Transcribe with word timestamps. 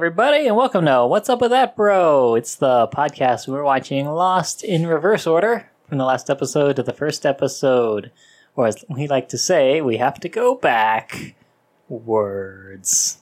Everybody, 0.00 0.46
and 0.46 0.56
welcome 0.56 0.86
to 0.86 1.06
What's 1.06 1.28
Up 1.28 1.42
with 1.42 1.50
That 1.50 1.76
Bro? 1.76 2.36
It's 2.36 2.54
the 2.54 2.88
podcast 2.88 3.46
we're 3.46 3.62
watching 3.62 4.06
Lost 4.06 4.64
in 4.64 4.86
reverse 4.86 5.26
order 5.26 5.68
from 5.90 5.98
the 5.98 6.06
last 6.06 6.30
episode 6.30 6.76
to 6.76 6.82
the 6.82 6.94
first 6.94 7.26
episode. 7.26 8.10
Or 8.56 8.66
as 8.66 8.82
we 8.88 9.06
like 9.06 9.28
to 9.28 9.36
say, 9.36 9.82
we 9.82 9.98
have 9.98 10.18
to 10.20 10.28
go 10.30 10.54
back 10.54 11.34
words 11.86 13.18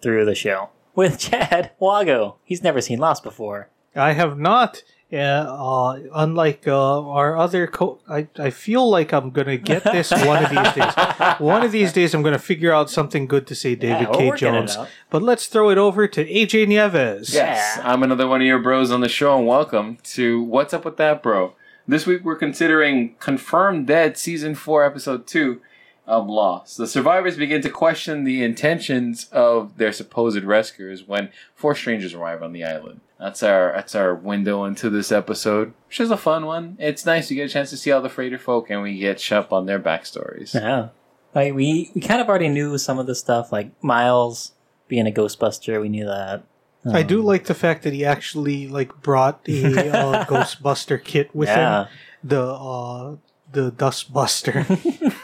through 0.00 0.24
the 0.24 0.36
show. 0.36 0.68
With 0.94 1.18
Chad 1.18 1.72
Wago. 1.80 2.36
He's 2.44 2.62
never 2.62 2.80
seen 2.80 3.00
Lost 3.00 3.24
before. 3.24 3.68
I 3.96 4.12
have 4.12 4.38
not. 4.38 4.84
Uh, 5.12 5.16
uh, 5.16 5.98
unlike 6.14 6.66
uh, 6.66 7.02
our 7.06 7.36
other 7.36 7.66
co, 7.66 7.98
I, 8.08 8.28
I 8.38 8.48
feel 8.48 8.88
like 8.88 9.12
I'm 9.12 9.30
gonna 9.30 9.58
get 9.58 9.84
this 9.84 10.10
one 10.24 10.42
of 10.42 10.50
these 10.50 10.72
days. 10.72 10.94
One 11.38 11.62
of 11.62 11.70
these 11.70 11.92
days, 11.92 12.14
I'm 12.14 12.22
gonna 12.22 12.38
figure 12.38 12.72
out 12.72 12.88
something 12.88 13.26
good 13.26 13.46
to 13.48 13.54
say, 13.54 13.74
David 13.74 14.08
we're 14.08 14.14
K. 14.14 14.28
working 14.28 14.48
it 14.48 14.52
Jones. 14.52 14.76
out. 14.76 14.88
But 15.10 15.22
let's 15.22 15.48
throw 15.48 15.68
it 15.68 15.76
over 15.76 16.08
to 16.08 16.24
AJ 16.24 16.66
Nieves. 16.68 17.34
Yes, 17.34 17.78
I'm 17.82 18.02
another 18.02 18.26
one 18.26 18.40
of 18.40 18.46
your 18.46 18.58
bros 18.58 18.90
on 18.90 19.02
the 19.02 19.08
show, 19.08 19.36
and 19.36 19.46
welcome 19.46 19.98
to 20.04 20.42
What's 20.42 20.72
Up 20.72 20.84
with 20.86 20.96
That 20.96 21.22
Bro. 21.22 21.54
This 21.86 22.06
week 22.06 22.24
we're 22.24 22.36
considering 22.36 23.14
Confirmed 23.18 23.86
Dead 23.88 24.16
Season 24.16 24.54
4, 24.54 24.84
Episode 24.84 25.26
2 25.26 25.60
of 26.06 26.28
Lost. 26.28 26.78
The 26.78 26.86
survivors 26.86 27.36
begin 27.36 27.60
to 27.62 27.70
question 27.70 28.24
the 28.24 28.42
intentions 28.42 29.28
of 29.30 29.76
their 29.76 29.92
supposed 29.92 30.42
rescuers 30.44 31.06
when 31.06 31.30
four 31.54 31.74
strangers 31.74 32.14
arrive 32.14 32.42
on 32.42 32.52
the 32.52 32.64
island. 32.64 33.00
That's 33.22 33.42
our 33.42 33.72
that's 33.72 33.94
our 33.94 34.14
window 34.14 34.64
into 34.64 34.90
this 34.90 35.12
episode, 35.12 35.72
which 35.86 36.00
is 36.00 36.10
a 36.10 36.16
fun 36.16 36.44
one. 36.44 36.76
It's 36.80 37.06
nice 37.06 37.28
to 37.28 37.34
get 37.36 37.46
a 37.48 37.52
chance 37.52 37.70
to 37.70 37.76
see 37.76 37.92
all 37.92 38.02
the 38.02 38.08
freighter 38.08 38.38
folk 38.38 38.68
and 38.68 38.82
we 38.82 38.98
get 38.98 39.30
up 39.30 39.52
on 39.52 39.66
their 39.66 39.78
backstories. 39.78 40.54
Yeah. 40.54 40.88
Like, 41.34 41.54
we, 41.54 41.90
we 41.94 42.00
kind 42.02 42.20
of 42.20 42.28
already 42.28 42.48
knew 42.48 42.76
some 42.76 42.98
of 42.98 43.06
the 43.06 43.14
stuff, 43.14 43.52
like 43.52 43.70
Miles 43.82 44.52
being 44.88 45.06
a 45.06 45.10
Ghostbuster, 45.10 45.80
we 45.80 45.88
knew 45.88 46.04
that. 46.04 46.42
I 46.84 47.00
Um, 47.02 47.06
do 47.06 47.22
like 47.22 47.44
the 47.44 47.54
fact 47.54 47.84
that 47.84 47.92
he 47.94 48.04
actually 48.04 48.66
like 48.66 49.00
brought 49.02 49.40
a 49.48 49.88
uh, 49.96 50.24
Ghostbuster 50.26 51.02
kit 51.02 51.34
with 51.34 51.48
Yeah. 51.48 51.84
him. 51.84 51.88
The 52.24 52.42
uh, 52.42 53.16
the 53.52 53.70
Dustbuster. 53.72 54.66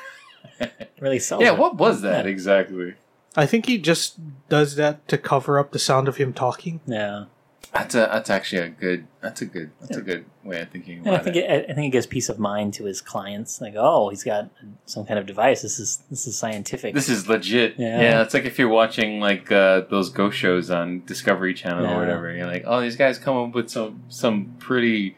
Really 1.01 1.19
sells 1.20 1.42
Yeah, 1.42 1.53
it. 1.53 1.58
what 1.58 1.77
was 1.77 2.01
that 2.03 2.25
Yeah. 2.25 2.30
exactly? 2.30 2.95
I 3.36 3.47
think 3.47 3.67
he 3.67 3.78
just 3.78 4.19
does 4.48 4.75
that 4.77 5.06
to 5.08 5.19
cover 5.19 5.58
up 5.58 5.70
the 5.73 5.78
sound 5.78 6.08
of 6.08 6.17
him 6.17 6.33
talking. 6.33 6.80
Yeah. 6.86 7.27
That's 7.72 7.94
a 7.94 7.98
that's 8.12 8.30
actually 8.30 8.62
a 8.62 8.69
good 8.70 9.06
that's 9.20 9.42
a 9.42 9.47
good 9.47 9.70
that's 9.80 9.97
a 9.97 10.00
good 10.00 10.24
way 10.42 10.61
of 10.62 10.70
thinking 10.70 10.98
And 10.98 11.08
about 11.08 11.20
I 11.20 11.22
think 11.24 11.36
it. 11.36 11.50
it, 11.50 11.70
I 11.70 11.74
think 11.74 11.88
it 11.88 11.91
gives 11.91 12.06
peace 12.06 12.28
of 12.30 12.38
mind 12.38 12.72
to 12.74 12.84
his 12.84 13.00
clients. 13.02 13.61
Like, 13.61 13.74
oh, 13.77 14.08
he's 14.08 14.24
got 14.24 14.48
some 14.86 15.05
kind 15.05 15.19
of 15.20 15.27
device. 15.27 15.61
This 15.62 15.78
is 15.78 16.02
this 16.08 16.27
is 16.27 16.39
scientific. 16.39 16.94
This 16.94 17.08
is 17.11 17.28
legit. 17.28 17.74
Yeah. 17.78 18.00
Yeah. 18.00 18.22
it's 18.22 18.33
like 18.33 18.44
if 18.46 18.58
you're 18.58 18.69
watching 18.69 19.20
like 19.20 19.52
uh, 19.52 19.83
those 19.91 20.08
ghost 20.08 20.39
shows 20.39 20.70
on 20.70 21.05
Discovery 21.05 21.52
Channel 21.52 21.84
Yeah. 21.84 21.96
or 21.96 22.00
whatever. 22.00 22.33
You're 22.34 22.46
like, 22.46 22.64
oh, 22.66 22.80
these 22.80 22.96
guys 22.96 23.19
come 23.19 23.36
up 23.36 23.55
with 23.55 23.69
some 23.69 24.02
some 24.08 24.55
pretty 24.58 25.16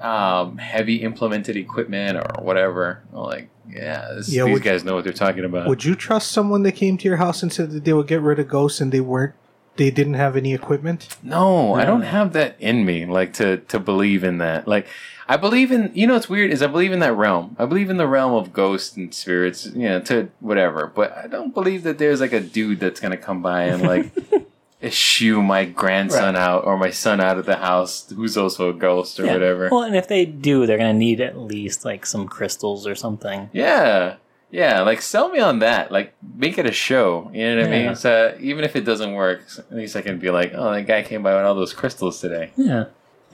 um, 0.00 0.58
heavy 0.58 0.96
implemented 0.96 1.56
equipment 1.56 2.16
or 2.18 2.42
whatever. 2.42 3.02
I'm 3.12 3.18
like, 3.20 3.48
yeah, 3.68 4.14
this, 4.14 4.32
Yeah, 4.32 4.44
these 4.44 4.54
would- 4.54 4.62
guys 4.62 4.84
know 4.84 4.94
what 4.94 5.04
they're 5.04 5.12
talking 5.12 5.44
about. 5.44 5.68
Would 5.68 5.84
you 5.84 5.94
trust 5.94 6.30
someone 6.32 6.62
that 6.64 6.72
came 6.72 6.96
to 6.98 7.04
your 7.08 7.16
house 7.18 7.42
and 7.42 7.52
said 7.52 7.70
that 7.70 7.84
they 7.84 7.92
would 7.92 8.06
get 8.08 8.20
rid 8.20 8.38
of 8.38 8.48
ghosts 8.48 8.80
and 8.80 8.92
they 8.92 9.00
weren't? 9.00 9.34
They 9.78 9.90
didn't 9.90 10.14
have 10.14 10.36
any 10.36 10.52
equipment. 10.52 11.16
No, 11.22 11.74
I 11.74 11.84
don't 11.86 12.02
have 12.02 12.34
that 12.34 12.56
in 12.60 12.84
me. 12.84 13.06
Like 13.06 13.32
to 13.34 13.56
to 13.56 13.78
believe 13.80 14.22
in 14.24 14.38
that. 14.38 14.68
Like 14.68 14.86
I 15.26 15.36
believe 15.38 15.72
in. 15.72 15.90
You 15.94 16.06
know, 16.06 16.14
what's 16.14 16.28
weird 16.28 16.50
is 16.50 16.60
I 16.62 16.66
believe 16.66 16.92
in 16.92 16.98
that 16.98 17.14
realm. 17.14 17.56
I 17.58 17.64
believe 17.64 17.88
in 17.88 17.96
the 17.96 18.06
realm 18.06 18.34
of 18.34 18.52
ghosts 18.52 18.96
and 18.96 19.14
spirits. 19.14 19.64
You 19.66 19.88
know, 19.88 20.00
to 20.02 20.28
whatever. 20.40 20.86
But 20.94 21.16
I 21.16 21.26
don't 21.26 21.54
believe 21.54 21.82
that 21.84 21.96
there's 21.98 22.20
like 22.20 22.32
a 22.34 22.40
dude 22.40 22.80
that's 22.80 23.00
gonna 23.00 23.16
come 23.16 23.40
by 23.40 23.62
and 23.64 23.82
like 23.82 24.10
eschew 24.82 25.42
my 25.42 25.64
grandson 25.64 26.34
Right. 26.34 26.40
out 26.40 26.64
or 26.64 26.76
my 26.76 26.90
son 26.90 27.20
out 27.20 27.36
of 27.38 27.46
the 27.46 27.56
house, 27.56 28.08
who's 28.14 28.36
also 28.36 28.70
a 28.70 28.72
ghost 28.72 29.18
or 29.18 29.26
Yeah. 29.26 29.32
whatever. 29.32 29.68
Well, 29.72 29.82
and 29.82 29.96
if 29.96 30.06
they 30.06 30.24
do, 30.24 30.66
they're 30.66 30.78
going 30.78 30.94
to 30.94 30.98
need 30.98 31.20
at 31.20 31.36
least 31.36 31.84
like 31.84 32.06
some 32.06 32.28
crystals 32.28 32.86
or 32.86 32.94
something. 32.94 33.50
yeah. 33.52 34.16
Yeah, 34.50 34.80
like 34.82 35.02
sell 35.02 35.28
me 35.28 35.40
on 35.40 35.58
that. 35.58 35.92
Like 35.92 36.14
make 36.36 36.56
it 36.58 36.64
a 36.66 36.72
show. 36.72 37.30
You 37.34 37.54
know 37.56 37.62
what 37.62 37.70
I 37.72 37.76
Yeah. 37.76 37.86
mean? 37.88 37.94
So 37.96 38.36
even 38.40 38.64
if 38.64 38.76
it 38.76 38.82
doesn't 38.86 39.12
work, 39.12 39.42
at 39.58 39.76
least 39.76 39.94
I 39.96 40.00
can 40.02 40.18
be 40.18 40.30
like, 40.30 40.52
oh, 40.54 40.72
that 40.72 40.86
guy 40.86 41.02
came 41.02 41.22
by 41.22 41.34
with 41.34 41.44
all 41.44 41.54
those 41.54 41.72
crystals 41.74 42.20
today. 42.20 42.50
Yeah. 42.56 42.84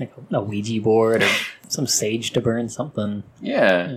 Like 0.00 0.12
a 0.32 0.40
Ouija 0.40 0.80
board 0.80 1.22
or 1.22 1.28
some 1.68 1.86
sage 1.86 2.32
to 2.32 2.40
burn 2.40 2.68
something. 2.68 3.22
Yeah. 3.40 3.90
Yeah. 3.90 3.96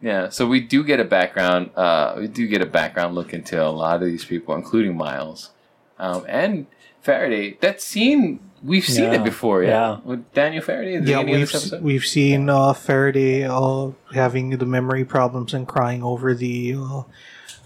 Yeah. 0.00 0.28
So 0.30 0.46
we 0.48 0.60
do 0.60 0.82
get 0.82 0.98
a 0.98 1.04
background. 1.04 1.70
Uh, 1.76 2.16
we 2.18 2.26
do 2.26 2.46
get 2.48 2.60
a 2.60 2.66
background 2.66 3.14
look 3.14 3.32
into 3.32 3.64
a 3.64 3.70
lot 3.70 4.02
of 4.02 4.08
these 4.08 4.24
people, 4.24 4.54
including 4.56 4.96
Miles, 4.96 5.50
um, 5.98 6.24
and 6.28 6.66
Faraday. 7.02 7.56
That 7.60 7.80
scene 7.80 8.40
we've 8.62 8.84
seen 8.84 9.04
Yeah. 9.12 9.14
it 9.20 9.24
before. 9.24 9.62
Yeah. 9.62 9.68
Yeah. 9.70 9.98
With 10.04 10.32
Daniel 10.34 10.62
Faraday. 10.62 10.98
The 10.98 11.10
Yeah, 11.10 11.22
we've 11.22 11.54
s- 11.54 11.72
we've 11.80 12.04
seen 12.06 12.48
uh, 12.50 12.72
Faraday 12.72 13.44
uh, 13.44 13.90
having 14.14 14.50
the 14.50 14.66
memory 14.66 15.04
problems 15.04 15.54
and 15.54 15.66
crying 15.66 16.02
over 16.02 16.34
the 16.34 16.74
uh, 16.78 17.02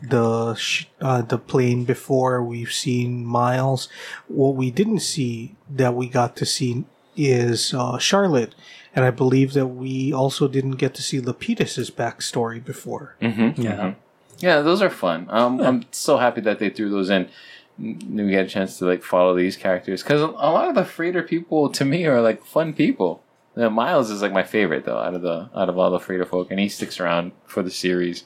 the 0.02 0.54
sh- 0.54 0.86
uh, 1.00 1.22
the 1.22 1.38
plane 1.38 1.84
before. 1.84 2.42
We've 2.42 2.72
seen 2.72 3.24
Miles. 3.24 3.88
What 4.28 4.54
we 4.56 4.70
didn't 4.70 5.00
see 5.00 5.54
that 5.70 5.94
we 5.94 6.08
got 6.08 6.36
to 6.36 6.46
see 6.46 6.84
is 7.16 7.72
uh, 7.74 7.98
Charlotte, 7.98 8.54
and 8.96 9.04
I 9.04 9.10
believe 9.10 9.52
that 9.52 9.66
we 9.68 10.12
also 10.12 10.48
didn't 10.48 10.72
get 10.82 10.94
to 10.94 11.02
see 11.02 11.20
Lapidus's 11.20 11.90
backstory 11.90 12.62
before. 12.64 13.16
Mm-hmm. 13.20 13.60
Yeah. 13.62 13.94
Yeah. 14.38 14.60
Those 14.62 14.82
are 14.82 14.90
fun. 14.90 15.26
Um, 15.30 15.58
Yeah. 15.60 15.68
I'm 15.68 15.84
so 15.92 16.16
happy 16.18 16.40
that 16.42 16.58
they 16.58 16.70
threw 16.70 16.90
those 16.90 17.10
in. 17.10 17.28
We 17.78 18.30
get 18.30 18.46
a 18.46 18.48
chance 18.48 18.78
to 18.78 18.84
like 18.86 19.02
follow 19.02 19.34
these 19.34 19.56
characters 19.56 20.02
because 20.02 20.20
a 20.20 20.26
lot 20.26 20.68
of 20.68 20.74
the 20.74 20.84
freighter 20.84 21.22
people 21.22 21.68
to 21.70 21.84
me 21.84 22.06
are 22.06 22.20
like 22.20 22.44
fun 22.44 22.74
people. 22.74 23.22
You 23.56 23.62
know, 23.62 23.70
Miles 23.70 24.10
is 24.10 24.22
like 24.22 24.32
my 24.32 24.44
favorite 24.44 24.84
though 24.84 24.98
out 24.98 25.14
of 25.14 25.22
the 25.22 25.50
out 25.54 25.68
of 25.68 25.78
all 25.78 25.90
the 25.90 25.98
freighter 26.00 26.24
folk, 26.24 26.50
and 26.50 26.60
he 26.60 26.68
sticks 26.68 27.00
around 27.00 27.32
for 27.46 27.62
the 27.62 27.70
series 27.70 28.24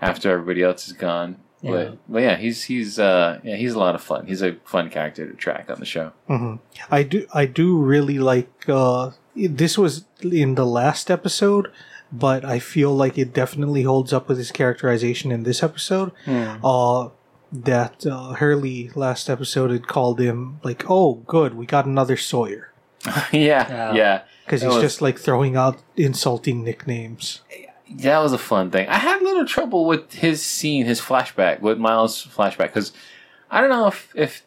after 0.00 0.30
everybody 0.30 0.62
else 0.62 0.86
is 0.86 0.92
gone. 0.92 1.36
Yeah. 1.62 1.70
But 1.70 1.98
but 2.08 2.22
yeah, 2.22 2.36
he's 2.36 2.64
he's 2.64 2.98
uh 2.98 3.38
yeah 3.44 3.56
he's 3.56 3.72
a 3.74 3.78
lot 3.78 3.94
of 3.94 4.02
fun. 4.02 4.26
He's 4.26 4.42
a 4.42 4.56
fun 4.64 4.90
character 4.90 5.26
to 5.30 5.34
track 5.36 5.70
on 5.70 5.78
the 5.78 5.86
show. 5.86 6.12
hmm 6.26 6.56
I 6.90 7.02
do 7.04 7.26
I 7.32 7.46
do 7.46 7.76
really 7.78 8.18
like 8.18 8.50
uh 8.68 9.12
this 9.34 9.78
was 9.78 10.04
in 10.22 10.56
the 10.56 10.66
last 10.66 11.10
episode, 11.10 11.70
but 12.12 12.44
I 12.44 12.58
feel 12.58 12.94
like 12.94 13.16
it 13.16 13.32
definitely 13.32 13.84
holds 13.84 14.12
up 14.12 14.28
with 14.28 14.38
his 14.38 14.50
characterization 14.50 15.30
in 15.32 15.44
this 15.44 15.62
episode. 15.62 16.10
Uh 16.26 17.08
that 17.52 18.06
uh, 18.06 18.32
Hurley 18.34 18.90
last 18.94 19.28
episode 19.28 19.70
had 19.70 19.86
called 19.86 20.20
him 20.20 20.60
like, 20.62 20.84
"Oh, 20.88 21.14
good, 21.26 21.54
we 21.54 21.66
got 21.66 21.84
another 21.86 22.16
Sawyer," 22.16 22.72
yeah, 23.06 23.30
Yeah. 23.32 23.92
yeah, 23.94 24.22
because 24.44 24.60
That 24.62 24.68
he's 24.68 24.74
was- 24.76 24.82
just 24.82 25.02
like 25.02 25.18
throwing 25.18 25.56
out 25.56 25.82
insulting 25.96 26.64
nicknames. 26.64 27.42
That 27.90 28.18
was 28.20 28.32
a 28.32 28.38
fun 28.38 28.70
thing. 28.70 28.88
I 28.88 28.96
had 28.96 29.20
a 29.20 29.24
little 29.24 29.44
trouble 29.44 29.84
with 29.84 30.14
his 30.14 30.42
scene, 30.42 30.86
his 30.86 30.98
flashback, 31.00 31.60
with 31.60 31.76
Miles' 31.78 32.26
flashback, 32.26 32.68
because 32.68 32.92
I 33.50 33.60
don't 33.60 33.68
know 33.68 33.86
if, 33.86 34.10
if 34.14 34.42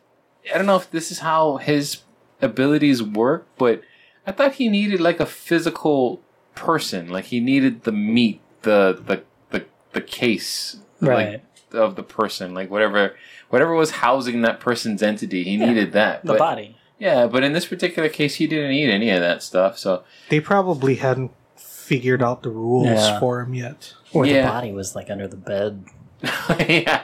I 0.52 0.58
don't 0.58 0.66
know 0.66 0.78
if 0.78 0.90
this 0.90 1.12
is 1.12 1.20
how 1.20 1.58
his 1.58 1.98
abilities 2.42 3.04
work, 3.04 3.46
but 3.60 3.82
I 4.26 4.32
thought 4.32 4.54
he 4.54 4.68
needed 4.68 5.00
like 5.00 5.20
a 5.20 5.28
physical 5.28 6.22
person, 6.56 7.10
like 7.10 7.26
he 7.26 7.40
needed 7.40 7.84
the 7.84 7.92
meat, 7.92 8.42
the 8.64 9.00
the 9.06 9.22
the, 9.52 9.66
the 9.94 10.02
case, 10.02 10.78
Right. 11.00 11.34
like 11.34 11.44
of 11.74 11.96
the 11.96 12.03
person, 12.03 12.53
like 12.53 12.70
whatever 12.70 13.16
whatever 13.50 13.74
was 13.74 13.92
housing 13.92 14.42
that 14.42 14.59
person's 14.59 15.02
entity, 15.03 15.44
he 15.44 15.56
Yeah. 15.56 15.66
needed 15.68 15.92
that. 15.94 16.24
The 16.24 16.34
But- 16.34 16.40
body. 16.40 16.78
Yeah, 16.98 17.28
but 17.28 17.44
in 17.44 17.51
this 17.54 17.66
particular 17.66 18.07
case, 18.07 18.36
he 18.36 18.48
didn't 18.48 18.69
need 18.72 18.89
any 18.89 19.10
of 19.10 19.19
that 19.19 19.44
stuff. 19.44 19.78
So 19.78 20.04
They 20.30 20.39
probably 20.39 20.95
hadn't 20.95 21.31
figured 21.57 22.24
out 22.24 22.42
the 22.42 22.50
rules 22.50 22.88
Yeah. 22.88 23.19
for 23.19 23.42
him 23.42 23.54
yet. 23.54 23.94
Or 24.13 24.25
Yeah. 24.25 24.44
the 24.44 24.48
body 24.48 24.72
was 24.72 24.95
like 24.95 25.10
under 25.10 25.28
the 25.28 25.36
bed. 25.36 25.84
yeah. 26.69 27.01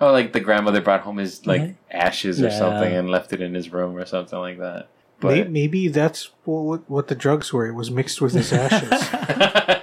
Oh, 0.00 0.10
like 0.12 0.32
the 0.32 0.40
grandmother 0.40 0.80
brought 0.80 1.02
home 1.02 1.18
his 1.18 1.46
like 1.46 1.62
Mhm. 1.62 1.74
ashes 1.92 2.42
or 2.42 2.48
Yeah. 2.48 2.58
something 2.58 2.92
and 2.92 3.08
left 3.08 3.32
it 3.32 3.40
in 3.40 3.54
his 3.54 3.72
room 3.72 3.96
or 3.96 4.04
something 4.04 4.38
like 4.38 4.58
that. 4.58 4.88
May- 5.22 5.42
But 5.42 5.50
Maybe 5.50 5.88
that's 5.88 6.30
what, 6.44 6.88
what 6.90 7.06
the 7.08 7.14
drugs 7.14 7.52
were. 7.52 7.66
It 7.66 7.74
was 7.74 7.90
mixed 7.90 8.20
with 8.20 8.32
his 8.34 8.52
ashes. 8.54 8.90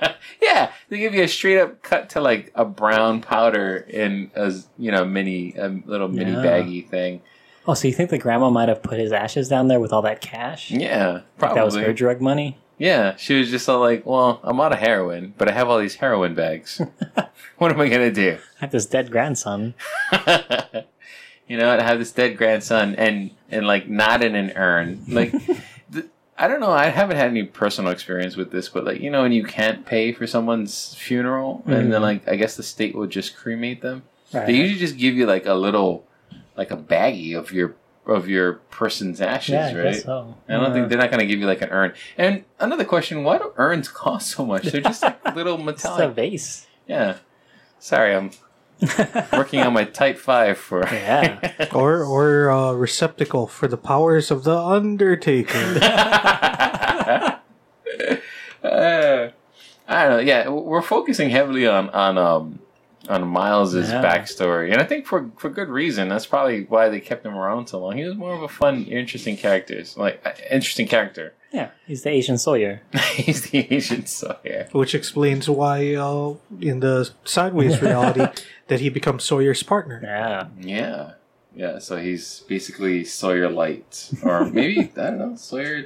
they 0.90 0.98
give 1.00 1.14
you 1.14 1.24
a 1.24 1.28
straight 1.28 1.60
up 1.60 1.82
cut 1.84 2.10
to 2.12 2.22
like 2.22 2.52
a 2.56 2.66
brown 2.66 3.22
powder 3.22 3.78
in 3.90 4.32
a 4.36 4.54
you 4.78 4.92
know 4.92 5.06
mini 5.06 5.54
a 5.58 5.68
little 5.86 6.08
mini 6.08 6.32
Yeah. 6.32 6.42
baggy 6.42 6.82
thing. 6.82 7.22
Oh, 7.68 7.74
so 7.74 7.88
you 7.88 7.94
think 7.94 8.10
the 8.10 8.18
grandma 8.18 8.50
might 8.50 8.70
have 8.70 8.82
put 8.82 8.98
his 8.98 9.12
ashes 9.12 9.50
down 9.50 9.68
there 9.68 9.80
with 9.82 9.92
all 9.92 10.02
that 10.04 10.22
cash? 10.22 10.72
Yeah, 10.72 11.22
Like 11.42 11.54
that 11.54 11.66
was 11.66 11.76
her 11.76 11.92
drug 11.92 12.22
money? 12.22 12.58
Yeah, 12.78 13.16
she 13.18 13.38
was 13.38 13.50
just 13.50 13.68
all 13.68 13.80
like, 13.80 14.06
"Well, 14.06 14.40
I'm 14.44 14.62
out 14.62 14.72
of 14.72 14.78
heroin, 14.80 15.34
but 15.38 15.50
I 15.50 15.52
have 15.52 15.68
all 15.68 15.80
these 15.80 15.96
heroin 15.96 16.34
bags. 16.36 16.80
what 17.58 17.72
am 17.72 17.82
I 17.82 17.90
gonna 17.90 18.12
do?" 18.12 18.38
I 18.58 18.60
have 18.62 18.72
this 18.72 18.86
dead 18.86 19.10
grandson. 19.12 19.74
you 21.48 21.58
know, 21.58 21.70
I 21.70 21.82
have 21.82 22.00
this 22.00 22.12
dead 22.12 22.38
grandson, 22.38 22.96
and 22.96 23.32
and 23.50 23.66
like 23.66 23.90
not 23.90 24.24
in 24.24 24.36
an 24.36 24.52
urn. 24.52 25.04
Like, 25.08 25.34
I 26.40 26.48
don't 26.48 26.60
know. 26.60 26.72
I 26.72 26.88
haven't 26.88 27.18
had 27.18 27.30
any 27.30 27.44
personal 27.44 27.92
experience 27.92 28.36
with 28.36 28.52
this, 28.52 28.70
but 28.70 28.86
like 28.86 29.02
you 29.02 29.10
know, 29.10 29.24
when 29.24 29.32
you 29.32 29.44
can't 29.44 29.86
pay 29.86 30.12
for 30.14 30.28
someone's 30.28 30.94
funeral, 30.96 31.64
and 31.66 31.92
then 31.92 32.00
Mhm. 32.02 32.04
like 32.04 32.28
I 32.28 32.36
guess 32.36 32.56
the 32.56 32.64
state 32.64 32.94
will 32.96 33.08
just 33.08 33.36
cremate 33.36 33.82
them. 33.82 34.04
Right. 34.34 34.46
They 34.46 34.54
usually 34.54 34.80
just 34.80 34.98
give 34.98 35.16
you 35.16 35.26
like 35.26 35.46
a 35.46 35.54
little, 35.56 36.06
like 36.56 36.70
a 36.72 36.78
baggie 36.78 37.36
of 37.38 37.52
your 37.52 37.76
of 38.06 38.30
your 38.30 38.54
person's 38.72 39.20
ashes, 39.20 39.54
yeah, 39.54 39.68
I 39.68 39.74
right? 39.76 39.84
guess 39.94 40.04
so. 40.04 40.36
I 40.48 40.54
don't 40.54 40.66
Uh, 40.66 40.74
think 40.74 40.88
they're 40.90 40.98
not 40.98 41.10
going 41.12 41.20
to 41.20 41.26
give 41.26 41.40
you 41.42 41.46
like 41.48 41.62
an 41.62 41.70
urn. 41.72 41.94
And 42.18 42.44
another 42.60 42.86
question: 42.86 43.24
Why 43.24 43.38
do 43.38 43.52
urns 43.58 43.90
cost 43.90 44.30
so 44.30 44.46
much? 44.46 44.64
They're 44.64 44.80
just 44.82 45.02
like 45.04 45.36
little 45.36 45.56
it's 45.70 45.84
a 45.86 45.90
metallic. 45.90 46.16
vase. 46.16 46.68
Yeah. 46.88 47.16
Sorry, 47.80 48.16
I'm 48.16 48.32
working 49.34 49.60
on 49.62 49.74
my 49.74 49.84
type 49.86 50.18
five 50.18 50.58
for. 50.58 50.88
Yeah. 50.92 51.68
Or 51.74 52.04
or 52.04 52.50
uh, 52.52 52.74
receptacle 52.74 53.48
for 53.48 53.68
the 53.68 53.78
powers 53.78 54.32
of 54.32 54.44
the 54.44 54.58
Undertaker. 54.58 55.80
Uh, 58.64 59.30
I 59.88 60.04
don't 60.04 60.12
know. 60.12 60.20
Yeah, 60.20 60.50
we're 60.50 60.82
focusing 60.82 61.30
heavily 61.30 61.66
on 61.68 61.90
on 61.92 62.18
um 62.18 62.60
on 63.08 63.28
Miles's 63.28 63.90
Yeah. 63.90 64.02
backstory, 64.04 64.72
and 64.72 64.82
I 64.82 64.86
think 64.86 65.06
for 65.06 65.30
for 65.38 65.50
good 65.50 65.70
reason. 65.70 66.10
That's 66.10 66.26
probably 66.26 66.64
why 66.66 66.90
they 66.90 67.00
kept 67.00 67.26
him 67.26 67.36
around 67.36 67.68
so 67.68 67.80
long. 67.80 67.98
He 67.98 68.04
was 68.04 68.16
more 68.16 68.34
of 68.34 68.42
a 68.42 68.48
fun, 68.48 68.86
interesting 68.86 69.38
character, 69.38 69.82
like 69.96 70.22
uh, 70.26 70.32
interesting 70.52 70.88
character. 70.88 71.34
yeah. 71.52 71.70
He's 71.88 72.04
the 72.04 72.10
Asian 72.12 72.38
Sawyer. 72.38 72.82
He's 73.16 73.50
the 73.50 73.68
Asian 73.74 74.06
Sawyer. 74.06 74.68
which 74.74 74.94
explains 74.94 75.50
why 75.50 75.96
uh, 75.96 76.34
in 76.62 76.82
the 76.82 77.10
sideways 77.24 77.82
reality 77.88 78.26
that 78.68 78.80
he 78.82 78.90
becomes 78.90 79.24
Sawyer's 79.24 79.64
partner. 79.64 80.00
Yeah. 80.04 80.48
Yeah, 80.60 81.12
yeah. 81.56 81.80
So 81.80 81.98
he's 81.98 82.42
basically 82.48 83.06
Sawyer 83.06 83.50
light, 83.50 84.10
or 84.24 84.46
maybe 84.46 84.80
I 84.98 85.10
don't 85.10 85.20
know, 85.20 85.36
Sawyer 85.38 85.86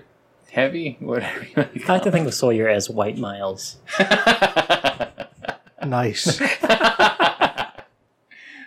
heavy, 0.52 0.98
whatever. 1.00 1.44
You 1.46 1.54
want 1.56 1.70
I 1.76 1.80
call 1.80 1.96
like 1.98 2.04
to 2.04 2.12
think 2.12 2.28
of 2.28 2.34
Sawyer 2.34 2.68
as 2.68 2.90
White 2.90 3.18
Miles. 3.18 3.78
Nice. 5.86 6.42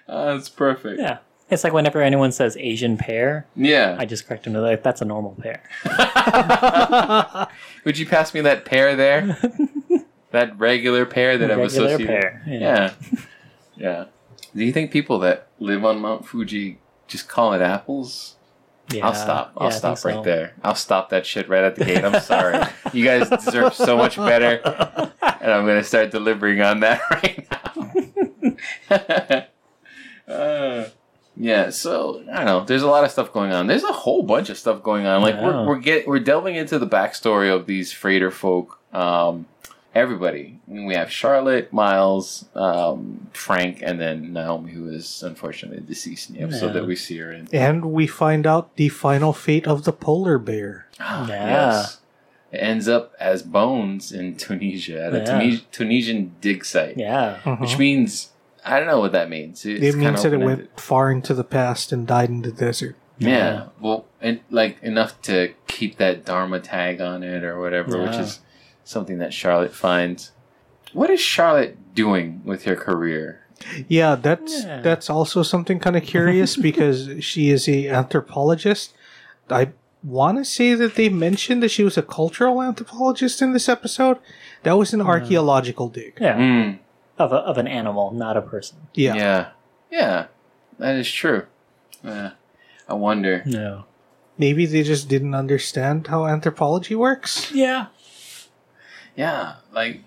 Uh, 0.06 0.34
that's 0.34 0.50
perfect. 0.50 1.00
Yeah. 1.00 1.18
It's 1.50 1.64
like 1.64 1.72
whenever 1.72 2.00
anyone 2.02 2.30
says 2.30 2.56
Asian 2.58 2.96
pear, 2.98 3.46
Yeah. 3.56 3.96
I 3.98 4.04
just 4.04 4.26
correct 4.28 4.44
them 4.44 4.52
to 4.52 4.60
like 4.60 4.82
that's 4.82 5.00
a 5.00 5.04
normal 5.04 5.34
pear. 5.40 5.62
Would 7.84 7.98
you 7.98 8.06
pass 8.06 8.34
me 8.34 8.42
that 8.42 8.64
pear 8.66 8.96
there? 8.96 9.38
that 10.30 10.58
regular 10.58 11.06
pear 11.06 11.38
that 11.38 11.50
I've 11.50 11.56
Regular 11.58 11.86
associated. 11.88 12.06
pear. 12.06 12.42
Yeah. 12.46 12.92
yeah. 13.76 14.04
Do 14.54 14.64
you 14.64 14.72
think 14.72 14.90
people 14.90 15.18
that 15.20 15.48
live 15.58 15.84
on 15.84 16.00
Mount 16.00 16.26
Fuji 16.28 16.78
just 17.08 17.26
call 17.28 17.54
it 17.54 17.62
apples? 17.62 18.36
Yeah. 18.92 19.06
I'll 19.06 19.14
stop. 19.14 19.52
I'll 19.56 19.68
Yeah, 19.68 19.74
I 19.74 19.78
stop 19.78 19.98
think 19.98 20.04
right 20.04 20.14
so. 20.16 20.22
there. 20.30 20.52
I'll 20.62 20.74
stop 20.74 21.08
that 21.10 21.24
shit 21.24 21.48
right 21.48 21.64
at 21.64 21.76
the 21.76 21.84
gate. 21.86 22.04
I'm 22.04 22.20
sorry. 22.20 22.62
you 22.92 23.04
guys 23.04 23.30
deserve 23.30 23.72
so 23.74 23.96
much 23.96 24.16
better. 24.16 24.60
And 25.44 25.52
I'm 25.52 25.66
going 25.66 25.76
to 25.76 25.84
start 25.84 26.10
delivering 26.10 26.62
on 26.62 26.80
that 26.80 27.02
right 27.10 27.46
now. 28.90 29.44
uh, 30.34 30.84
yeah, 31.36 31.68
so 31.70 32.22
I 32.32 32.36
don't 32.36 32.44
know. 32.46 32.64
There's 32.64 32.82
a 32.82 32.86
lot 32.88 33.04
of 33.04 33.10
stuff 33.10 33.30
going 33.32 33.52
on. 33.52 33.66
There's 33.66 33.84
a 33.84 33.92
whole 33.92 34.22
bunch 34.22 34.48
of 34.48 34.56
stuff 34.56 34.82
going 34.82 35.04
on. 35.06 35.20
Like 35.20 35.34
Yeah. 35.34 35.44
we're 35.44 35.66
we're 35.66 35.78
get 35.80 36.06
we're 36.06 36.20
delving 36.20 36.54
into 36.56 36.78
the 36.78 36.86
backstory 36.86 37.54
of 37.54 37.66
these 37.66 37.92
freighter 37.92 38.30
folk. 38.30 38.78
Um, 38.94 39.46
everybody. 39.94 40.60
We 40.66 40.94
have 40.94 41.10
Charlotte, 41.10 41.72
Miles, 41.72 42.46
um, 42.54 43.26
Frank, 43.34 43.80
and 43.82 44.00
then 44.00 44.32
Naomi, 44.32 44.72
who 44.72 44.88
is 44.88 45.22
unfortunately 45.22 45.84
deceased 45.86 46.30
in 46.30 46.36
the 46.36 46.42
episode 46.42 46.68
Yeah. 46.68 46.72
that 46.74 46.86
we 46.86 46.96
see 46.96 47.18
her 47.18 47.30
in. 47.32 47.48
and 47.52 47.92
we 47.92 48.06
find 48.06 48.46
out 48.46 48.76
the 48.76 48.88
final 48.88 49.32
fate 49.34 49.66
of 49.66 49.84
the 49.84 49.92
polar 49.92 50.38
bear. 50.38 50.86
Yeah. 50.98 51.86
It 52.54 52.58
ends 52.58 52.86
up 52.88 53.12
as 53.18 53.42
bones 53.42 54.12
in 54.12 54.36
Tunisia 54.36 55.04
at 55.06 55.14
a 55.14 55.18
Yeah. 55.18 55.24
Tunis- 55.40 55.62
Tunisian 55.72 56.32
dig 56.40 56.64
site, 56.64 56.96
Yeah. 56.96 57.38
Uh-huh. 57.44 57.56
which 57.56 57.78
means 57.78 58.30
I 58.64 58.78
don't 58.78 58.88
know 58.88 59.00
what 59.00 59.12
that 59.12 59.28
means. 59.28 59.66
It's 59.66 59.84
it 59.84 59.94
means 59.96 60.22
that 60.22 60.32
it 60.32 60.38
went 60.38 60.80
far 60.80 61.10
into 61.10 61.34
the 61.34 61.44
past 61.44 61.92
and 61.92 62.06
died 62.06 62.30
in 62.30 62.40
the 62.42 62.50
desert. 62.52 62.96
Yeah. 63.18 63.64
Well, 63.80 64.06
and 64.22 64.40
like 64.50 64.82
enough 64.82 65.20
to 65.22 65.52
keep 65.66 65.98
that 65.98 66.24
Dharma 66.24 66.60
tag 66.60 67.00
on 67.00 67.22
it 67.22 67.44
or 67.44 67.60
whatever, 67.60 68.00
which 68.02 68.16
is 68.16 68.40
something 68.82 69.18
that 69.18 69.34
Charlotte 69.34 69.74
finds. 69.74 70.30
What 70.94 71.10
is 71.10 71.20
Charlotte 71.20 71.76
doing 71.94 72.40
with 72.44 72.64
her 72.64 72.74
career? 72.76 73.40
Yeah, 73.88 74.14
that's 74.14 74.64
Yeah. 74.64 74.80
that's 74.80 75.10
also 75.10 75.42
something 75.42 75.78
kind 75.78 75.96
of 75.96 76.02
curious 76.04 76.56
because 76.68 77.10
she 77.22 77.50
is 77.50 77.68
a 77.68 77.88
anthropologist. 77.88 78.94
I 79.50 79.68
want 80.04 80.38
to 80.38 80.44
say 80.44 80.74
that 80.74 80.94
they 80.96 81.08
mentioned 81.08 81.62
that 81.62 81.70
she 81.70 81.82
was 81.82 81.96
a 81.96 82.02
cultural 82.02 82.62
anthropologist 82.62 83.40
in 83.42 83.52
this 83.52 83.68
episode. 83.68 84.18
That 84.62 84.76
was 84.78 84.92
an 84.92 85.00
archaeological 85.00 85.88
dig. 85.88 86.18
Yeah. 86.20 86.36
Mm, 86.36 86.78
Of, 87.18 87.32
a, 87.32 87.36
of 87.36 87.58
an 87.58 87.66
animal, 87.66 88.10
not 88.12 88.36
a 88.36 88.42
person. 88.42 88.78
Yeah. 88.94 89.14
yeah. 89.14 89.48
Yeah. 89.90 90.26
That 90.78 90.96
is 90.96 91.10
true. 91.10 91.46
Yeah. 92.04 92.32
I 92.88 92.94
wonder. 92.94 93.42
No. 93.46 93.84
Maybe 94.36 94.66
they 94.66 94.82
just 94.82 95.08
didn't 95.08 95.34
understand 95.34 96.08
how 96.08 96.26
anthropology 96.26 96.94
works 96.94 97.50
Yeah. 97.52 97.86
Yeah. 99.16 99.54
Like, 99.72 100.00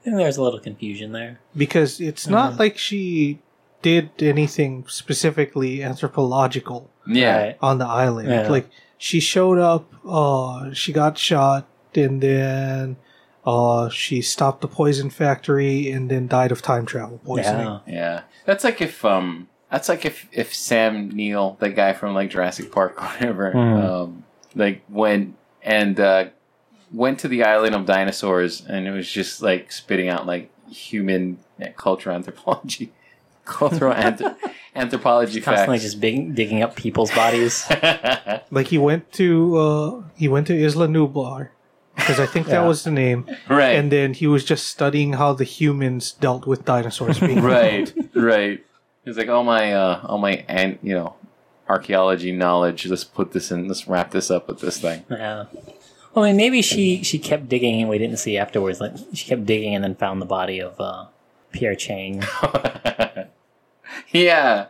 I 0.00 0.04
think 0.04 0.16
there's 0.16 0.36
a 0.36 0.42
little 0.42 0.60
confusion 0.60 1.12
there. 1.12 1.40
because 1.56 2.00
it's 2.00 2.26
not 2.26 2.58
like 2.58 2.76
she 2.78 3.38
did 3.82 4.10
anything 4.22 4.84
specifically 4.88 5.82
anthropological 5.82 6.90
yeah. 7.06 7.54
On 7.62 7.78
the 7.78 7.86
island. 7.86 8.28
Yeah. 8.28 8.48
Like 8.48 8.68
she 9.02 9.18
showed 9.18 9.58
up, 9.58 9.90
uh, 10.06 10.74
she 10.74 10.92
got 10.92 11.16
shot, 11.16 11.66
and 11.94 12.20
then 12.20 12.96
uh, 13.46 13.88
she 13.88 14.20
stopped 14.20 14.60
the 14.60 14.68
poison 14.68 15.08
factory, 15.08 15.90
and 15.90 16.10
then 16.10 16.28
died 16.28 16.52
of 16.52 16.60
time 16.60 16.84
travel 16.84 17.18
poisoning. 17.24 17.66
Yeah. 17.66 17.80
Yeah. 17.86 18.20
That's 18.44 18.62
like 18.62 18.82
if, 18.82 19.02
um, 19.02 19.48
that's 19.70 19.88
like 19.88 20.04
if, 20.04 20.28
if 20.32 20.54
Sam 20.54 21.08
Neill, 21.08 21.56
the 21.60 21.70
guy 21.70 21.94
from 21.94 22.12
like 22.14 22.28
Jurassic 22.28 22.70
Park 22.70 23.00
or 23.02 23.06
whatever, 23.14 23.52
Hmm. 23.52 23.58
um, 23.58 24.24
like 24.54 24.82
went 24.90 25.34
and, 25.62 25.98
uh, 25.98 26.24
went 26.92 27.20
to 27.20 27.28
the 27.28 27.42
island 27.44 27.74
of 27.74 27.86
dinosaurs 27.86 28.62
and 28.66 28.86
it 28.86 28.90
was 28.90 29.10
just 29.10 29.40
like 29.40 29.72
spitting 29.72 30.08
out 30.10 30.26
like 30.26 30.50
human 30.68 31.38
culture 31.76 32.10
anthropology, 32.10 32.92
cultural 33.44 33.92
anthrop- 34.06 34.36
anthropology 34.74 35.40
Constantly 35.40 35.78
facts. 35.78 35.84
just 35.84 36.00
big, 36.00 36.34
digging 36.34 36.62
up 36.62 36.76
people's 36.76 37.10
bodies. 37.12 37.64
Like 38.52 38.66
he 38.68 38.78
went 38.78 39.12
to 39.12 39.56
uh, 39.56 40.02
he 40.16 40.26
went 40.28 40.46
to 40.48 40.54
Isla 40.54 40.88
Nublar 40.88 41.50
because 41.94 42.18
I 42.18 42.26
think 42.26 42.46
that 42.46 42.62
Yeah. 42.62 42.66
was 42.66 42.82
the 42.82 42.90
name, 42.90 43.26
right. 43.48 43.76
and 43.76 43.92
then 43.92 44.14
he 44.14 44.26
was 44.26 44.44
just 44.44 44.66
studying 44.66 45.12
how 45.14 45.32
the 45.34 45.44
humans 45.44 46.12
dealt 46.12 46.46
with 46.46 46.64
dinosaurs 46.64 47.20
being 47.20 47.42
right. 47.58 47.92
Right. 48.14 48.64
It's 49.04 49.16
like 49.18 49.28
all 49.28 49.44
my 49.44 49.72
uh 49.72 50.00
all 50.04 50.18
my 50.18 50.44
and 50.48 50.78
you 50.82 50.94
know 50.94 51.14
archaeology 51.68 52.32
knowledge. 52.32 52.86
Let's 52.86 53.04
put 53.04 53.30
this 53.32 53.50
in. 53.52 53.68
Let's 53.68 53.86
wrap 53.86 54.10
this 54.10 54.30
up 54.30 54.48
with 54.48 54.58
this 54.60 54.78
thing. 54.80 55.04
yeah. 55.10 55.44
Well, 56.12 56.24
I 56.24 56.28
mean, 56.30 56.36
maybe 56.36 56.60
she 56.62 57.04
she 57.04 57.18
kept 57.20 57.48
digging 57.48 57.80
and 57.80 57.88
we 57.88 57.98
didn't 57.98 58.16
see 58.18 58.36
afterwards. 58.36 58.80
Like 58.80 58.94
she 59.14 59.26
kept 59.28 59.46
digging 59.46 59.74
and 59.76 59.84
then 59.84 59.94
found 59.94 60.20
the 60.20 60.26
body 60.26 60.58
of 60.60 60.74
uh, 60.80 61.06
Pierre 61.52 61.76
Chang. 61.76 62.22
yeah. 64.12 64.66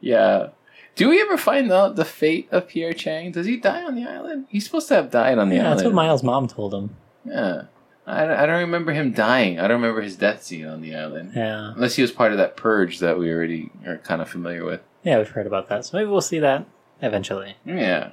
Yeah. 0.00 0.48
Do 0.94 1.08
we 1.08 1.20
ever 1.22 1.38
find 1.38 1.72
out 1.72 1.96
the 1.96 2.04
fate 2.04 2.48
of 2.50 2.68
Pierre 2.68 2.92
Chang? 2.92 3.32
Does 3.32 3.46
he 3.46 3.56
die 3.56 3.82
on 3.84 3.94
the 3.94 4.04
island? 4.04 4.46
He's 4.50 4.64
supposed 4.66 4.88
to 4.88 4.94
have 4.94 5.10
died 5.10 5.38
on 5.38 5.48
the 5.48 5.56
Yeah, 5.56 5.62
island. 5.64 5.78
that's 5.80 5.84
what 5.86 5.94
Miles' 5.94 6.22
mom 6.22 6.48
told 6.48 6.74
him. 6.74 6.94
Yeah. 7.24 7.62
I, 8.06 8.24
I 8.42 8.46
don't 8.46 8.60
remember 8.60 8.92
him 8.92 9.12
dying. 9.12 9.58
I 9.58 9.62
don't 9.68 9.80
remember 9.80 10.02
his 10.02 10.16
death 10.16 10.42
scene 10.42 10.66
on 10.66 10.80
the 10.82 10.94
island. 10.94 11.32
Yeah, 11.36 11.72
Unless 11.74 11.94
he 11.94 12.02
was 12.02 12.10
part 12.10 12.32
of 12.32 12.38
that 12.38 12.56
purge 12.56 12.98
that 12.98 13.16
we 13.18 13.30
already 13.32 13.70
are 13.86 13.98
kind 13.98 14.20
of 14.20 14.28
familiar 14.28 14.64
with. 14.64 14.80
yeah, 15.04 15.18
we've 15.18 15.28
heard 15.28 15.46
about 15.46 15.68
that. 15.68 15.84
So 15.86 15.96
maybe 15.96 16.10
we'll 16.10 16.20
see 16.20 16.40
that 16.40 16.66
eventually. 17.00 17.54
Yeah. 17.64 18.10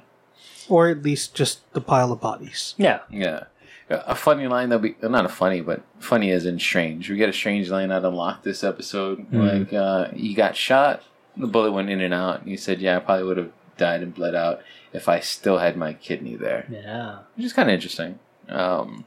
or 0.68 0.88
at 0.88 1.02
least 1.02 1.34
just 1.34 1.70
the 1.72 1.80
pile 1.80 2.12
of 2.12 2.20
bodies. 2.20 2.74
Yeah, 2.78 3.00
Yeah. 3.10 3.44
A 3.90 4.14
funny 4.14 4.46
line 4.46 4.68
that 4.68 4.80
we, 4.80 4.94
not 5.02 5.24
a 5.24 5.28
funny, 5.28 5.60
but 5.62 5.82
funny 5.98 6.30
as 6.30 6.46
in 6.46 6.60
strange. 6.60 7.10
We 7.10 7.16
get 7.16 7.28
a 7.28 7.32
strange 7.32 7.68
line 7.70 7.90
out 7.90 8.04
of 8.04 8.14
Locke 8.14 8.44
this 8.44 8.62
episode. 8.62 9.26
Like, 9.32 9.72
uh, 9.72 10.10
he 10.10 10.32
got 10.32 10.54
shot, 10.56 11.02
the 11.36 11.48
bullet 11.48 11.72
went 11.72 11.90
in 11.90 12.00
and 12.00 12.14
out, 12.14 12.40
and 12.40 12.48
he 12.48 12.56
said, 12.56 12.80
Yeah, 12.80 12.98
I 12.98 13.00
probably 13.00 13.24
would 13.24 13.36
have 13.36 13.50
died 13.78 14.02
and 14.02 14.14
bled 14.14 14.36
out 14.36 14.60
if 14.92 15.08
I 15.08 15.18
still 15.18 15.58
had 15.58 15.76
my 15.76 15.94
kidney 15.94 16.36
there. 16.36 16.66
yeah. 16.70 17.18
Which 17.34 17.46
is 17.46 17.52
kind 17.52 17.68
of 17.68 17.74
interesting. 17.74 18.20
Um, 18.48 19.06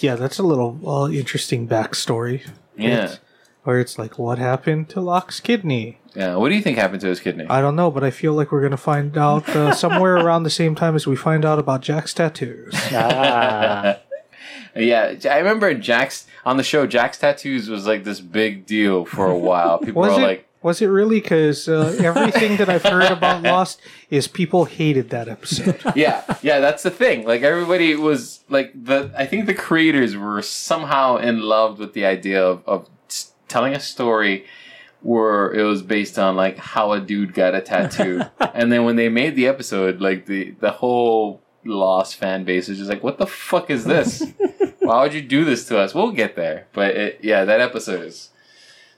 Yeah, 0.00 0.14
that's 0.14 0.38
a 0.38 0.42
little 0.42 0.78
uh, 0.88 1.08
interesting 1.10 1.68
backstory. 1.68 2.46
yeah. 2.76 2.88
It's- 3.04 3.18
where 3.64 3.78
it's 3.78 3.96
like, 3.96 4.18
what 4.18 4.38
happened 4.38 4.88
to 4.88 5.00
Locke's 5.00 5.38
kidney? 5.38 6.00
Yeah. 6.16 6.34
What 6.34 6.48
do 6.48 6.56
you 6.56 6.62
think 6.62 6.78
happened 6.78 7.00
to 7.02 7.06
his 7.06 7.20
kidney? 7.20 7.46
I 7.48 7.60
don't 7.60 7.76
know, 7.76 7.92
but 7.92 8.02
I 8.02 8.10
feel 8.10 8.32
like 8.32 8.50
we're 8.50 8.60
gonna 8.62 8.76
find 8.76 9.16
out 9.16 9.48
uh, 9.50 9.72
somewhere 9.72 10.16
around 10.24 10.42
the 10.42 10.50
same 10.50 10.74
time 10.74 10.96
as 10.96 11.06
we 11.06 11.14
find 11.14 11.44
out 11.44 11.60
about 11.60 11.80
Jack's 11.80 12.12
tattoos. 12.12 12.74
Ah, 12.92 13.98
Yeah, 14.74 15.14
I 15.30 15.38
remember 15.38 15.72
Jack's 15.74 16.26
on 16.44 16.56
the 16.56 16.62
show. 16.62 16.86
Jack's 16.86 17.18
tattoos 17.18 17.68
was 17.68 17.86
like 17.86 18.04
this 18.04 18.20
big 18.20 18.66
deal 18.66 19.04
for 19.04 19.26
a 19.26 19.36
while. 19.36 19.78
People 19.78 20.02
Was 20.02 20.14
were 20.16 20.20
it? 20.20 20.26
like, 20.26 20.48
was 20.62 20.80
it 20.80 20.86
really? 20.86 21.20
Because 21.20 21.68
uh, 21.68 21.98
everything 22.02 22.56
that 22.58 22.68
I've 22.68 22.84
heard 22.84 23.10
about 23.10 23.42
Lost 23.52 23.80
is 24.10 24.28
people 24.28 24.64
hated 24.64 25.10
that 25.10 25.28
episode. 25.28 25.80
yeah, 25.96 26.22
yeah, 26.40 26.60
that's 26.60 26.82
the 26.84 26.90
thing. 26.90 27.26
Like 27.26 27.42
everybody 27.42 27.94
was 27.96 28.44
like 28.48 28.72
the. 28.72 29.12
I 29.16 29.26
think 29.26 29.46
the 29.46 29.54
creators 29.54 30.16
were 30.16 30.40
somehow 30.40 31.16
in 31.16 31.40
love 31.40 31.78
with 31.78 31.92
the 31.94 32.04
idea 32.06 32.42
of 32.42 32.62
of 32.66 32.88
telling 33.48 33.74
a 33.74 33.80
story 33.80 34.46
where 35.00 35.52
it 35.52 35.64
was 35.64 35.82
based 35.82 36.16
on 36.16 36.36
like 36.36 36.56
how 36.56 36.92
a 36.92 37.00
dude 37.00 37.34
got 37.34 37.54
a 37.54 37.60
tattoo, 37.60 38.22
and 38.54 38.70
then 38.70 38.84
when 38.84 38.96
they 38.96 39.08
made 39.08 39.34
the 39.34 39.48
episode, 39.48 40.00
like 40.00 40.26
the 40.26 40.52
the 40.60 40.70
whole 40.70 41.42
Lost 41.64 42.16
fan 42.16 42.44
base 42.44 42.68
is 42.68 42.78
just 42.78 42.90
like, 42.90 43.02
"What 43.02 43.18
the 43.18 43.26
fuck 43.26 43.70
is 43.70 43.84
this? 43.84 44.24
Why 44.80 45.02
would 45.02 45.14
you 45.14 45.22
do 45.22 45.44
this 45.44 45.66
to 45.68 45.78
us?" 45.78 45.94
We'll 45.94 46.10
get 46.12 46.34
there, 46.36 46.66
but 46.72 46.96
it, 46.96 47.20
yeah, 47.22 47.44
that 47.44 47.60
episode 47.60 48.04
is 48.04 48.30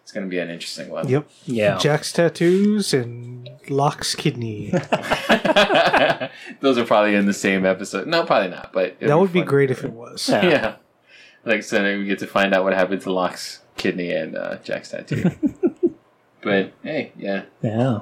it's 0.02 0.12
gonna 0.12 0.26
be 0.26 0.38
an 0.38 0.50
interesting 0.50 0.88
one. 0.90 1.08
Yep. 1.08 1.28
Yeah. 1.44 1.78
Jack's 1.78 2.12
tattoos 2.12 2.92
and 2.94 3.48
Locke's 3.68 4.14
kidney. 4.14 4.70
Those 6.60 6.78
are 6.78 6.84
probably 6.84 7.14
in 7.14 7.26
the 7.26 7.32
same 7.34 7.64
episode. 7.66 8.06
No, 8.06 8.24
probably 8.24 8.50
not. 8.50 8.72
But 8.72 8.98
that 9.00 9.18
would 9.18 9.32
be 9.32 9.40
fun. 9.40 9.48
great 9.48 9.70
if 9.70 9.84
it 9.84 9.92
was. 9.92 10.28
Yeah. 10.28 10.44
Yeah. 10.50 10.76
Like 11.46 11.62
so, 11.62 11.82
then 11.82 11.98
we 11.98 12.06
get 12.06 12.18
to 12.20 12.26
find 12.26 12.54
out 12.54 12.64
what 12.64 12.72
happened 12.72 13.02
to 13.02 13.12
Locke's 13.12 13.60
kidney 13.76 14.10
and 14.12 14.34
uh, 14.34 14.56
Jack's 14.64 14.90
tattoo. 14.90 15.30
but 16.42 16.72
hey, 16.82 17.12
yeah. 17.18 17.42
Yeah. 17.60 18.00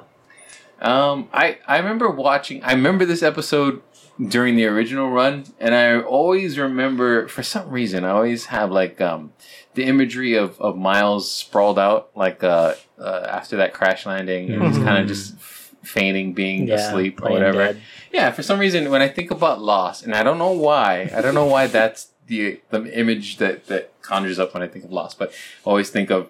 Um, 0.79 1.27
I 1.33 1.57
I 1.67 1.77
remember 1.77 2.09
watching. 2.09 2.63
I 2.63 2.71
remember 2.71 3.03
this 3.05 3.21
episode 3.21 3.81
during 4.27 4.55
the 4.55 4.65
original 4.65 5.09
run, 5.09 5.45
and 5.59 5.73
I 5.73 5.99
always 5.99 6.57
remember 6.59 7.27
for 7.27 7.41
some 7.43 7.69
reason 7.69 8.03
I 8.05 8.09
always 8.11 8.45
have 8.45 8.71
like 8.71 9.01
um 9.01 9.33
the 9.73 9.83
imagery 9.85 10.35
of 10.35 10.59
of 10.61 10.77
Miles 10.77 11.31
sprawled 11.31 11.79
out 11.79 12.09
like 12.15 12.43
uh, 12.43 12.75
uh 12.99 13.25
after 13.29 13.57
that 13.57 13.73
crash 13.73 14.05
landing, 14.05 14.51
and 14.51 14.63
he's 14.63 14.77
kind 14.77 14.99
of 14.99 15.07
just 15.07 15.33
f- 15.35 15.71
feigning 15.83 16.33
being 16.33 16.67
Yeah. 16.67 16.75
asleep 16.75 17.21
or 17.23 17.31
whatever. 17.31 17.57
dead. 17.57 17.81
Yeah, 18.11 18.31
for 18.31 18.43
some 18.43 18.59
reason, 18.59 18.91
when 18.91 19.01
I 19.01 19.07
think 19.07 19.31
about 19.31 19.61
Lost, 19.61 20.03
and 20.03 20.13
I 20.13 20.21
don't 20.21 20.37
know 20.37 20.51
why, 20.51 21.09
I 21.15 21.21
don't 21.21 21.33
know 21.33 21.45
why 21.47 21.65
that's 21.67 22.09
the 22.27 22.61
the 22.69 22.85
image 22.97 23.37
that 23.37 23.65
that 23.67 23.91
conjures 24.03 24.37
up 24.37 24.53
when 24.53 24.61
I 24.61 24.67
think 24.67 24.85
of 24.85 24.91
Lost, 24.91 25.17
but 25.17 25.31
I 25.31 25.69
always 25.69 25.89
think 25.89 26.11
of 26.11 26.29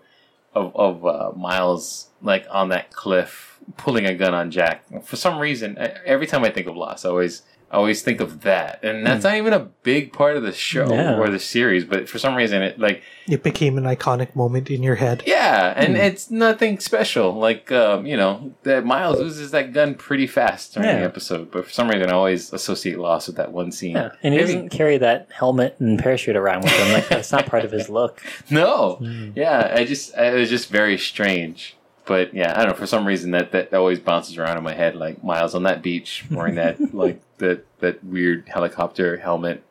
of 0.56 0.74
of 0.76 1.06
uh, 1.06 1.32
Miles 1.36 2.08
like 2.22 2.46
on 2.50 2.70
that 2.70 2.92
cliff 2.92 3.60
pulling 3.78 4.06
a 4.06 4.14
gun 4.14 4.34
on 4.34 4.52
Jack. 4.52 4.84
For 5.04 5.16
some 5.18 5.38
reason, 5.40 5.78
every 6.06 6.28
time 6.28 6.44
I 6.46 6.50
think 6.50 6.68
of 6.68 6.76
Lost, 6.78 7.06
I 7.06 7.10
always 7.10 7.42
I 7.74 7.78
always 7.78 8.04
think 8.04 8.22
of 8.22 8.42
that, 8.42 8.84
and 8.84 9.04
that's 9.04 9.24
not 9.24 9.34
even 9.36 9.52
a 9.52 9.60
big 9.82 10.14
part 10.14 10.38
of 10.38 10.44
the 10.44 10.52
show 10.54 10.94
Yeah. 10.94 11.18
or 11.18 11.28
the 11.30 11.40
series, 11.40 11.84
but 11.86 12.08
for 12.08 12.20
some 12.20 12.36
reason, 12.36 12.62
it 12.62 12.78
like 12.80 13.02
It 13.28 13.42
became 13.42 13.80
an 13.80 13.86
iconic 13.86 14.36
moment 14.36 14.70
in 14.70 14.84
your 14.84 14.94
head. 14.96 15.24
yeah, 15.26 15.74
and 15.76 15.96
Hmm. 15.96 16.02
it's 16.04 16.30
nothing 16.30 16.80
special. 16.80 17.34
Like 17.34 17.72
um, 17.72 18.06
you 18.06 18.16
know, 18.16 18.54
that 18.62 18.86
Miles 18.86 19.20
loses 19.20 19.50
that 19.52 19.74
gun 19.74 19.96
pretty 19.96 20.28
fast 20.28 20.76
during 20.76 20.88
the 21.00 21.04
episode, 21.04 21.50
but 21.52 21.66
for 21.66 21.72
some 21.72 21.90
reason, 21.90 22.10
I 22.10 22.14
always 22.14 22.54
associate 22.54 23.00
loss 23.00 23.26
with 23.26 23.38
that 23.38 23.52
one 23.52 23.72
scene. 23.72 23.96
Yeah. 23.96 24.10
And 24.22 24.34
he 24.36 24.40
Maybe- 24.40 24.54
doesn't 24.54 24.70
carry 24.70 24.98
that 25.00 25.30
helmet 25.32 25.76
and 25.80 25.98
parachute 25.98 26.36
around 26.36 26.64
with 26.66 26.74
him. 26.74 26.94
Like 26.94 27.08
that's 27.10 27.32
not 27.32 27.48
part 27.48 27.66
of 27.66 27.72
his 27.72 27.90
look. 28.00 28.22
No, 28.52 29.00
Mm. 29.02 29.32
yeah, 29.36 29.74
I 29.76 29.84
just 29.84 30.16
it 30.16 30.36
was 30.36 30.50
just 30.50 30.70
very 30.70 30.98
strange. 31.00 31.76
But 32.06 32.34
yeah, 32.34 32.52
I 32.54 32.64
don't 32.64 32.70
know. 32.70 32.74
For 32.78 32.86
some 32.88 33.06
reason, 33.08 33.32
that, 33.32 33.52
that 33.52 33.74
always 33.74 34.00
bounces 34.00 34.38
around 34.38 34.58
in 34.58 34.64
my 34.64 34.74
head, 34.74 34.96
like 34.96 35.24
Miles 35.24 35.56
on 35.56 35.64
that 35.64 35.82
beach 35.82 36.26
wearing 36.30 36.56
that 36.56 36.94
like 37.04 37.22
that 37.38 37.66
that 37.80 38.04
weird 38.04 38.48
helicopter 38.50 39.18
helmet. 39.18 39.64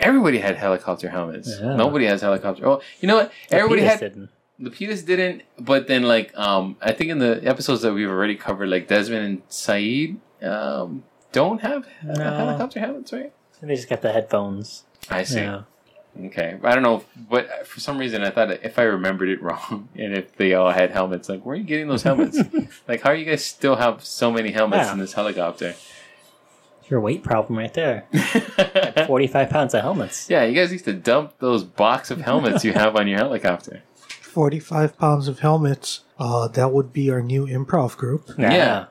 Everybody 0.00 0.38
had 0.38 0.56
helicopter 0.56 1.08
helmets. 1.10 1.58
Yeah. 1.60 1.76
Nobody 1.76 2.06
has 2.06 2.20
helicopter. 2.22 2.66
Oh, 2.66 2.80
you 3.00 3.06
know 3.08 3.16
what? 3.16 3.32
Everybody 3.50 3.82
Lapidus 3.82 3.86
had 3.88 4.00
didn't. 4.00 4.30
Lapidus 4.60 5.04
didn't, 5.04 5.42
but 5.58 5.86
then 5.88 6.02
like 6.04 6.36
um, 6.38 6.76
I 6.80 6.92
think 6.92 7.10
in 7.10 7.18
the 7.18 7.40
episodes 7.44 7.82
that 7.82 7.92
we've 7.92 8.08
already 8.08 8.34
covered, 8.36 8.68
like 8.68 8.88
Desmond 8.88 9.24
and 9.24 9.48
Sayid 9.48 10.16
um, 10.42 11.04
don't 11.32 11.60
have 11.60 11.86
No. 12.02 12.14
helicopter 12.22 12.80
helmets, 12.80 13.12
right? 13.12 13.32
They 13.62 13.76
just 13.76 13.88
got 13.88 14.02
the 14.02 14.12
headphones. 14.12 14.84
I 15.10 15.22
see. 15.22 15.40
Yeah. 15.40 15.62
Okay, 16.26 16.56
I 16.62 16.74
don't 16.74 16.82
know, 16.84 17.02
but 17.28 17.66
for 17.66 17.80
some 17.80 17.98
reason 17.98 18.22
I 18.22 18.30
thought 18.30 18.50
if 18.50 18.78
I 18.78 18.82
remembered 18.84 19.28
it 19.28 19.42
wrong, 19.42 19.88
and 19.96 20.14
if 20.16 20.36
they 20.36 20.54
all 20.54 20.70
had 20.70 20.90
helmets, 20.92 21.28
like 21.28 21.44
where 21.44 21.54
are 21.54 21.58
you 21.58 21.64
getting 21.64 21.88
those 21.88 22.02
helmets? 22.04 22.38
like 22.88 23.00
how 23.02 23.10
are 23.10 23.16
you 23.16 23.24
guys 23.24 23.44
still 23.44 23.74
have 23.76 24.04
so 24.04 24.30
many 24.30 24.52
helmets 24.52 24.86
Yeah. 24.86 24.92
in 24.92 24.98
this 24.98 25.12
helicopter? 25.14 25.74
Your 26.88 27.00
weight 27.00 27.22
problem 27.24 27.58
right 27.58 27.72
there. 27.74 28.04
45 29.06 29.50
pounds 29.50 29.74
of 29.74 29.80
helmets. 29.82 30.28
yeah, 30.30 30.44
you 30.44 30.54
guys 30.54 30.70
used 30.70 30.84
to 30.84 30.92
dump 30.92 31.32
those 31.38 31.64
box 31.64 32.10
of 32.10 32.20
helmets 32.20 32.64
you 32.64 32.72
have 32.74 32.94
on 32.96 33.08
your 33.08 33.18
helicopter. 33.18 33.82
45 34.20 34.98
pounds 34.98 35.26
of 35.28 35.38
helmets. 35.40 36.00
Uh, 36.18 36.46
that 36.48 36.72
would 36.72 36.92
be 36.92 37.10
our 37.10 37.22
new 37.22 37.46
improv 37.46 37.96
group. 37.96 38.30
Yeah. 38.38 38.86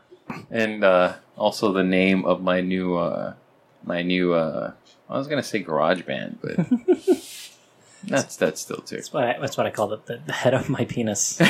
and 0.49 0.83
uh, 0.83 1.13
also 1.37 1.71
the 1.71 1.83
name 1.83 2.25
of 2.25 2.41
my 2.41 2.61
new 2.61 2.95
uh, 2.97 3.33
my 3.85 4.01
new 4.01 4.33
uh, 4.33 4.71
I 5.13 5.17
was 5.17 5.27
gonna 5.27 5.43
say 5.43 5.59
garage 5.59 6.01
band, 6.01 6.39
but 6.41 6.55
that's 8.03 8.35
that's 8.35 8.61
still 8.61 8.77
too. 8.77 8.95
That's 8.95 9.13
what 9.13 9.23
I, 9.23 9.39
that's 9.39 9.55
what 9.57 9.67
I 9.67 9.69
called 9.69 9.93
it. 9.93 10.05
The, 10.07 10.19
the 10.25 10.33
head 10.33 10.53
of 10.53 10.69
my 10.69 10.85
penis. 10.85 11.39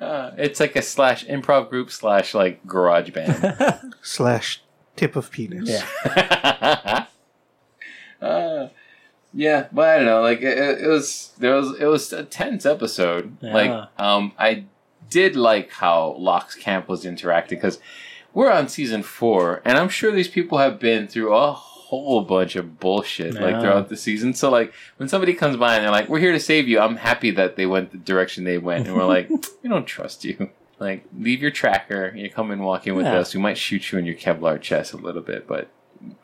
Uh, 0.00 0.32
it's 0.36 0.60
like 0.60 0.76
a 0.76 0.82
slash 0.82 1.24
improv 1.26 1.70
group 1.70 1.90
slash 1.90 2.34
like 2.34 2.66
garage 2.66 3.10
band. 3.10 3.94
Slash 4.02 4.60
tip 4.96 5.16
of 5.16 5.30
penis. 5.30 5.70
Yeah. 5.70 7.06
uh, 8.20 8.68
yeah, 9.32 9.68
but 9.72 9.88
I 9.88 9.96
don't 9.96 10.04
know. 10.04 10.20
Like 10.20 10.42
it, 10.42 10.58
it 10.82 10.86
was, 10.86 11.32
there 11.38 11.54
was, 11.54 11.78
it 11.78 11.86
was 11.86 12.12
a 12.12 12.24
tense 12.24 12.66
episode. 12.66 13.36
Yeah. 13.40 13.54
Like, 13.54 13.88
um, 13.98 14.32
I 14.38 14.64
did 15.08 15.36
like 15.36 15.70
how 15.70 16.16
Locke's 16.18 16.54
camp 16.54 16.86
was 16.88 17.06
interacting 17.06 17.56
because 17.58 17.78
we're 18.34 18.50
on 18.50 18.68
season 18.68 19.02
four, 19.02 19.62
and 19.64 19.78
I'm 19.78 19.88
sure 19.88 20.10
these 20.12 20.28
people 20.28 20.58
have 20.58 20.78
been 20.78 21.06
through 21.08 21.34
a 21.34 21.52
whole 21.52 22.22
bunch 22.22 22.56
of 22.56 22.80
bullshit 22.80 23.34
like 23.34 23.52
Yeah. 23.52 23.60
throughout 23.60 23.88
the 23.88 23.96
season. 23.96 24.34
So 24.34 24.50
like 24.50 24.72
when 24.96 25.08
somebody 25.08 25.32
comes 25.34 25.56
by 25.56 25.76
and 25.76 25.84
they're 25.84 25.90
like, 25.90 26.08
"We're 26.08 26.18
here 26.18 26.32
to 26.32 26.40
save 26.40 26.66
you," 26.68 26.80
I'm 26.80 26.96
happy 26.96 27.30
that 27.32 27.56
they 27.56 27.66
went 27.66 27.92
the 27.92 27.98
direction 27.98 28.44
they 28.44 28.58
went, 28.58 28.86
and 28.88 28.96
we're 28.96 29.04
like, 29.06 29.30
"We 29.62 29.68
don't 29.70 29.86
trust 29.86 30.24
you." 30.24 30.50
Like, 30.80 31.04
leave 31.16 31.40
your 31.40 31.52
tracker. 31.52 32.12
You 32.16 32.28
come 32.28 32.50
and 32.50 32.60
walk 32.64 32.88
in 32.88 32.96
with 32.96 33.06
Yeah. 33.06 33.18
us. 33.18 33.32
We 33.32 33.40
might 33.40 33.56
shoot 33.56 33.92
you 33.92 33.98
in 33.98 34.04
your 34.04 34.16
Kevlar 34.16 34.60
chest 34.60 34.92
a 34.92 34.96
little 34.96 35.22
bit, 35.22 35.46
but 35.46 35.68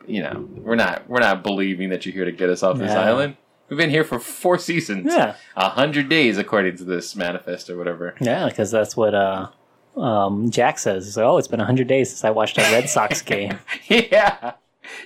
you 0.05 0.21
know, 0.21 0.45
we're 0.57 0.75
not 0.75 1.07
we're 1.09 1.21
not 1.21 1.41
believing 1.41 1.89
that 1.89 2.05
you're 2.05 2.13
here 2.13 2.25
to 2.25 2.33
get 2.33 2.49
us 2.49 2.61
off 2.61 2.77
this 2.77 2.91
Yeah. 2.91 2.99
island. 3.01 3.37
We've 3.69 3.77
been 3.77 3.89
here 3.89 4.03
for 4.03 4.19
four 4.19 4.57
seasons, 4.57 5.13
Yeah. 5.15 5.35
a 5.55 5.69
hundred 5.69 6.09
days 6.09 6.37
according 6.37 6.75
to 6.77 6.83
this 6.83 7.15
manifest 7.15 7.69
or 7.69 7.77
whatever. 7.77 8.13
Yeah, 8.19 8.49
because 8.49 8.69
that's 8.71 8.97
what 8.97 9.15
uh, 9.15 9.47
um, 9.97 10.49
Jack 10.51 10.79
says. 10.79 11.05
He's 11.05 11.17
like, 11.17 11.25
oh, 11.25 11.37
it's 11.37 11.47
been 11.47 11.59
100 11.59 11.87
days 11.87 12.09
since 12.09 12.23
I 12.23 12.29
watched 12.29 12.57
a 12.57 12.61
Red 12.61 12.89
Sox 12.89 13.21
game. 13.23 13.59
yeah, 13.87 14.53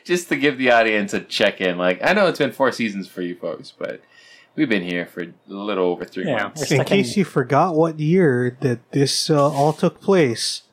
just 0.03 0.29
to 0.29 0.35
give 0.35 0.57
the 0.57 0.71
audience 0.71 1.13
a 1.13 1.19
check 1.21 1.61
in. 1.61 1.77
Like, 1.77 1.99
I 2.03 2.13
know 2.13 2.27
it's 2.27 2.39
been 2.39 2.51
four 2.51 2.71
seasons 2.71 3.07
for 3.07 3.21
you 3.21 3.35
folks, 3.35 3.71
but 3.77 4.01
we've 4.55 4.69
been 4.69 4.83
here 4.83 5.05
for 5.05 5.21
a 5.23 5.33
little 5.47 5.85
over 5.85 6.05
three 6.05 6.25
Yeah. 6.27 6.43
months. 6.43 6.61
In 6.61 6.67
stuck 6.67 6.79
in- 6.91 6.97
case 6.97 7.17
you 7.17 7.25
forgot 7.25 7.75
what 7.75 7.99
year 7.99 8.57
that 8.61 8.91
this 8.91 9.29
uh, 9.29 9.49
all 9.51 9.73
took 9.73 9.99
place, 10.01 10.63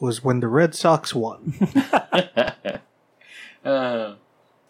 was 0.00 0.22
when 0.22 0.38
the 0.40 0.48
Red 0.48 0.74
Sox 0.74 1.14
won. 1.14 1.54
uh, 3.64 4.14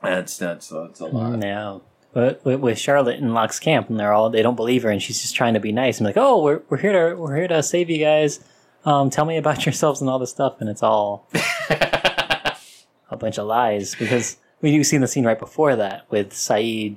that's 0.02 0.36
that's 0.38 0.68
that's 0.68 1.00
a 1.00 1.06
lot. 1.06 1.38
No. 1.38 1.82
But 2.14 2.42
with, 2.44 2.60
with 2.60 2.78
Charlotte 2.78 3.18
in 3.20 3.34
Locke's 3.34 3.60
camp, 3.60 3.90
and 3.90 4.00
they're 4.00 4.12
all 4.12 4.30
they 4.30 4.42
don't 4.42 4.56
believe 4.56 4.82
her, 4.82 4.90
and 4.90 5.02
she's 5.02 5.20
just 5.20 5.34
trying 5.36 5.54
to 5.54 5.60
be 5.60 5.72
nice. 5.72 6.00
I'm 6.00 6.06
like, 6.06 6.16
oh, 6.16 6.42
we're, 6.42 6.62
we're 6.68 6.78
here 6.78 7.10
to 7.10 7.16
we're 7.16 7.36
here 7.36 7.48
to 7.48 7.62
save 7.62 7.90
you 7.90 7.98
guys. 7.98 8.40
Um, 8.88 9.10
tell 9.10 9.26
me 9.26 9.36
about 9.36 9.66
yourselves 9.66 10.00
and 10.00 10.08
all 10.08 10.18
this 10.18 10.30
stuff, 10.30 10.60
and 10.60 10.70
it's 10.70 10.82
all 10.82 11.28
a 11.70 13.16
bunch 13.18 13.36
of 13.38 13.46
lies 13.46 13.94
because 13.94 14.38
we 14.62 14.70
do 14.70 14.82
see 14.82 14.96
the 14.96 15.06
scene 15.06 15.26
right 15.26 15.38
before 15.38 15.76
that 15.76 16.10
with 16.10 16.30
Sayid. 16.30 16.96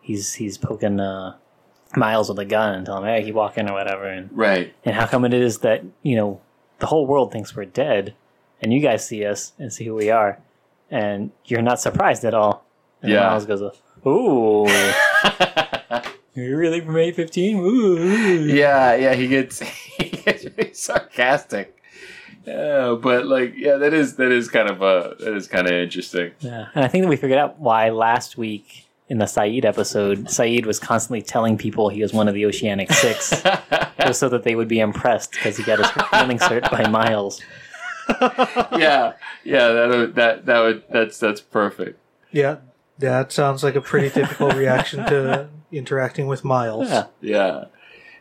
He's 0.00 0.34
he's 0.34 0.56
poking 0.56 1.00
uh, 1.00 1.36
Miles 1.96 2.28
with 2.28 2.38
a 2.38 2.44
gun 2.44 2.74
and 2.74 2.86
telling 2.86 3.02
him, 3.02 3.08
"Hey, 3.08 3.24
keep 3.24 3.34
walking" 3.34 3.68
or 3.68 3.72
whatever. 3.72 4.04
And 4.04 4.30
right. 4.32 4.72
and 4.84 4.94
how 4.94 5.06
come 5.06 5.24
it 5.24 5.34
is 5.34 5.58
that 5.58 5.82
you 6.04 6.14
know 6.14 6.40
the 6.78 6.86
whole 6.86 7.06
world 7.08 7.32
thinks 7.32 7.56
we're 7.56 7.64
dead, 7.64 8.14
and 8.60 8.72
you 8.72 8.80
guys 8.80 9.04
see 9.04 9.24
us 9.26 9.52
and 9.58 9.72
see 9.72 9.84
who 9.84 9.96
we 9.96 10.10
are, 10.10 10.38
and 10.92 11.32
you're 11.46 11.60
not 11.62 11.80
surprised 11.80 12.24
at 12.24 12.34
all. 12.34 12.64
And 13.02 13.10
Yeah. 13.10 13.28
Miles 13.30 13.46
goes, 13.46 13.62
"Ooh, 14.06 14.68
you're 16.34 16.56
really 16.56 16.80
from 16.80 16.96
815? 16.96 17.58
Ooh, 17.58 18.44
yeah, 18.46 18.94
yeah. 18.94 19.14
He 19.14 19.26
gets 19.26 19.60
he 20.24 20.32
gets 20.32 20.44
really 20.44 20.72
sarcastic. 20.74 21.78
Yeah, 22.46 22.96
but 23.00 23.26
like, 23.26 23.54
yeah, 23.56 23.76
that 23.76 23.94
is 23.94 24.16
that 24.16 24.32
is 24.32 24.48
kind 24.48 24.68
of 24.68 24.82
uh 24.82 25.14
that 25.20 25.34
is 25.34 25.46
kind 25.46 25.66
of 25.66 25.72
interesting. 25.72 26.32
Yeah, 26.40 26.66
and 26.74 26.84
I 26.84 26.88
think 26.88 27.02
that 27.02 27.08
we 27.08 27.16
figured 27.16 27.38
out 27.38 27.60
why 27.60 27.90
last 27.90 28.36
week 28.36 28.86
in 29.08 29.18
the 29.18 29.26
Sayid 29.26 29.64
episode, 29.64 30.24
Sayid 30.26 30.66
was 30.66 30.80
constantly 30.80 31.22
telling 31.22 31.58
people 31.58 31.88
he 31.88 32.02
was 32.02 32.12
one 32.12 32.28
of 32.28 32.34
the 32.34 32.46
Oceanic 32.46 32.90
Six, 32.92 33.42
just 34.00 34.18
so 34.18 34.28
that 34.28 34.42
they 34.42 34.54
would 34.54 34.68
be 34.68 34.80
impressed 34.80 35.32
because 35.32 35.56
he 35.56 35.62
got 35.62 35.78
his 35.78 35.90
feelings 36.10 36.42
hurt 36.42 36.68
by 36.70 36.88
Miles. 36.88 37.40
yeah, 38.20 39.12
yeah. 39.44 39.68
That 39.68 39.88
would, 39.90 40.14
that 40.16 40.46
that 40.46 40.60
would 40.60 40.82
that's 40.90 41.18
that's 41.18 41.40
perfect. 41.40 41.98
yeah, 42.32 42.56
that 42.98 43.30
sounds 43.32 43.62
like 43.62 43.76
a 43.76 43.80
pretty 43.80 44.10
typical 44.10 44.50
reaction 44.50 45.04
to 45.06 45.48
interacting 45.72 46.26
with 46.26 46.42
Miles. 46.42 46.88
Yeah, 46.88 47.06
Yeah, 47.20 47.64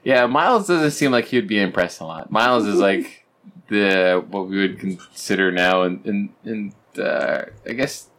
yeah. 0.03 0.25
Miles 0.25 0.67
doesn't 0.67 0.91
seem 0.91 1.11
like 1.11 1.25
he 1.25 1.37
would 1.37 1.47
be 1.47 1.59
impressed 1.59 1.99
a 2.01 2.05
lot. 2.05 2.31
Miles 2.31 2.65
is 2.65 2.79
like 2.79 3.25
the 3.67 4.23
what 4.29 4.47
we 4.47 4.57
would 4.59 4.79
consider 4.79 5.51
now, 5.51 5.83
in 5.83 6.01
in, 6.43 6.73
in 6.95 7.01
uh, 7.03 7.45
I 7.67 7.73
guess 7.73 8.09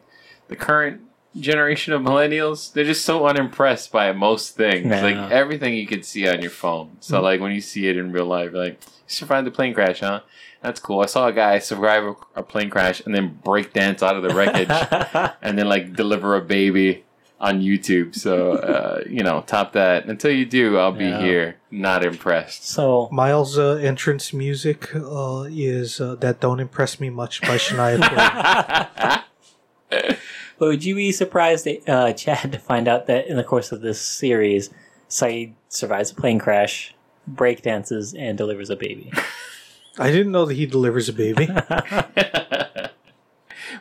the 0.48 0.56
current 0.56 1.00
generation 1.38 1.92
of 1.94 2.02
millennials. 2.02 2.72
They're 2.72 2.84
just 2.84 3.04
so 3.06 3.26
unimpressed 3.26 3.90
by 3.90 4.12
most 4.12 4.54
things, 4.56 4.86
Yeah. 4.86 5.02
like 5.02 5.30
everything 5.32 5.74
you 5.74 5.86
could 5.86 6.04
see 6.04 6.28
on 6.28 6.42
your 6.42 6.50
phone. 6.50 6.98
So 7.00 7.18
Mm. 7.18 7.22
like 7.22 7.40
when 7.40 7.52
you 7.52 7.60
see 7.62 7.88
it 7.88 7.96
in 7.96 8.12
real 8.12 8.26
life, 8.26 8.52
like 8.52 8.72
you 8.82 8.88
survived 9.06 9.46
the 9.46 9.50
plane 9.50 9.72
crash, 9.72 10.00
huh? 10.00 10.20
That's 10.62 10.78
cool. 10.78 11.00
I 11.00 11.06
saw 11.06 11.26
a 11.28 11.32
guy 11.32 11.58
survive 11.58 12.04
a, 12.04 12.14
a 12.36 12.42
plane 12.42 12.68
crash 12.70 13.00
and 13.04 13.14
then 13.14 13.38
break 13.42 13.72
dance 13.72 14.02
out 14.02 14.14
of 14.16 14.22
the 14.22 14.34
wreckage 14.34 14.68
and 15.42 15.58
then 15.58 15.68
like 15.68 15.94
deliver 15.96 16.36
a 16.36 16.40
baby 16.42 17.04
on 17.42 17.60
YouTube. 17.60 18.14
So 18.14 18.52
uh, 18.72 19.02
you 19.06 19.22
know, 19.22 19.42
top 19.46 19.72
that. 19.74 20.06
Until 20.06 20.30
you 20.30 20.46
do, 20.46 20.78
I'll 20.78 20.92
be 20.92 21.04
Yeah. 21.04 21.20
here, 21.20 21.56
not 21.70 22.04
impressed. 22.04 22.64
so 22.66 23.08
Miles' 23.12 23.58
uh, 23.58 23.72
entrance 23.82 24.32
music 24.32 24.94
uh, 24.94 25.44
is 25.50 26.00
uh, 26.00 26.14
"That 26.14 26.40
Don't 26.40 26.60
Impress 26.60 26.98
Me 27.00 27.10
Much" 27.10 27.42
by 27.42 27.58
Shania 27.58 27.98
Twain. 29.90 30.08
But 30.58 30.68
would 30.68 30.84
you 30.84 30.94
be 30.94 31.10
surprised, 31.10 31.66
uh, 31.88 32.12
Chad, 32.12 32.52
to 32.52 32.58
find 32.58 32.86
out 32.86 33.06
that 33.08 33.26
in 33.26 33.36
the 33.36 33.42
course 33.42 33.72
of 33.72 33.80
this 33.80 34.00
series, 34.00 34.70
Sayid 35.10 35.54
survives 35.68 36.12
a 36.12 36.14
plane 36.14 36.38
crash, 36.38 36.94
breakdances, 37.28 38.14
and 38.16 38.38
delivers 38.38 38.70
a 38.70 38.76
baby? 38.76 39.12
I 39.98 40.12
didn't 40.12 40.30
know 40.30 40.44
that 40.46 40.54
he 40.54 40.66
delivers 40.66 41.08
a 41.08 41.12
baby. 41.12 41.48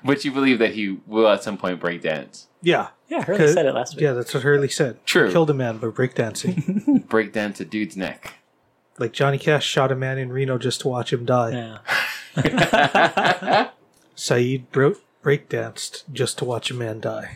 but 0.05 0.23
you 0.25 0.31
believe 0.31 0.59
that 0.59 0.73
he 0.73 0.99
will 1.07 1.27
at 1.27 1.43
some 1.43 1.57
point 1.57 1.79
break 1.79 2.01
dance. 2.01 2.47
Yeah, 2.61 2.89
Yeah, 3.07 3.23
Hurley 3.23 3.39
Cause- 3.39 3.53
said 3.53 3.65
it 3.65 3.73
last 3.73 3.95
week. 3.95 4.03
yeah, 4.03 4.13
that's 4.13 4.33
what 4.33 4.43
Hurley 4.43 4.67
said. 4.69 5.03
True. 5.05 5.31
Killed 5.31 5.49
a 5.49 5.53
man 5.53 5.77
by 5.79 5.87
breakdancing. 5.87 7.07
Break 7.09 7.33
dance 7.33 7.59
a 7.59 7.65
dude's 7.65 7.97
neck. 7.97 8.35
like 8.99 9.13
Johnny 9.13 9.39
Cash 9.39 9.65
shot 9.65 9.91
a 9.91 9.95
man 9.95 10.17
in 10.19 10.31
Reno 10.31 10.57
just 10.59 10.81
to 10.81 10.87
watch 10.87 11.11
him 11.11 11.25
die. 11.25 11.49
Yeah. 11.51 11.79
Sayid 14.15 14.63
bro- 14.71 14.95
breakdanced 15.23 16.03
just 16.11 16.37
to 16.37 16.45
watch 16.45 16.69
a 16.69 16.73
man 16.75 16.99
die. 16.99 17.35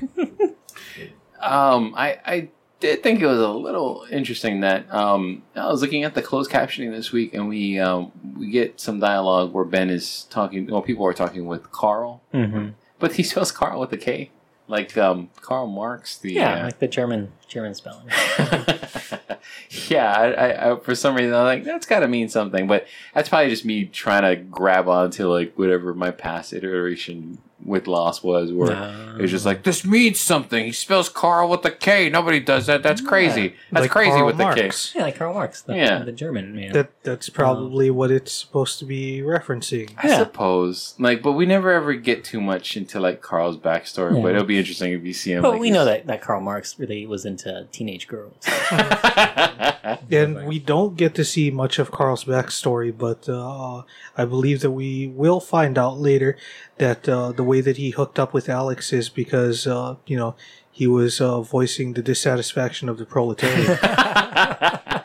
Um, 1.42 1.94
I, 1.98 2.20
I 2.26 2.50
did 2.86 3.04
think 3.04 3.22
it 3.22 3.26
was 3.26 3.40
a 3.40 3.50
little 3.50 4.06
interesting 4.12 4.62
that 4.62 4.92
um, 4.94 5.44
I 5.56 5.68
was 5.68 5.82
looking 5.82 6.04
at 6.04 6.14
the 6.14 6.22
closed 6.22 6.52
captioning 6.52 6.92
this 6.92 7.12
week, 7.12 7.34
and 7.34 7.50
we 7.50 7.80
um, 7.80 8.12
we 8.38 8.50
get 8.50 8.80
some 8.80 9.00
dialogue 9.00 9.54
where 9.54 9.66
Ben 9.66 9.90
is 9.90 10.26
talking. 10.30 10.68
Well, 10.68 10.82
people 10.82 11.06
are 11.06 11.14
talking 11.14 11.46
with 11.46 11.72
Carl, 11.72 12.22
hmm 12.32 12.70
but 12.98 13.14
he 13.14 13.24
spells 13.24 13.52
Carl 13.52 13.82
with 13.82 13.92
a 13.92 13.98
K, 13.98 14.32
like 14.68 14.98
um, 14.98 15.30
Karl 15.42 15.68
Marx. 15.68 16.18
The 16.18 16.34
Yeah, 16.34 16.62
uh, 16.62 16.64
like 16.66 16.80
the 16.80 16.88
German 16.88 17.32
German 17.48 17.74
spelling. 17.74 18.08
yeah, 19.90 20.12
I, 20.12 20.32
I, 20.32 20.72
I, 20.72 20.80
for 20.80 20.96
some 20.96 21.16
reason 21.16 21.34
I'm 21.34 21.44
like 21.44 21.64
that's 21.64 21.86
got 21.86 22.00
to 22.00 22.08
mean 22.08 22.30
something, 22.30 22.68
but 22.68 22.88
that's 23.14 23.30
probably 23.30 23.50
just 23.50 23.66
me 23.66 23.86
trying 23.86 24.24
to 24.24 24.36
grab 24.42 24.88
onto 24.88 25.28
like 25.28 25.58
whatever 25.58 25.94
my 25.94 26.12
past 26.12 26.54
iteration 26.54 27.40
with 27.66 27.88
Lost 27.88 28.24
was, 28.24 28.54
where 28.54 28.70
No. 28.70 29.16
it 29.18 29.22
was 29.24 29.32
just 29.32 29.46
like 29.46 29.64
this 29.64 29.84
means 29.84 30.20
something. 30.20 30.66
He 30.66 30.72
spells 30.72 31.10
Carl 31.10 31.50
with 31.50 31.66
a 31.66 31.72
K. 31.72 32.10
Nobody 32.10 32.40
does 32.40 32.68
that. 32.68 32.84
That's 32.84 33.02
crazy. 33.02 33.56
That's 33.72 33.84
Like 33.86 33.92
crazy 33.92 34.12
Karl 34.12 34.26
with 34.28 34.38
the 34.38 34.54
K. 34.54 34.72
Yeah, 34.96 35.02
like 35.04 35.16
Karl 35.18 35.34
Marx, 35.34 35.62
the, 35.62 35.76
Yeah. 35.76 36.00
the 36.04 36.12
German 36.12 36.56
man. 36.56 36.74
That 36.74 36.92
that's 37.04 37.30
probably 37.30 37.90
what 37.90 38.12
it's 38.12 38.32
supposed 38.32 38.80
to 38.80 38.86
be 38.86 39.22
referencing. 39.22 39.90
I 39.98 40.08
Yeah. 40.10 40.20
suppose, 40.20 40.94
like, 41.00 41.22
but 41.24 41.34
we 41.34 41.46
never 41.46 41.72
ever 41.72 41.94
get 41.96 42.24
too 42.24 42.40
much 42.40 42.78
into 42.78 43.00
like 43.00 43.22
Carl's 43.22 43.58
backstory. 43.58 44.16
Yeah. 44.16 44.22
But 44.22 44.32
it'll 44.36 44.44
be 44.46 44.58
interesting 44.60 44.94
if 44.94 45.04
you 45.04 45.14
see 45.14 45.32
him. 45.34 45.42
but 45.42 45.52
like, 45.54 45.62
we 45.62 45.72
know 45.72 45.86
that, 45.86 46.06
that 46.08 46.22
Karl 46.22 46.42
Marx 46.42 46.78
really 46.80 47.06
was 47.08 47.26
into 47.26 47.68
teenage 47.72 48.08
girls. 48.08 48.36
And 50.12 50.46
we 50.48 50.60
don't 50.60 50.96
get 50.98 51.16
to 51.16 51.26
see 51.26 51.52
much 51.52 51.80
of 51.80 51.92
Carl's 51.92 52.26
backstory, 52.26 52.96
but 52.96 53.28
uh, 53.30 53.84
I 54.18 54.26
believe 54.26 54.62
that 54.62 54.72
we 54.72 55.08
will 55.08 55.40
find 55.40 55.78
out 55.78 55.98
later 56.00 56.38
that 56.78 57.08
uh, 57.08 57.32
the 57.32 57.44
way 57.44 57.55
that 57.62 57.78
he 57.78 57.92
hooked 57.92 58.18
up 58.20 58.34
with 58.34 58.50
Alex 58.50 58.92
is 58.94 59.10
because, 59.10 59.66
uh, 59.68 59.96
you 60.06 60.18
know, 60.18 60.36
he 60.72 60.88
was 60.88 61.22
uh, 61.22 61.42
voicing 61.42 61.94
the 61.94 62.02
dissatisfaction 62.02 62.90
of 62.90 62.98
the 62.98 63.06
proletariat, 63.06 63.80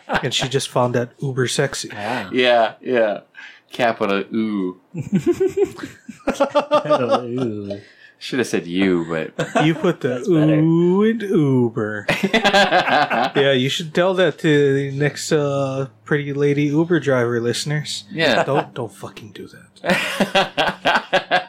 and 0.24 0.34
she 0.34 0.48
just 0.48 0.68
found 0.68 0.94
that 0.94 1.10
uber 1.20 1.46
sexy. 1.46 1.88
yeah. 1.92 2.28
yeah, 2.32 2.74
yeah. 2.80 3.20
Capital 3.70 4.24
ooh. 4.34 4.80
Ooh. 7.22 7.80
Should 8.18 8.40
have 8.40 8.48
said 8.48 8.66
you, 8.66 9.06
but 9.08 9.32
You 9.64 9.74
put 9.74 10.00
the 10.02 10.08
That's 10.08 10.28
ooh 10.28 11.02
and 11.04 11.22
Uber. 11.22 12.06
Yeah, 12.34 13.52
you 13.52 13.70
should 13.70 13.94
tell 13.94 14.12
that 14.14 14.38
to 14.40 14.74
the 14.74 14.90
next 14.98 15.32
uh, 15.32 15.86
pretty 16.04 16.34
lady 16.34 16.64
Uber 16.64 17.00
driver 17.00 17.40
listeners. 17.40 18.04
yeah. 18.12 18.42
Don't 18.44 18.74
don't 18.74 18.92
fucking 18.92 19.32
do 19.32 19.48
that. 19.48 21.39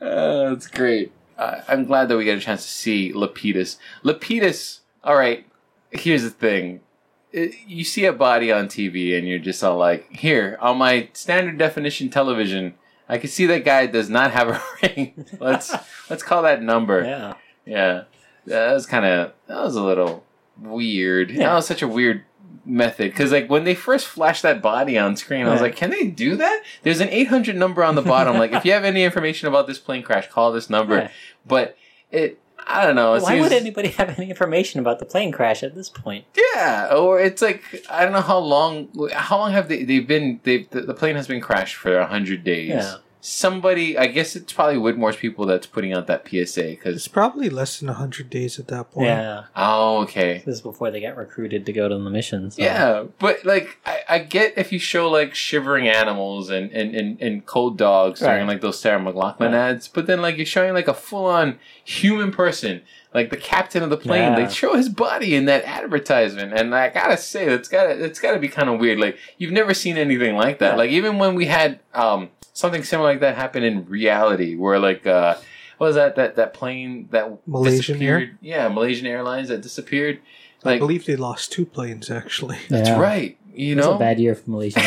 Uh, 0.00 0.50
that's 0.50 0.66
great. 0.66 1.12
Uh, 1.36 1.60
I'm 1.68 1.84
glad 1.84 2.08
that 2.08 2.16
we 2.16 2.24
get 2.24 2.38
a 2.38 2.40
chance 2.40 2.62
to 2.64 2.70
see 2.70 3.12
Lapidus. 3.12 3.76
Lapidus. 4.04 4.80
All 5.04 5.16
right. 5.16 5.46
Here's 5.90 6.22
the 6.22 6.30
thing. 6.30 6.80
It, 7.32 7.54
you 7.66 7.84
see 7.84 8.04
a 8.06 8.12
body 8.12 8.50
on 8.50 8.66
TV, 8.68 9.16
and 9.16 9.28
you're 9.28 9.38
just 9.38 9.62
all 9.62 9.76
like, 9.76 10.10
"Here 10.10 10.56
on 10.60 10.78
my 10.78 11.08
standard 11.12 11.58
definition 11.58 12.10
television, 12.10 12.74
I 13.08 13.18
can 13.18 13.28
see 13.30 13.46
that 13.46 13.64
guy 13.64 13.86
does 13.86 14.08
not 14.10 14.32
have 14.32 14.48
a 14.48 14.62
ring. 14.82 15.26
let's 15.38 15.74
let's 16.10 16.22
call 16.22 16.42
that 16.42 16.62
number." 16.62 17.04
Yeah. 17.04 17.34
Yeah, 17.66 18.04
that 18.46 18.72
was 18.72 18.86
kind 18.86 19.04
of 19.04 19.32
that 19.46 19.62
was 19.62 19.76
a 19.76 19.82
little 19.84 20.24
weird. 20.60 21.30
Yeah. 21.30 21.48
That 21.48 21.54
was 21.54 21.66
such 21.66 21.82
a 21.82 21.88
weird 21.88 22.24
method 22.64 23.10
because 23.10 23.32
like 23.32 23.48
when 23.48 23.64
they 23.64 23.74
first 23.74 24.06
flashed 24.06 24.42
that 24.42 24.60
body 24.60 24.98
on 24.98 25.16
screen, 25.16 25.46
I 25.46 25.52
was 25.52 25.60
like, 25.60 25.76
can 25.76 25.90
they 25.90 26.04
do 26.04 26.36
that? 26.36 26.62
There's 26.82 27.00
an 27.00 27.08
800 27.08 27.56
number 27.56 27.82
on 27.82 27.94
the 27.94 28.02
bottom. 28.02 28.36
like 28.38 28.52
if 28.52 28.64
you 28.64 28.72
have 28.72 28.84
any 28.84 29.04
information 29.04 29.48
about 29.48 29.66
this 29.66 29.78
plane 29.78 30.02
crash, 30.02 30.28
call 30.28 30.52
this 30.52 30.68
number. 30.68 30.96
Yeah. 30.96 31.10
But 31.46 31.76
it, 32.10 32.40
I 32.66 32.84
don't 32.84 32.96
know. 32.96 33.12
Why 33.12 33.18
seems, 33.20 33.42
would 33.42 33.52
anybody 33.52 33.88
have 33.88 34.18
any 34.18 34.28
information 34.28 34.80
about 34.80 34.98
the 34.98 35.06
plane 35.06 35.32
crash 35.32 35.62
at 35.62 35.74
this 35.74 35.88
point? 35.88 36.26
Yeah, 36.36 36.92
or 36.94 37.18
it's 37.18 37.40
like 37.40 37.62
I 37.88 38.04
don't 38.04 38.12
know 38.12 38.20
how 38.20 38.38
long. 38.38 38.88
How 39.12 39.38
long 39.38 39.52
have 39.52 39.68
they? 39.68 39.84
They've 39.84 40.06
been. 40.06 40.40
They 40.42 40.64
the, 40.64 40.94
plane 40.94 41.16
has 41.16 41.26
been 41.26 41.40
crashed 41.40 41.76
for 41.76 42.02
hundred 42.04 42.44
days. 42.44 42.68
Yeah. 42.68 42.96
Somebody, 43.20 43.98
I 43.98 44.06
guess 44.06 44.36
it's 44.36 44.52
probably 44.52 44.76
Widmore's 44.76 45.16
people 45.16 45.44
that's 45.44 45.66
putting 45.66 45.92
out 45.92 46.06
that 46.06 46.26
PSA 46.28 46.62
because. 46.62 46.94
It's 46.96 47.08
probably 47.08 47.50
less 47.50 47.80
than 47.80 47.88
hundred 47.88 48.30
days 48.30 48.58
at 48.60 48.68
that 48.68 48.92
point. 48.92 49.06
Yeah. 49.08 49.44
Oh, 49.56 50.02
okay. 50.02 50.42
This 50.46 50.56
is 50.56 50.60
before 50.62 50.90
they 50.92 51.00
got 51.00 51.16
recruited 51.16 51.66
to 51.66 51.72
go 51.72 51.88
to 51.88 51.94
the 51.98 52.10
missions. 52.10 52.54
So. 52.54 52.62
Yeah, 52.62 53.04
but 53.18 53.44
like 53.44 53.78
I, 53.84 54.02
I 54.08 54.18
get 54.20 54.54
if 54.56 54.70
you 54.72 54.78
show 54.78 55.10
like 55.10 55.34
shivering 55.34 55.88
animals 55.88 56.48
and 56.48 56.70
and, 56.70 56.94
and, 56.94 57.20
and 57.20 57.44
cold 57.44 57.76
dogs 57.76 58.20
during 58.20 58.38
Right. 58.42 58.48
like 58.54 58.60
those 58.60 58.78
Sarah 58.78 59.00
McLachlan 59.00 59.40
Right. 59.40 59.54
ads, 59.54 59.88
but 59.88 60.06
then 60.06 60.22
like 60.22 60.36
you're 60.36 60.46
showing 60.46 60.72
like 60.74 60.86
a 60.88 60.94
full 60.94 61.26
on 61.26 61.58
human 61.84 62.30
person, 62.30 62.82
like 63.18 63.30
the 63.30 63.36
captain 63.54 63.82
of 63.82 63.90
the 63.90 63.96
plane. 63.96 64.32
Yeah. 64.32 64.46
They 64.46 64.52
show 64.52 64.74
his 64.76 64.88
body 64.88 65.34
in 65.38 65.44
that 65.46 65.64
advertisement, 65.64 66.52
and 66.58 66.74
I 66.74 66.88
gotta 66.90 67.16
say 67.16 67.46
it's 67.46 67.68
gotta 67.68 67.96
that's 67.96 68.20
gotta 68.20 68.38
be 68.38 68.48
kind 68.48 68.68
of 68.70 68.78
weird. 68.80 68.98
Like 68.98 69.16
you've 69.38 69.52
never 69.60 69.74
seen 69.74 69.96
anything 69.96 70.34
like 70.36 70.58
that. 70.60 70.72
Yeah. 70.72 70.76
Like 70.82 70.90
even 70.90 71.18
when 71.18 71.34
we 71.34 71.46
had 71.46 71.80
um 71.94 72.30
something 72.52 72.82
similar 72.84 73.10
like 73.10 73.20
that 73.20 73.36
happen 73.36 73.62
in 73.64 73.84
reality, 73.86 74.54
where 74.56 74.78
like 74.78 75.06
uh. 75.06 75.36
What 75.78 75.86
was 75.88 75.94
that? 75.96 76.16
That 76.16 76.34
that 76.34 76.54
plane 76.54 77.06
that 77.12 77.24
Malaysian 77.46 78.02
Air? 78.02 78.18
disappeared? 78.18 78.38
Yeah, 78.40 78.66
Malaysian 78.66 79.06
Airlines 79.06 79.46
that 79.48 79.60
disappeared. 79.62 80.18
I 80.64 80.70
Like 80.70 80.80
believe 80.80 81.06
they 81.06 81.14
lost 81.14 81.52
two 81.52 81.64
planes 81.66 82.10
actually. 82.10 82.58
that's 82.68 82.88
Yeah. 82.88 82.98
right. 83.00 83.38
You 83.54 83.74
It 83.74 83.76
was 83.76 83.86
know, 83.86 83.94
a 83.94 83.98
bad 83.98 84.18
year 84.18 84.34
for 84.34 84.50
Malaysian. 84.50 84.82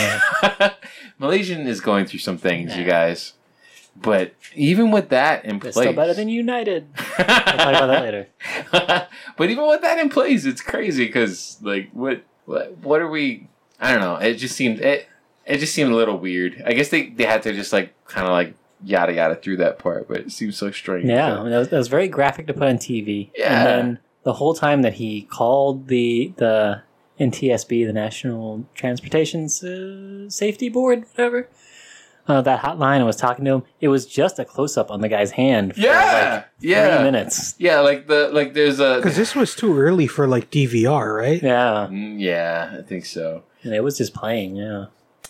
Malaysian 1.19 1.67
is 1.67 1.79
going 1.81 2.05
through 2.07 2.19
some 2.19 2.37
things, 2.37 2.75
you 2.75 2.83
guys. 2.83 3.33
But 3.95 4.33
even 4.55 4.91
with 4.91 5.09
that 5.09 5.45
in 5.45 5.57
It's 5.57 5.61
place, 5.61 5.75
still 5.75 5.93
better 5.93 6.13
than 6.13 6.29
United. 6.29 6.87
We'll 7.17 7.27
talk 7.27 7.53
about 7.53 7.87
that 7.87 8.01
later. 8.01 8.27
but 9.37 9.49
even 9.49 9.67
with 9.67 9.81
that 9.81 9.99
in 9.99 10.09
place, 10.09 10.45
it's 10.45 10.61
crazy 10.61 11.05
because 11.05 11.57
like 11.61 11.89
what 11.91 12.23
what 12.45 12.77
what 12.79 13.01
are 13.01 13.09
we? 13.09 13.47
I 13.79 13.91
don't 13.91 14.01
know. 14.01 14.15
It 14.15 14.35
just 14.35 14.55
seemed 14.55 14.79
it 14.79 15.07
it 15.45 15.57
just 15.57 15.73
seemed 15.73 15.91
a 15.91 15.95
little 15.95 16.17
weird. 16.17 16.63
I 16.65 16.73
guess 16.73 16.89
they 16.89 17.09
they 17.09 17.25
had 17.25 17.43
to 17.43 17.53
just 17.53 17.73
like 17.73 17.93
kind 18.05 18.25
of 18.25 18.31
like 18.31 18.55
yada 18.83 19.13
yada 19.13 19.35
through 19.35 19.57
that 19.57 19.79
part, 19.79 20.07
but 20.07 20.17
it 20.17 20.31
seems 20.31 20.57
so 20.57 20.71
strange. 20.71 21.05
Yeah, 21.05 21.37
I 21.37 21.43
mean, 21.43 21.51
that, 21.51 21.59
was, 21.59 21.69
that 21.69 21.77
was 21.77 21.87
very 21.87 22.07
graphic 22.07 22.47
to 22.47 22.53
put 22.53 22.63
on 22.63 22.77
TV. 22.77 23.29
Yeah. 23.35 23.57
And 23.57 23.67
then 23.67 23.99
the 24.23 24.33
whole 24.33 24.53
time 24.53 24.81
that 24.81 24.93
he 24.93 25.23
called 25.23 25.87
the 25.87 26.33
the 26.37 26.83
NTSB, 27.19 27.85
the 27.85 27.93
National 27.93 28.65
Transportation 28.73 29.49
Safety 30.29 30.69
Board, 30.69 31.05
whatever, 31.13 31.49
uh, 32.27 32.41
that 32.41 32.61
hotline 32.61 32.97
and 32.97 33.05
was 33.05 33.15
talking 33.15 33.45
to 33.45 33.51
him, 33.55 33.63
it 33.79 33.87
was 33.89 34.05
just 34.05 34.39
a 34.39 34.45
close 34.45 34.77
up 34.77 34.91
on 34.91 35.01
the 35.01 35.09
guy's 35.09 35.31
hand 35.31 35.75
for 35.75 35.81
yeah, 35.81 36.33
like 36.35 36.45
yeah, 36.59 36.95
three 36.97 37.03
minutes. 37.05 37.55
yeah. 37.57 37.79
Like 37.79 38.07
the 38.07 38.29
like 38.31 38.53
there's 38.53 38.79
a 38.79 38.97
Because 38.97 39.15
this 39.17 39.35
was 39.35 39.55
too 39.55 39.77
early 39.77 40.07
for 40.07 40.27
like 40.27 40.49
DVR, 40.51 41.15
right? 41.17 41.41
Yeah, 41.41 41.87
Mm, 41.89 42.19
yeah, 42.19 42.75
I 42.79 42.81
think 42.83 43.05
so. 43.05 43.43
and 43.63 43.73
it 43.73 43.83
was 43.83 43.97
just 43.97 44.13
playing. 44.13 44.55
Yeah, 44.55 44.85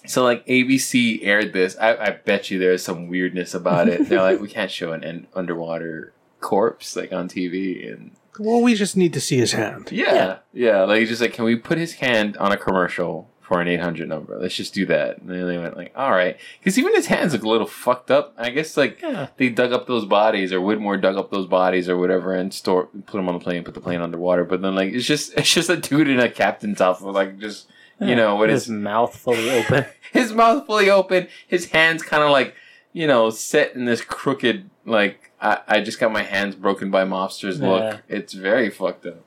So 0.06 0.24
like 0.24 0.46
ABC 0.48 1.20
aired 1.24 1.54
this. 1.54 1.78
I, 1.80 1.96
I 1.96 2.10
bet 2.12 2.52
you 2.52 2.60
there's 2.60 2.84
some 2.84 3.08
weirdness 3.08 3.54
about 3.54 3.88
it. 3.88 4.08
They're 4.10 4.22
like, 4.22 4.40
we 4.42 4.48
can't 4.58 4.72
show 4.72 4.92
an, 4.94 5.04
an 5.04 5.28
underwater 5.34 6.14
corpse 6.42 6.96
like 6.96 7.12
on 7.14 7.28
TV, 7.30 7.92
and 7.92 8.12
Well, 8.40 8.62
we 8.62 8.76
just 8.76 8.98
need 8.98 9.14
to 9.14 9.22
see 9.22 9.38
his 9.38 9.54
hand. 9.54 9.90
yeah, 9.92 10.40
yeah, 10.54 10.82
Like 10.84 11.08
just 11.08 11.22
like, 11.22 11.34
can 11.34 11.46
we 11.46 11.56
put 11.56 11.78
his 11.78 11.94
hand 11.96 12.36
on 12.38 12.52
a 12.52 12.58
commercial 12.58 13.30
for 13.52 13.60
an 13.60 13.68
800 13.68 14.08
number. 14.08 14.38
Let's 14.40 14.56
just 14.56 14.74
do 14.74 14.86
that. 14.86 15.18
And 15.18 15.30
then 15.30 15.46
they 15.46 15.58
went 15.58 15.76
like, 15.76 15.92
all 15.94 16.12
right. 16.12 16.38
Because 16.58 16.80
even 16.80 16.96
his 16.96 17.08
hands 17.08 17.34
look 17.34 17.44
a 17.44 17.50
little 17.50 17.68
fucked 17.68 18.10
up. 18.10 18.34
I 18.38 18.50
guess 18.50 18.78
like 18.78 19.02
Yeah. 19.02 19.28
they 19.36 19.50
dug 19.50 19.74
up 19.74 19.88
those 19.88 20.06
bodies 20.06 20.54
or 20.54 20.62
Widmore 20.62 21.02
dug 21.02 21.18
up 21.18 21.32
those 21.32 21.48
bodies 21.48 21.90
or 21.90 21.98
whatever 21.98 22.34
and 22.34 22.54
store 22.54 22.86
put 23.08 23.18
them 23.18 23.28
on 23.28 23.34
the 23.34 23.44
plane, 23.44 23.66
put 23.66 23.74
the 23.74 23.82
plane 23.82 24.00
underwater. 24.00 24.46
But 24.46 24.62
then 24.62 24.74
like 24.74 24.94
it's 24.94 25.06
just 25.06 25.34
it's 25.38 25.54
just 25.54 25.70
a 25.70 25.76
dude 25.76 26.08
in 26.08 26.22
a 26.22 26.30
captain's 26.30 26.80
outfit, 26.80 27.08
like 27.10 27.40
just 27.40 27.68
you 28.00 28.16
know 28.16 28.38
what 28.38 28.50
his 28.50 28.64
is 28.64 28.70
mouth 28.70 29.14
fully 29.18 29.50
open. 29.50 29.84
his 30.14 30.32
mouth 30.32 30.66
fully 30.66 30.90
open, 30.90 31.28
his 31.46 31.66
hands 31.72 32.04
kind 32.04 32.24
of 32.24 32.30
like 32.30 32.56
you 32.94 33.06
know 33.06 33.30
set 33.32 33.76
in 33.76 33.84
this 33.84 34.00
crooked 34.02 34.70
like 34.86 35.30
I, 35.42 35.60
I 35.68 35.82
just 35.82 36.00
got 36.00 36.14
my 36.14 36.24
hands 36.24 36.56
broken 36.56 36.90
by 36.90 37.04
mobsters 37.04 37.60
Yeah. 37.60 37.68
look. 37.68 38.02
It's 38.08 38.32
very 38.32 38.70
fucked 38.70 39.06
up. 39.08 39.26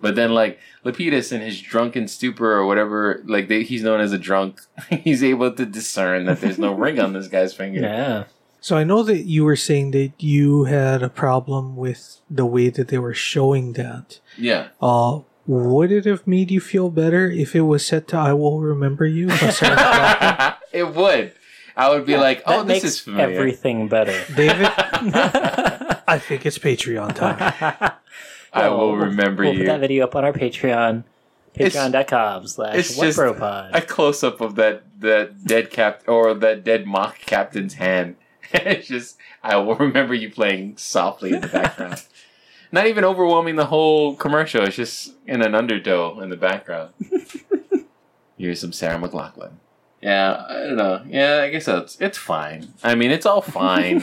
But 0.00 0.14
then 0.14 0.32
like 0.32 0.58
Lapidus 0.84 1.32
in 1.32 1.40
his 1.42 1.60
drunken 1.60 2.08
stupor 2.08 2.52
or 2.52 2.66
whatever, 2.66 3.22
like 3.26 3.48
they, 3.48 3.62
he's 3.62 3.82
known 3.82 4.00
as 4.00 4.12
a 4.12 4.18
drunk, 4.18 4.60
he's 4.90 5.22
able 5.22 5.52
to 5.52 5.66
discern 5.66 6.24
that 6.26 6.40
there's 6.40 6.58
no 6.58 6.72
ring 6.84 6.98
on 6.98 7.12
this 7.12 7.28
guy's 7.28 7.52
finger. 7.54 7.80
yeah. 7.80 8.24
So 8.62 8.76
I 8.76 8.84
know 8.84 9.02
that 9.04 9.22
you 9.24 9.44
were 9.46 9.56
saying 9.56 9.92
that 9.92 10.12
you 10.18 10.64
had 10.64 11.02
a 11.02 11.08
problem 11.08 11.76
with 11.76 12.20
the 12.28 12.44
way 12.44 12.68
that 12.68 12.88
they 12.88 12.98
were 12.98 13.14
showing 13.14 13.72
that. 13.72 14.20
Yeah. 14.36 14.68
Uh, 14.82 15.20
would 15.46 15.90
it 15.90 16.04
have 16.04 16.26
made 16.26 16.50
you 16.50 16.60
feel 16.60 16.90
better 16.90 17.30
if 17.30 17.56
it 17.56 17.62
was 17.62 17.86
set 17.86 18.06
to 18.08 18.18
"I 18.18 18.34
will 18.34 18.60
remember 18.60 19.06
you"? 19.06 19.28
by 19.28 19.36
Sarah 19.36 19.76
McLachlan? 19.76 20.56
it 20.72 20.94
would. 20.94 21.32
I 21.74 21.88
would 21.88 22.04
be 22.04 22.18
like, 22.18 22.42
oh, 22.44 22.58
this 22.64 22.82
makes 22.82 22.84
is 22.84 23.00
familiar. 23.00 23.34
everything 23.38 23.88
better. 23.88 24.12
David, 24.34 24.66
I 26.06 26.18
think 26.18 26.44
it's 26.44 26.58
Patreon 26.58 27.14
time. 27.14 27.92
I 28.52 28.68
will 28.68 28.96
remember 28.96 29.44
we'll 29.44 29.52
you. 29.54 29.60
put 29.60 29.66
that 29.66 29.80
video 29.80 30.04
up 30.04 30.16
on 30.16 30.24
our 30.24 30.32
Patreon. 30.32 31.04
It's- 31.54 31.74
Patreon.com 31.74 32.46
slash 32.46 32.76
it's 32.76 32.96
just 32.96 33.18
WhatBroPod. 33.18 33.70
a 33.74 33.80
close 33.82 34.22
up 34.22 34.40
of 34.40 34.54
that 34.56 34.82
that 35.00 35.44
dead 35.44 35.70
cap 35.70 36.02
or 36.06 36.32
that 36.34 36.62
dead 36.64 36.86
mock 36.86 37.18
captain's 37.20 37.74
hand. 37.74 38.16
it's 38.52 38.88
just 38.88 39.16
I 39.42 39.56
will 39.56 39.74
remember 39.76 40.14
you 40.14 40.30
playing 40.30 40.76
softly 40.76 41.32
in 41.32 41.40
the 41.40 41.48
background. 41.48 42.02
Not 42.72 42.86
even 42.86 43.04
overwhelming 43.04 43.56
the 43.56 43.66
whole 43.66 44.14
commercial. 44.14 44.62
It's 44.62 44.76
just 44.76 45.14
in 45.26 45.42
an 45.42 45.56
undertow 45.56 46.20
in 46.20 46.28
the 46.30 46.36
background. 46.36 46.92
Here's 48.38 48.60
some 48.60 48.72
Sarah 48.72 48.98
McLachlan. 48.98 49.52
Yeah, 50.00 50.46
I 50.48 50.52
don't 50.60 50.76
know. 50.76 51.02
Yeah, 51.06 51.42
I 51.42 51.50
guess 51.50 51.66
that's 51.66 52.00
it's 52.00 52.16
fine. 52.16 52.72
I 52.82 52.94
mean, 52.94 53.10
it's 53.10 53.26
all 53.26 53.42
fine. 53.42 54.02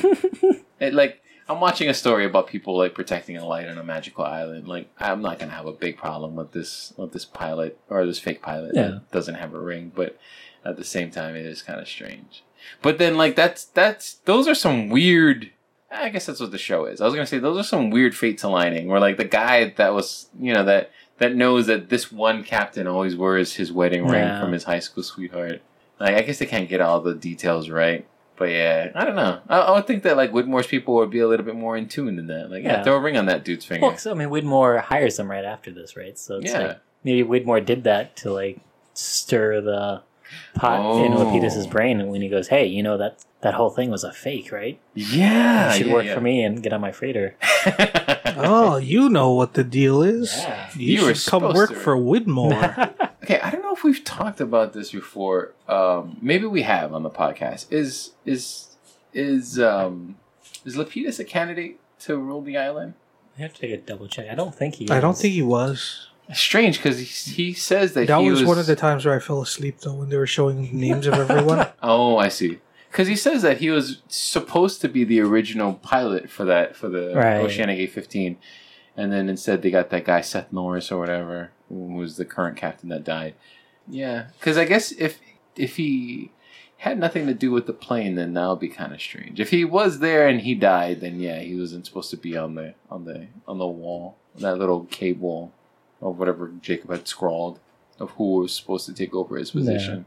it 0.80 0.94
like 0.94 1.24
I'm 1.50 1.60
watching 1.62 1.88
a 1.90 1.94
story 1.94 2.26
about 2.26 2.48
people 2.48 2.78
like 2.78 2.94
protecting 2.94 3.38
a 3.38 3.46
light 3.46 3.68
on 3.70 3.78
a 3.78 3.84
magical 3.84 4.26
island. 4.26 4.68
Like 4.68 4.90
I'm 5.00 5.22
not 5.22 5.40
gonna 5.40 5.52
have 5.54 5.66
a 5.66 5.72
big 5.72 5.98
problem 5.98 6.36
with 6.36 6.52
this 6.52 6.94
with 6.98 7.14
this 7.14 7.26
pilot 7.26 7.80
or 7.90 8.06
this 8.06 8.20
fake 8.20 8.42
pilot 8.42 8.72
Yeah. 8.76 8.82
that 8.90 9.12
doesn't 9.12 9.36
have 9.36 9.54
a 9.54 9.60
ring, 9.60 9.92
but 9.96 10.18
at 10.66 10.76
the 10.78 10.84
same 10.84 11.12
time 11.12 11.36
it 11.36 11.46
is 11.46 11.62
kind 11.62 11.80
of 11.80 11.88
strange. 11.88 12.44
But 12.82 12.98
then 12.98 13.16
like 13.18 13.36
that's 13.36 13.66
that's 13.66 14.16
those 14.26 14.48
are 14.48 14.56
some 14.56 14.90
weird 14.90 15.52
I 15.90 16.10
guess 16.10 16.26
that's 16.26 16.42
what 16.42 16.52
the 16.52 16.58
show 16.58 16.86
is. 16.86 17.00
I 17.00 17.06
was 17.06 17.14
gonna 17.14 17.26
say 17.26 17.40
those 17.40 17.58
are 17.58 17.64
some 17.68 17.92
weird 17.92 18.14
fates 18.16 18.44
aligning 18.44 18.88
where 18.88 19.00
like 19.00 19.16
the 19.18 19.24
guy 19.24 19.70
that 19.78 19.94
was 19.94 20.30
you 20.40 20.54
know 20.54 20.66
that 20.66 20.92
that 21.20 21.34
knows 21.36 21.66
that 21.68 21.90
this 21.90 22.12
one 22.12 22.44
captain 22.44 22.88
always 22.88 23.16
wears 23.16 23.54
his 23.56 23.72
wedding 23.72 24.04
ring 24.06 24.22
Yeah. 24.22 24.42
from 24.42 24.52
his 24.52 24.66
high 24.66 24.80
school 24.80 25.04
sweetheart. 25.04 25.62
Like 26.00 26.16
I 26.16 26.22
guess 26.24 26.40
they 26.40 26.46
can't 26.46 26.68
get 26.70 26.82
all 26.82 27.00
the 27.00 27.16
details 27.16 27.70
right. 27.70 28.06
But 28.38 28.52
yeah, 28.52 28.92
I 28.96 29.04
don't 29.04 29.16
know. 29.16 29.40
I, 29.50 29.58
I 29.60 29.72
would 29.72 29.88
think 29.88 30.04
that 30.04 30.16
like 30.16 30.32
Widmore's 30.32 30.68
people 30.68 30.96
would 30.96 31.10
be 31.10 31.20
a 31.20 31.28
little 31.28 31.46
bit 31.46 31.56
more 31.56 31.76
in 31.76 31.88
tune 31.88 32.16
than 32.18 32.28
that. 32.28 32.50
Like, 32.52 32.64
yeah, 32.64 32.78
Yeah. 32.78 32.84
throw 32.84 32.96
a 32.96 33.00
ring 33.00 33.18
on 33.18 33.26
that 33.26 33.44
dude's 33.44 33.66
finger. 33.66 33.88
well, 33.88 33.98
so, 33.98 34.12
I 34.12 34.14
mean, 34.14 34.30
Widmore 34.30 34.80
hires 34.82 35.18
them 35.18 35.30
right 35.30 35.44
after 35.46 35.72
this, 35.72 35.98
right? 35.98 36.18
So 36.18 36.38
it's 36.38 36.52
Yeah. 36.52 36.60
like 36.60 36.80
maybe 37.04 37.28
Widmore 37.28 37.66
did 37.66 37.84
that 37.86 38.16
to 38.18 38.32
like 38.32 38.60
stir 38.94 39.60
the 39.62 40.02
pot 40.56 40.80
in 41.06 41.14
Oh. 41.14 41.24
Lapidus's 41.24 41.68
brain, 41.68 42.00
and 42.00 42.12
when 42.12 42.22
he 42.22 42.30
goes, 42.30 42.48
"Hey, 42.50 42.66
you 42.68 42.84
know 42.84 42.98
that 42.98 43.24
that 43.42 43.54
whole 43.54 43.70
thing 43.70 43.90
was 43.90 44.04
a 44.04 44.12
fake, 44.12 44.52
right? 44.52 44.80
yeah, 44.94 45.72
you 45.72 45.78
should 45.78 45.88
yeah, 45.88 45.94
work 45.94 46.06
yeah. 46.06 46.14
for 46.16 46.22
me 46.22 46.44
and 46.44 46.62
get 46.62 46.74
on 46.74 46.82
my 46.82 46.92
freighter." 46.92 47.36
oh, 48.38 48.78
you 48.78 49.10
know 49.10 49.32
what 49.34 49.54
the 49.54 49.64
deal 49.64 50.04
is. 50.04 50.34
Yeah. 50.38 50.70
You, 50.76 51.02
You 51.08 51.16
should 51.16 51.30
come 51.32 51.54
work 51.54 51.70
to. 51.70 51.76
for 51.76 51.96
Widmore. 51.96 52.94
okay, 53.24 53.40
I 53.40 53.50
don't 53.52 53.57
know 53.57 53.57
if 53.78 53.84
we've 53.84 54.04
talked 54.04 54.42
about 54.42 54.74
this 54.74 54.92
before. 54.92 55.54
Um, 55.68 56.18
maybe 56.22 56.46
we 56.46 56.64
have 56.64 56.94
on 56.94 57.04
the 57.04 57.10
podcast. 57.10 57.72
Is 57.72 58.12
is 58.26 58.76
is 59.14 59.60
um 59.60 60.18
is 60.66 60.76
Lapidus 60.76 61.20
a 61.20 61.24
candidate 61.24 61.80
to 62.00 62.18
rule 62.18 62.42
the 62.42 62.58
island? 62.58 62.96
I 63.38 63.42
have 63.42 63.54
to 63.54 63.62
take 63.62 63.72
a 63.72 63.78
double 63.78 64.08
check. 64.08 64.28
I 64.30 64.36
don't 64.36 64.54
think 64.54 64.76
he. 64.76 64.90
I 64.90 65.00
don't 65.00 65.18
think 65.18 65.34
he 65.34 65.44
was. 65.44 66.10
Strange 66.34 66.78
because 66.78 66.98
he, 66.98 67.06
he 67.06 67.54
says 67.54 67.94
that, 67.94 68.08
That 68.08 68.20
he 68.20 68.30
was, 68.30 68.44
one 68.44 68.60
of 68.60 68.66
the 68.66 68.76
times 68.76 69.06
where 69.06 69.16
I 69.16 69.20
fell 69.20 69.42
asleep 69.42 69.80
though 69.80 69.94
when 69.94 70.10
they 70.10 70.18
were 70.18 70.28
showing 70.28 70.78
names 70.78 71.08
of 71.08 71.14
everyone. 71.14 71.68
Oh, 71.82 72.18
I 72.18 72.28
see. 72.28 72.60
Because 72.92 73.08
he 73.08 73.16
says 73.16 73.44
that 73.44 73.60
he 73.60 73.70
was 73.70 74.02
supposed 74.10 74.82
to 74.82 74.90
be 74.90 75.06
the 75.06 75.22
original 75.22 75.76
pilot 75.76 76.30
for 76.30 76.44
that 76.46 76.76
for 76.76 76.90
the 76.90 77.14
Right. 77.16 77.38
Oceanic 77.38 77.78
815, 77.80 78.38
and 78.98 79.12
then 79.14 79.30
instead 79.30 79.62
they 79.62 79.72
got 79.72 79.90
that 79.92 80.04
guy 80.04 80.20
Seth 80.20 80.52
Norris 80.52 80.92
or 80.92 81.00
whatever, 81.00 81.52
who 81.70 81.76
was 81.96 82.18
the 82.18 82.26
current 82.26 82.58
captain 82.58 82.90
that 82.90 83.06
died. 83.06 83.36
Yeah, 83.90 84.28
because 84.40 84.58
I 84.58 84.66
guess 84.66 84.92
if 84.92 85.20
if 85.56 85.78
he 85.78 86.32
had 86.78 87.00
nothing 87.00 87.26
to 87.26 87.34
do 87.34 87.52
with 87.52 87.66
the 87.66 87.74
plane, 87.74 88.16
then 88.16 88.34
that 88.34 88.48
would 88.48 88.60
be 88.60 88.70
kind 88.70 88.94
of 88.94 89.02
strange. 89.02 89.40
If 89.40 89.50
he 89.50 89.66
was 89.66 90.00
there 90.00 90.28
and 90.28 90.42
he 90.42 90.54
died, 90.54 91.02
then 91.02 91.20
yeah, 91.20 91.40
he 91.40 91.60
wasn't 91.60 91.86
supposed 91.86 92.12
to 92.12 92.18
be 92.18 92.38
on 92.38 92.56
the 92.56 92.76
on 92.92 93.06
the 93.06 93.28
on 93.48 93.58
the 93.58 93.68
wall, 93.68 94.16
that 94.38 94.58
little 94.58 94.86
cable, 94.86 95.52
or 96.02 96.14
whatever 96.14 96.52
Jacob 96.62 96.92
had 96.92 97.08
scrawled 97.08 97.60
of 98.00 98.12
who 98.12 98.36
was 98.42 98.54
supposed 98.54 98.86
to 98.86 98.94
take 98.94 99.14
over 99.16 99.38
his 99.38 99.52
position. 99.52 100.06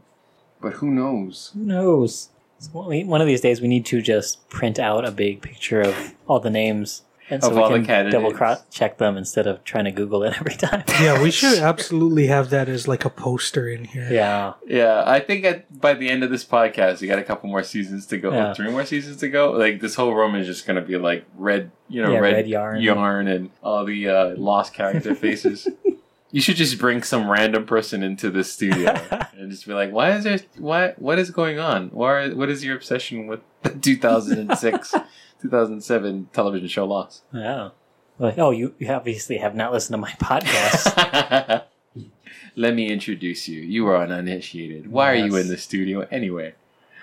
But 0.60 0.74
who 0.74 0.90
knows? 0.90 1.50
Who 1.54 1.64
knows? 1.64 2.28
One 2.72 3.20
of 3.22 3.26
these 3.26 3.40
days, 3.40 3.60
we 3.62 3.68
need 3.68 3.86
to 3.86 4.02
just 4.02 4.46
print 4.50 4.78
out 4.78 5.06
a 5.06 5.10
big 5.10 5.40
picture 5.40 5.80
of 5.80 6.14
all 6.26 6.40
the 6.40 6.50
names, 6.50 7.02
and 7.30 7.42
so 7.42 7.50
Of 7.50 7.56
we 7.56 7.62
all 7.62 7.68
the 7.70 7.76
can 7.76 7.86
candidates. 7.86 8.12
double 8.22 8.32
cross 8.36 8.62
check 8.70 8.98
them 8.98 9.16
instead 9.16 9.46
of 9.46 9.62
trying 9.64 9.84
to 9.84 9.92
Google 9.92 10.22
it 10.24 10.34
every 10.40 10.54
time. 10.56 10.82
yeah, 11.00 11.22
we 11.22 11.30
should 11.30 11.58
absolutely 11.60 12.26
have 12.26 12.50
that 12.50 12.68
as 12.68 12.88
like 12.88 13.04
a 13.04 13.10
poster 13.10 13.68
in 13.68 13.84
here. 13.84 14.08
yeah, 14.10 14.54
Yeah, 14.66 15.04
I 15.06 15.20
think 15.20 15.44
at, 15.44 15.80
by 15.80 15.94
the 15.94 16.10
end 16.10 16.24
of 16.24 16.30
this 16.30 16.44
podcast, 16.44 17.00
we 17.00 17.06
got 17.06 17.18
a 17.18 17.22
couple 17.24 17.48
more 17.48 17.62
seasons 17.62 18.06
to 18.06 18.18
go, 18.18 18.32
Yeah. 18.32 18.52
three 18.54 18.70
more 18.70 18.84
seasons 18.84 19.18
to 19.18 19.28
go. 19.28 19.52
Like 19.52 19.80
this 19.80 19.94
whole 19.94 20.14
room 20.14 20.34
is 20.34 20.46
just 20.46 20.66
gonna 20.66 20.80
be 20.82 20.96
like 20.98 21.24
red, 21.36 21.70
you 21.88 22.02
know, 22.02 22.12
Yeah, 22.12 22.18
red, 22.18 22.32
red 22.34 22.48
yarn. 22.48 22.80
yarn, 22.82 23.28
and 23.28 23.50
all 23.62 23.84
the 23.84 24.08
uh, 24.08 24.34
lost 24.36 24.74
character 24.74 25.14
faces. 25.24 25.68
you 26.32 26.40
should 26.40 26.56
just 26.56 26.78
bring 26.78 27.02
some 27.02 27.28
random 27.28 27.66
person 27.66 28.02
into 28.02 28.30
the 28.30 28.44
studio 28.44 28.90
and 29.36 29.50
just 29.50 29.66
be 29.66 29.72
like, 29.72 29.90
"Why 29.92 30.12
is 30.12 30.24
there? 30.24 30.38
Why? 30.58 30.92
What 30.96 31.18
is 31.18 31.30
going 31.30 31.58
on? 31.58 31.88
Why? 31.90 32.28
What 32.28 32.48
is 32.48 32.64
your 32.64 32.76
obsession 32.76 33.26
with 33.26 33.40
2006, 33.82 34.94
2007 35.40 36.28
television 36.32 36.68
show 36.68 36.84
Lost?" 36.86 37.22
yeah. 37.32 37.70
Like, 38.18 38.36
oh, 38.36 38.50
you, 38.50 38.74
you 38.78 38.92
obviously 38.92 39.38
have 39.38 39.54
not 39.54 39.72
listened 39.72 39.94
to 39.94 39.98
my 39.98 40.10
podcast. 40.20 41.64
Let 42.56 42.74
me 42.74 42.90
introduce 42.90 43.48
you. 43.48 43.62
You 43.62 43.86
are 43.86 44.02
an 44.02 44.12
uninitiated. 44.12 44.90
Why 44.90 45.12
are 45.12 45.14
you 45.14 45.36
in 45.36 45.48
the 45.48 45.56
studio 45.56 46.06
anyway? 46.10 46.52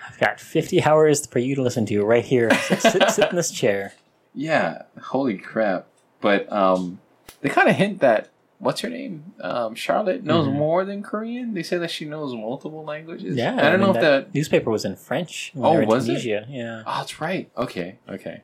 I've 0.08 0.18
got 0.20 0.38
50 0.38 0.84
hours 0.84 1.26
for 1.26 1.40
you 1.40 1.56
to 1.56 1.62
listen 1.62 1.86
to 1.86 2.04
right 2.04 2.24
here. 2.24 2.54
Sit, 2.54 2.82
sit, 2.82 3.10
sit 3.10 3.30
in 3.30 3.36
this 3.36 3.50
chair. 3.50 3.94
Yeah, 4.32 4.82
holy 5.02 5.38
crap. 5.38 5.86
But 6.20 6.50
um 6.52 7.00
they 7.40 7.48
kind 7.48 7.68
of 7.68 7.74
hint 7.74 8.00
that 8.00 8.28
what's 8.58 8.80
her 8.80 8.88
name? 8.90 9.32
Um 9.40 9.74
Charlotte 9.74 10.24
knows 10.24 10.46
Mhm. 10.48 10.52
more 10.54 10.84
than 10.84 11.02
Korean. 11.02 11.54
They 11.54 11.62
say 11.62 11.78
that 11.78 11.90
she 11.90 12.04
knows 12.04 12.34
multiple 12.34 12.84
languages. 12.84 13.36
Yeah, 13.36 13.54
I 13.56 13.70
don't 13.70 13.80
mean, 13.80 13.80
know 13.80 13.94
if 13.94 14.00
that 14.00 14.34
newspaper 14.34 14.70
was 14.70 14.84
in 14.84 14.96
French. 14.96 15.52
Oh, 15.56 15.70
they 15.70 15.76
were 15.76 15.82
in 15.82 15.88
was 15.88 16.08
it? 16.08 16.24
Yeah. 16.24 16.82
Oh, 16.86 16.98
that's 16.98 17.20
right. 17.20 17.50
Okay, 17.56 17.98
okay. 18.08 18.42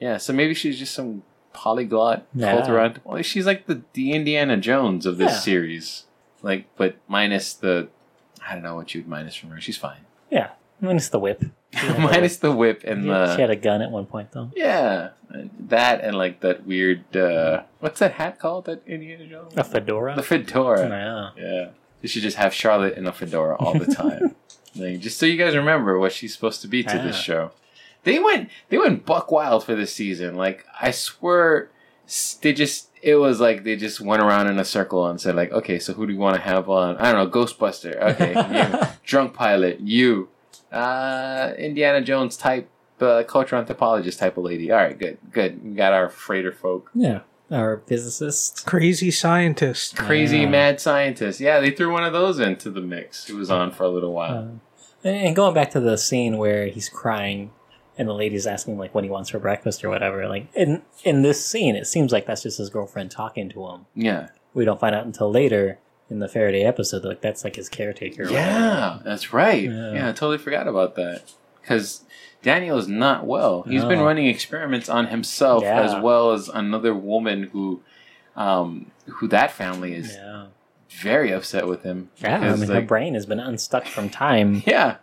Yeah, 0.00 0.16
so 0.16 0.32
maybe 0.32 0.54
she's 0.54 0.78
just 0.78 0.94
some 0.94 1.22
polyglot 1.52 2.26
Yeah. 2.34 2.52
cult 2.56 2.68
around. 2.68 3.00
Well, 3.04 3.22
she's 3.22 3.46
like 3.46 3.66
the 3.66 3.82
the 3.92 4.12
Indiana 4.12 4.56
Jones 4.56 5.06
of 5.06 5.16
this 5.18 5.32
Yeah. 5.32 5.38
series. 5.38 6.04
Like 6.42 6.64
but 6.76 6.96
minus 7.08 7.52
the 7.52 7.88
I 8.46 8.54
don't 8.54 8.62
know 8.64 8.74
what 8.74 8.94
you'd 8.94 9.06
minus 9.06 9.36
from 9.36 9.50
her. 9.50 9.60
She's 9.60 9.76
fine. 9.76 10.00
Yeah. 10.30 10.50
Minus 10.80 11.08
the 11.08 11.20
whip. 11.20 11.44
Minus 11.98 12.36
the 12.36 12.52
whip 12.52 12.82
and 12.84 13.04
Yeah, 13.06 13.26
the 13.26 13.34
she 13.36 13.40
had 13.40 13.50
a 13.50 13.56
gun 13.56 13.80
at 13.82 13.90
one 13.90 14.06
point, 14.06 14.32
though. 14.32 14.50
Yeah, 14.54 15.10
that 15.68 16.02
and 16.02 16.16
like 16.16 16.40
that 16.40 16.66
weird. 16.66 17.16
uh 17.16 17.62
What's 17.80 18.00
that 18.00 18.12
hat 18.12 18.38
called? 18.38 18.66
That 18.66 18.82
Indiana 18.86 19.26
Jones. 19.26 19.54
A 19.56 19.64
fedora. 19.64 20.14
The 20.14 20.22
fedora. 20.22 20.88
yeah. 21.36 21.42
Yeah, 21.42 21.68
you 22.02 22.08
should 22.08 22.22
just 22.22 22.36
have 22.36 22.52
Charlotte 22.52 22.96
in 22.98 23.06
a 23.06 23.12
fedora 23.12 23.56
all 23.56 23.78
the 23.78 23.86
time. 23.92 24.34
like, 24.76 25.00
just 25.00 25.18
so 25.18 25.24
you 25.26 25.36
guys 25.38 25.56
remember 25.56 25.98
what 25.98 26.12
she's 26.12 26.34
supposed 26.34 26.60
to 26.62 26.68
be 26.68 26.82
to 26.82 26.98
this 26.98 27.16
show. 27.18 27.52
They 28.04 28.18
went. 28.18 28.50
They 28.68 28.78
went 28.78 29.06
buck 29.06 29.30
wild 29.30 29.64
for 29.64 29.74
this 29.74 29.94
season. 29.94 30.34
Like 30.36 30.66
I 30.80 30.90
swear, 30.90 31.70
they 32.42 32.52
just. 32.52 32.88
It 33.00 33.16
was 33.16 33.40
like 33.40 33.64
they 33.64 33.74
just 33.76 34.00
went 34.00 34.22
around 34.22 34.46
in 34.48 34.58
a 34.60 34.64
circle 34.64 35.06
and 35.08 35.20
said 35.20 35.34
like, 35.34 35.50
okay, 35.52 35.78
so 35.80 35.92
who 35.92 36.06
do 36.06 36.12
you 36.12 36.18
want 36.18 36.36
to 36.36 36.42
have 36.42 36.68
on? 36.68 36.96
I 36.98 37.10
don't 37.10 37.24
know, 37.24 37.40
Ghostbuster. 37.40 37.96
Okay, 38.12 38.32
you. 38.32 38.86
Drunk 39.04 39.34
pilot. 39.34 39.80
You. 39.80 40.28
Uh, 40.72 41.52
Indiana 41.58 42.00
Jones 42.00 42.36
type. 42.36 42.68
Uh, 43.00 43.24
culture 43.24 43.56
anthropologist 43.56 44.20
type 44.20 44.36
of 44.36 44.44
lady. 44.44 44.70
All 44.70 44.76
right, 44.78 44.96
good, 44.96 45.18
good. 45.32 45.64
We 45.64 45.74
got 45.74 45.92
our 45.92 46.08
freighter 46.08 46.52
folk. 46.52 46.88
Yeah. 46.94 47.20
our 47.50 47.82
physicist. 47.88 48.64
Crazy 48.64 49.10
scientist. 49.10 49.96
Crazy 49.96 50.38
Yeah. 50.40 50.48
mad 50.48 50.80
scientist. 50.80 51.40
Yeah, 51.40 51.58
they 51.58 51.70
threw 51.72 51.90
one 51.92 52.04
of 52.04 52.12
those 52.12 52.38
into 52.38 52.70
the 52.70 52.80
mix. 52.80 53.28
It 53.28 53.34
was 53.34 53.50
on 53.50 53.72
for 53.72 53.82
a 53.82 53.88
little 53.88 54.12
while. 54.12 54.38
Uh, 54.38 55.08
and 55.08 55.16
and 55.26 55.36
going 55.36 55.52
back 55.52 55.70
to 55.72 55.80
the 55.80 55.98
scene 55.98 56.38
where 56.38 56.66
he's 56.68 56.88
crying 56.88 57.50
and 57.98 58.08
the 58.08 58.14
lady's 58.14 58.46
asking 58.46 58.78
like 58.78 58.94
what 58.94 59.02
he 59.02 59.10
wants 59.10 59.30
for 59.30 59.40
breakfast 59.40 59.84
or 59.84 59.88
whatever. 59.90 60.28
Like 60.28 60.46
in 60.54 60.82
in 61.02 61.22
this 61.22 61.44
scene, 61.44 61.74
it 61.74 61.88
seems 61.88 62.12
like 62.12 62.24
that's 62.26 62.42
just 62.44 62.58
his 62.58 62.70
girlfriend 62.70 63.10
talking 63.10 63.48
to 63.50 63.66
him. 63.66 63.86
yeah. 63.96 64.28
We 64.54 64.64
don't 64.64 64.78
find 64.78 64.94
out 64.94 65.06
until 65.06 65.28
later 65.30 65.78
in 66.12 66.20
the 66.20 66.28
Faraday 66.28 66.62
episode. 66.62 67.04
Like 67.04 67.20
that's 67.20 67.42
like 67.44 67.56
his 67.56 67.68
caretaker. 67.68 68.30
Yeah, 68.30 69.00
that's 69.04 69.32
right. 69.32 69.64
Yeah. 69.64 69.92
Yeah, 69.94 70.08
I 70.08 70.12
totally 70.12 70.38
forgot 70.38 70.68
about 70.68 70.94
that. 70.96 71.32
Because 71.60 72.02
Daniel 72.42 72.78
is 72.78 72.88
not 72.88 73.26
well. 73.26 73.62
He's 73.62 73.84
been 73.84 74.00
running 74.00 74.26
experiments 74.26 74.88
on 74.88 75.06
himself 75.08 75.62
Yeah. 75.62 75.80
as 75.82 76.00
well 76.02 76.32
as 76.32 76.48
another 76.48 76.94
woman 76.94 77.44
who, 77.52 77.82
um, 78.36 78.90
who 79.06 79.28
that 79.28 79.50
family 79.50 79.94
is. 79.94 80.14
Yeah. 80.14 80.46
very 81.00 81.32
upset 81.32 81.66
with 81.66 81.82
him. 81.84 82.10
Yeah, 82.18 82.36
I 82.36 82.40
Because, 82.40 82.60
mean, 82.60 82.70
her 82.70 82.82
brain 82.82 83.14
has 83.14 83.24
been 83.24 83.40
unstuck 83.40 83.86
from 83.86 84.10
time. 84.10 84.62
Yeah. 84.66 84.96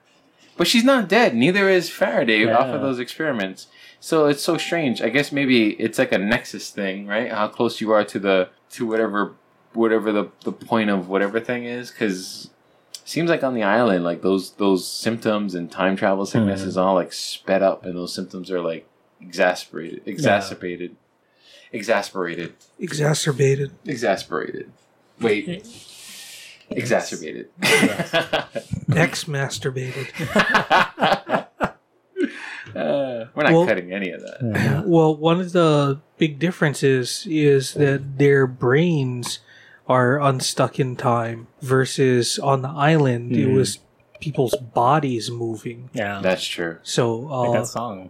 But 0.55 0.67
she's 0.67 0.83
not 0.83 1.07
dead. 1.09 1.33
Neither 1.35 1.67
is 1.69 1.89
Faraday 1.89 2.45
off 2.51 2.67
of 2.67 2.81
those 2.81 2.99
experiments. 2.99 3.67
So 4.01 4.27
it's 4.27 4.43
so 4.43 4.57
strange. 4.57 5.01
I 5.01 5.09
guess 5.09 5.31
maybe 5.31 5.71
it's 5.71 5.97
like 5.97 6.11
a 6.11 6.17
nexus 6.19 6.69
thing, 6.69 7.07
right? 7.07 7.31
How 7.31 7.47
close 7.47 7.81
you 7.81 7.91
are 7.91 8.03
to 8.03 8.19
the 8.19 8.49
to 8.71 8.85
whatever 8.85 9.33
whatever 9.73 10.11
the 10.11 10.29
the 10.43 10.51
point 10.51 10.89
of 10.89 11.07
whatever 11.09 11.39
thing 11.39 11.63
is 11.65 11.91
cuz 11.91 12.49
seems 13.05 13.29
like 13.29 13.43
on 13.43 13.53
the 13.53 13.63
island 13.63 14.03
like 14.03 14.21
those 14.21 14.51
those 14.53 14.87
symptoms 14.87 15.55
and 15.55 15.71
time 15.71 15.95
travel 15.95 16.25
sickness 16.25 16.61
Mhm. 16.63 16.67
is 16.67 16.77
all 16.77 16.95
like 16.95 17.11
sped 17.13 17.61
up 17.63 17.85
and 17.85 17.95
those 17.97 18.13
symptoms 18.13 18.49
are 18.51 18.61
like 18.61 18.87
exasperated 19.21 20.01
exacerbated 20.05 20.95
exasperated 21.71 22.53
Exacerbated. 22.79 23.71
exasperated 23.85 24.71
wait 25.19 25.67
exacerbated 26.71 27.49
Ex 28.95 29.23
masturbated. 29.25 30.07
Uh, 32.75 33.25
we're 33.35 33.43
not 33.43 33.51
Well- 33.53 33.65
cutting 33.65 33.91
any 33.91 34.11
of 34.11 34.21
that. 34.21 34.37
Yeah. 34.41 34.81
Well, 34.85 35.15
one 35.15 35.39
of 35.39 35.51
the 35.51 35.99
big 36.17 36.39
differences 36.39 37.25
is 37.29 37.73
that 37.75 38.17
their 38.17 38.45
brains 38.47 39.39
are 39.89 40.21
unstuck 40.21 40.79
in 40.79 40.95
time 40.95 41.47
versus 41.61 42.37
on 42.39 42.61
the 42.61 42.69
island 42.69 43.31
it 43.35 43.47
Mhm. 43.47 43.55
was 43.55 43.79
people's 44.21 44.53
bodies 44.55 45.31
moving. 45.31 45.89
Yeah. 45.93 46.21
That's 46.21 46.45
true. 46.45 46.77
So, 46.83 47.17
like 47.17 47.49
uh, 47.49 47.53
that 47.53 47.67
song. 47.67 48.09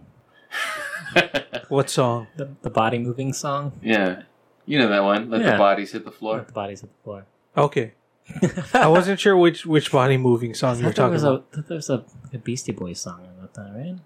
what 1.68 1.88
song? 1.90 2.26
The, 2.36 2.50
the 2.62 2.70
body 2.70 2.98
moving 2.98 3.32
song. 3.32 3.72
yeah. 3.82 4.22
You 4.66 4.78
know 4.78 4.88
that 4.88 5.02
one. 5.02 5.30
Let 5.30 5.40
Yeah. 5.40 5.52
the 5.52 5.58
bodies 5.58 5.90
hit 5.92 6.04
the 6.04 6.12
floor. 6.12 6.36
Let 6.36 6.46
the 6.46 6.52
bodies 6.52 6.80
hit 6.82 6.90
the 6.96 7.02
floor. 7.02 7.26
Okay, 7.56 7.94
I 8.74 8.86
wasn't 8.86 9.18
sure 9.18 9.36
which 9.36 9.66
which 9.66 9.90
body 9.90 10.16
moving 10.16 10.54
song 10.54 10.76
you 10.76 10.82
thought 10.82 10.88
were 10.90 10.92
talking 10.94 11.12
was, 11.14 11.24
about. 11.24 11.46
a, 11.54 11.62
there 11.62 11.74
was 11.76 11.90
a, 11.90 12.04
a 12.32 12.38
Beastie 12.38 12.70
Boys 12.70 13.00
song 13.00 13.26
about 13.36 13.54
that, 13.54 13.72
right? 13.74 13.96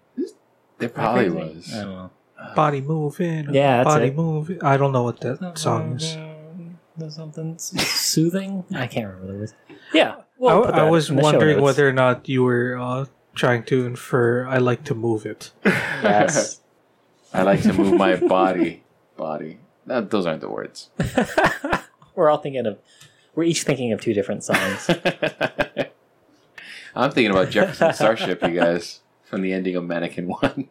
There 0.79 0.89
probably 0.89 1.29
was. 1.29 1.69
I 1.75 1.83
don't 1.83 1.91
know. 1.93 2.11
Body 2.57 2.81
moving. 2.81 3.53
Yeah, 3.53 3.85
body 3.85 4.07
it. 4.07 4.17
moving. 4.17 4.63
I 4.63 4.79
don't 4.79 4.93
know 4.93 5.03
what 5.03 5.21
that 5.21 5.59
song 5.59 5.97
is. 5.97 6.17
There's 6.97 7.17
something 7.17 7.59
soothing. 7.59 8.65
I 8.75 8.87
can't 8.87 9.07
remember 9.07 9.33
the 9.33 9.39
words. 9.39 9.55
Yeah. 9.93 10.17
I, 10.43 10.47
I 10.47 10.91
was 10.91 11.11
in 11.11 11.17
the 11.17 11.23
show 11.23 11.33
wondering 11.33 11.61
whether 11.61 11.89
or 11.89 11.93
not 11.93 12.29
you 12.29 12.43
were 12.43 12.77
uh, 12.79 13.07
trying 13.35 13.65
to 13.65 13.87
infer 13.87 14.47
I 14.47 14.59
like 14.59 14.85
to 14.85 14.95
move 14.95 15.27
it. 15.27 15.51
Yes. 15.65 16.61
I 17.33 17.43
like 17.43 17.63
to 17.63 17.73
move 17.73 17.95
my 17.95 18.17
body. 18.17 18.85
Body. 19.17 19.59
That, 19.87 20.11
those 20.11 20.27
aren't 20.27 20.43
the 20.43 20.51
words. 20.51 20.91
we're 22.15 22.29
all 22.31 22.39
thinking 22.39 22.67
of. 22.67 22.79
We're 23.35 23.45
each 23.45 23.63
thinking 23.63 23.93
of 23.93 24.01
two 24.01 24.13
different 24.13 24.45
songs. 24.45 24.89
I'm 26.95 27.11
thinking 27.11 27.31
about 27.31 27.51
Jefferson 27.51 27.93
Starship, 27.95 28.43
you 28.43 28.55
guys, 28.55 29.01
from 29.25 29.43
the 29.43 29.53
ending 29.53 29.75
of 29.77 29.85
Mannequin 29.85 30.29
1. 30.29 30.69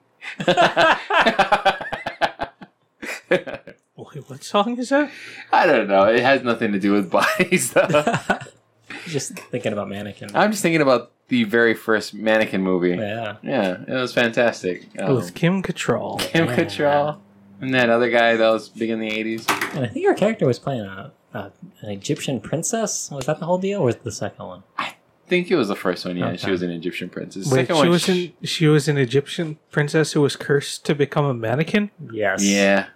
Wait, 3.95 4.27
what 4.29 4.43
song 4.43 4.77
is 4.79 4.89
that? 4.89 5.11
I 5.51 5.65
don't 5.67 5.87
know. 5.87 6.03
It 6.05 6.21
has 6.21 6.41
nothing 6.43 6.71
to 6.71 6.79
do 6.79 6.91
with 6.93 7.09
bodies, 7.19 7.71
though. 7.73 7.87
Just 9.07 9.33
thinking 9.37 9.73
about 9.73 9.89
mannequin. 9.89 10.29
I'm 10.35 10.51
just 10.51 10.61
thinking 10.61 10.81
about 10.81 11.11
the 11.27 11.43
very 11.45 11.73
first 11.73 12.13
Mannequin 12.13 12.61
movie. 12.61 12.91
yeah. 12.91 13.35
Yeah, 13.41 13.81
it 13.87 13.89
was 13.93 14.13
fantastic. 14.13 14.87
Um, 14.99 15.15
With 15.15 15.33
Kim 15.33 15.61
Cattrall. 15.63 16.19
Kim 16.31 16.45
Yeah. 16.45 16.55
Cattrall. 16.55 17.17
And 17.59 17.73
that 17.73 17.89
other 17.89 18.09
guy 18.09 18.35
that 18.35 18.49
was 18.49 18.69
big 18.69 18.89
in 18.89 18.99
the 18.99 19.09
80s. 19.09 19.49
And 19.75 19.85
I 19.85 19.87
think 19.89 20.03
your 20.03 20.13
character 20.13 20.45
was 20.45 20.59
playing 20.59 20.81
a, 20.81 21.11
a 21.33 21.51
an 21.81 21.89
Egyptian 21.89 22.39
princess. 22.39 23.09
Was 23.11 23.25
that 23.25 23.39
the 23.39 23.45
whole 23.45 23.57
deal, 23.57 23.81
or 23.81 23.85
was 23.85 23.95
it 23.95 24.03
the 24.03 24.11
second 24.11 24.45
one? 24.45 24.63
I 24.77 24.93
think 25.27 25.49
it 25.51 25.55
was 25.55 25.67
the 25.69 25.75
first 25.75 26.05
one, 26.05 26.15
yeah. 26.17 26.35
She 26.35 26.51
was 26.51 26.61
an 26.61 26.69
Egyptian 26.71 27.09
princess. 27.09 27.51
Wait, 27.51 27.67
Second 27.67 27.75
she 27.75 27.79
one, 27.81 27.89
was 27.89 28.01
sh- 28.03 28.09
an 28.09 28.33
she 28.43 28.67
was 28.67 28.87
an 28.87 28.97
Egyptian 28.97 29.57
princess 29.71 30.11
who 30.13 30.21
was 30.21 30.35
cursed 30.35 30.85
to 30.85 30.95
become 30.95 31.25
a 31.25 31.33
mannequin. 31.33 31.89
Yes. 32.11 32.43
Yeah. 32.43 32.87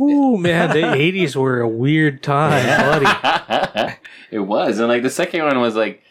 Ooh, 0.00 0.36
man, 0.38 0.70
the 0.70 0.76
'80s 0.82 1.36
were 1.36 1.60
a 1.60 1.68
weird 1.68 2.22
time, 2.22 2.66
buddy. 3.02 3.94
it 4.30 4.40
was. 4.40 4.78
And 4.78 4.88
like 4.88 5.02
the 5.02 5.10
second 5.10 5.44
one 5.44 5.60
was 5.60 5.74
like 5.76 6.02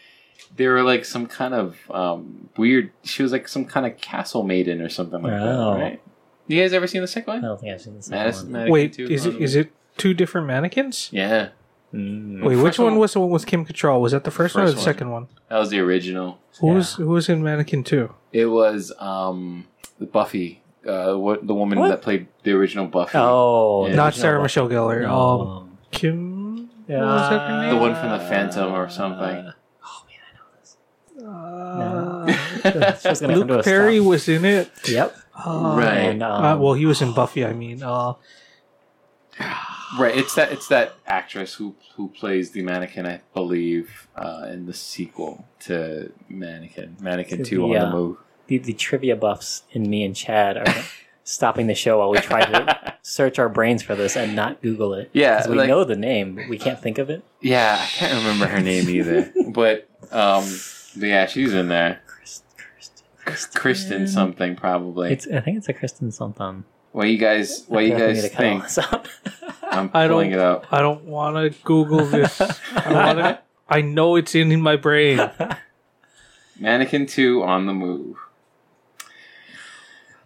they 0.56 0.66
were 0.68 0.82
like 0.82 1.04
some 1.04 1.26
kind 1.26 1.54
of 1.54 1.78
um, 1.90 2.48
weird 2.56 2.90
she 3.02 3.22
was 3.22 3.32
like 3.32 3.48
some 3.48 3.64
kind 3.64 3.86
of 3.86 3.96
castle 3.98 4.42
maiden 4.42 4.80
or 4.80 4.88
something 4.88 5.22
like 5.22 5.32
Oh. 5.32 5.74
that, 5.74 5.80
right? 5.80 6.02
You 6.48 6.60
guys 6.60 6.72
ever 6.72 6.86
seen 6.86 7.00
the 7.00 7.06
second 7.08 7.32
one? 7.34 7.44
I 7.44 7.48
don't 7.48 7.60
think 7.60 7.72
I've 7.72 7.80
seen 7.80 7.96
the 7.96 8.02
second 8.02 8.18
Madison, 8.18 8.44
one. 8.46 8.52
Mannequin 8.52 8.72
Wait, 8.72 8.92
2 8.94 9.04
is 9.06 9.26
on 9.26 9.32
it 9.32 9.38
the- 9.38 9.44
is 9.44 9.56
it 9.56 9.72
two 9.96 10.12
different 10.14 10.46
mannequins? 10.46 11.08
Yeah. 11.12 11.48
Mm. 11.94 12.42
Wait, 12.42 12.56
which 12.56 12.78
one 12.78 12.92
one- 12.92 13.00
was 13.00 13.12
the 13.12 13.20
one 13.20 13.30
with 13.30 13.46
Kim 13.46 13.64
Cattrall? 13.66 14.00
Was 14.00 14.12
that 14.12 14.24
the 14.24 14.30
first, 14.30 14.54
one 14.54 14.64
or 14.64 14.70
the 14.70 14.76
one. 14.76 14.84
second 14.84 15.10
one? 15.10 15.28
That 15.50 15.58
was 15.58 15.70
the 15.70 15.78
original. 15.80 16.38
Who 16.60 16.68
Yeah. 16.68 16.74
was 16.74 16.94
who 16.94 17.06
was 17.08 17.28
in 17.28 17.42
Mannequin 17.42 17.84
Two? 17.84 18.14
It 18.32 18.46
was 18.46 18.92
um 18.98 19.66
the 19.98 20.06
Buffy, 20.06 20.61
uh 20.86 21.14
what 21.14 21.46
the 21.46 21.54
woman 21.54 21.78
What? 21.78 21.88
that 21.88 22.02
played 22.02 22.26
the 22.42 22.52
original 22.52 22.86
Buffy. 22.86 23.16
Oh, 23.18 23.86
Yeah. 23.88 23.94
Not 23.94 24.14
Sarah 24.14 24.38
one. 24.38 24.44
Michelle 24.44 24.68
Gellar. 24.68 25.02
No. 25.02 25.40
Um, 25.40 25.78
Kim. 25.90 26.68
What 26.86 26.98
was 27.00 27.30
that 27.30 27.48
her 27.50 27.70
The 27.70 27.76
one 27.76 27.94
from 27.94 28.10
the 28.10 28.18
Phantom 28.18 28.72
or 28.74 28.88
something. 28.90 29.52
Oh 29.84 30.04
man, 30.08 30.22
I 30.28 30.32
know 30.36 32.34
this. 32.34 32.62
Uh, 32.64 32.96
She 33.02 33.08
was 33.08 33.20
gonna 33.20 33.34
come 33.34 33.46
to 33.48 33.54
Luke 33.54 33.60
a 33.60 33.62
Perry 33.64 33.96
stop. 33.98 34.08
was 34.08 34.28
in 34.28 34.44
it. 34.44 34.70
Yep. 34.88 35.16
Uh, 35.34 35.74
Right. 35.76 35.98
And, 36.10 36.22
um, 36.22 36.44
uh, 36.44 36.56
well, 36.58 36.74
he 36.74 36.84
was 36.86 37.00
in 37.00 37.12
Buffy. 37.14 37.44
I 37.44 37.52
mean, 37.52 37.82
uh, 37.82 38.14
Right, 39.98 40.16
it's 40.16 40.34
that 40.36 40.52
it's 40.52 40.68
that 40.68 40.94
actress 41.06 41.54
who 41.54 41.74
who 41.96 42.08
plays 42.08 42.52
the 42.52 42.62
mannequin, 42.62 43.06
I 43.06 43.20
believe, 43.34 44.08
uh, 44.16 44.46
in 44.50 44.64
the 44.66 44.72
sequel 44.72 45.44
to 45.60 46.12
Mannequin, 46.30 46.96
Mannequin 47.00 47.38
To 47.38 47.44
Two 47.44 47.56
the, 47.58 47.62
on 47.64 47.70
the 47.72 47.86
uh, 47.86 47.92
move. 47.92 48.16
The, 48.58 48.58
the 48.58 48.72
trivia 48.74 49.16
buffs 49.16 49.62
in 49.72 49.88
me 49.88 50.04
and 50.04 50.14
Chad 50.16 50.56
are 50.56 50.84
stopping 51.24 51.66
the 51.66 51.74
show 51.74 51.98
while 51.98 52.10
we 52.10 52.18
try 52.18 52.44
to 52.44 52.94
search 53.02 53.38
our 53.38 53.48
brains 53.48 53.82
for 53.82 53.94
this 53.94 54.16
and 54.16 54.34
not 54.36 54.60
Google 54.62 54.94
it. 54.94 55.10
Yeah, 55.12 55.38
'Cause 55.38 55.48
we 55.48 55.56
like- 55.56 55.68
know 55.68 55.84
the 55.84 55.96
name, 55.96 56.34
but 56.36 56.48
we 56.48 56.58
can't 56.58 56.80
think 56.80 56.98
of 56.98 57.10
it. 57.10 57.22
Yeah, 57.40 57.78
I 57.80 57.86
can't 57.86 58.14
remember 58.14 58.46
her 58.46 58.60
name 58.60 58.88
either, 58.88 59.32
but 59.48 59.88
um, 60.10 60.44
but 60.96 61.06
yeah, 61.08 61.26
she's 61.26 61.54
in 61.54 61.68
there. 61.68 62.00
Kristen, 62.06 62.46
Kristen, 63.24 63.60
Kristen 63.60 64.08
something 64.08 64.56
probably. 64.56 65.12
It's, 65.12 65.26
I 65.28 65.40
think 65.40 65.56
it's 65.58 65.68
a 65.68 65.72
Kristen 65.72 66.10
something. 66.10 66.64
What 66.92 67.08
you 67.08 67.16
guys? 67.18 67.64
What 67.68 67.84
you 67.86 67.94
I 67.94 67.98
feel 67.98 68.06
like 68.06 68.08
we 68.08 68.14
guys 68.14 68.22
need 68.22 68.28
to 68.28 68.34
cut 68.36 68.44
all 68.44 68.50
think? 68.50 68.62
this 68.64 68.78
out. 68.78 69.08
I'm 69.62 69.90
I 69.94 70.06
pulling 70.08 70.30
don't- 70.32 70.40
it 70.40 70.44
up. 70.44 70.66
I 70.72 70.80
don't 70.80 71.04
want 71.04 71.36
to 71.36 71.58
Google 71.64 72.04
this. 72.04 72.38
I 72.40 72.92
want 72.92 73.18
to. 73.18 73.38
I 73.68 73.80
know 73.80 74.16
it's 74.16 74.34
in 74.34 74.60
my 74.60 74.76
brain. 74.76 75.30
Mannequin 76.60 77.06
Two 77.06 77.42
on 77.42 77.66
the 77.66 77.72
move. 77.72 78.16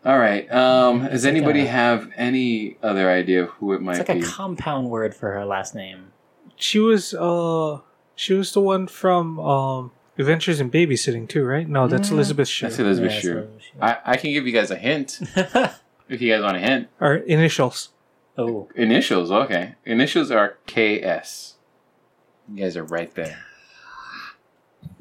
All 0.07 0.19
right. 0.19 0.51
Um, 0.53 1.05
does 1.09 1.25
like 1.25 1.33
anybody 1.35 1.63
a- 1.63 1.67
have 1.67 2.11
any 2.17 2.79
other 2.83 3.11
idea 3.11 3.43
of 3.43 3.51
who 3.51 3.73
it 3.73 3.83
might 3.83 3.95
be? 3.95 4.01
it's 4.01 4.09
like 4.09 4.21
be? 4.21 4.25
a 4.25 4.29
compound 4.29 4.89
word 4.89 5.15
for 5.15 5.33
her 5.33 5.45
last 5.45 5.75
name. 5.75 6.13
She 6.55 6.79
was 6.79 7.13
uh, 7.13 7.81
she 8.15 8.33
was 8.35 8.53
the 8.53 8.61
one 8.61 8.87
from 8.87 9.39
um, 9.41 9.91
Adventures 10.17 10.61
in 10.61 10.71
Babysitting 10.71 11.29
too, 11.29 11.45
right? 11.45 11.69
No, 11.69 11.89
that's 11.89 12.09
Mm. 12.09 12.13
Elizabeth 12.13 12.47
Shue. 12.49 12.67
That's 12.67 12.79
Elizabeth 12.79 13.13
Yeah, 13.15 13.21
Shue. 13.21 13.49
so 13.61 13.69
I, 13.83 13.99
I 14.07 14.17
can 14.17 14.31
give 14.33 14.47
you 14.47 14.53
guys 14.53 14.71
a 14.71 14.77
hint 14.77 15.19
if 16.09 16.23
you 16.23 16.33
guys 16.33 16.41
want 16.43 16.57
a 16.57 16.61
hint. 16.61 16.89
Or 17.01 17.17
initials. 17.17 17.89
oh, 18.39 18.69
Initials, 18.77 19.31
okay. 19.33 19.75
Initials 19.85 20.31
are 20.31 20.57
KS. 20.69 21.55
You 22.49 22.63
guys 22.63 22.77
are 22.77 22.85
right 22.85 23.13
there. 23.15 23.39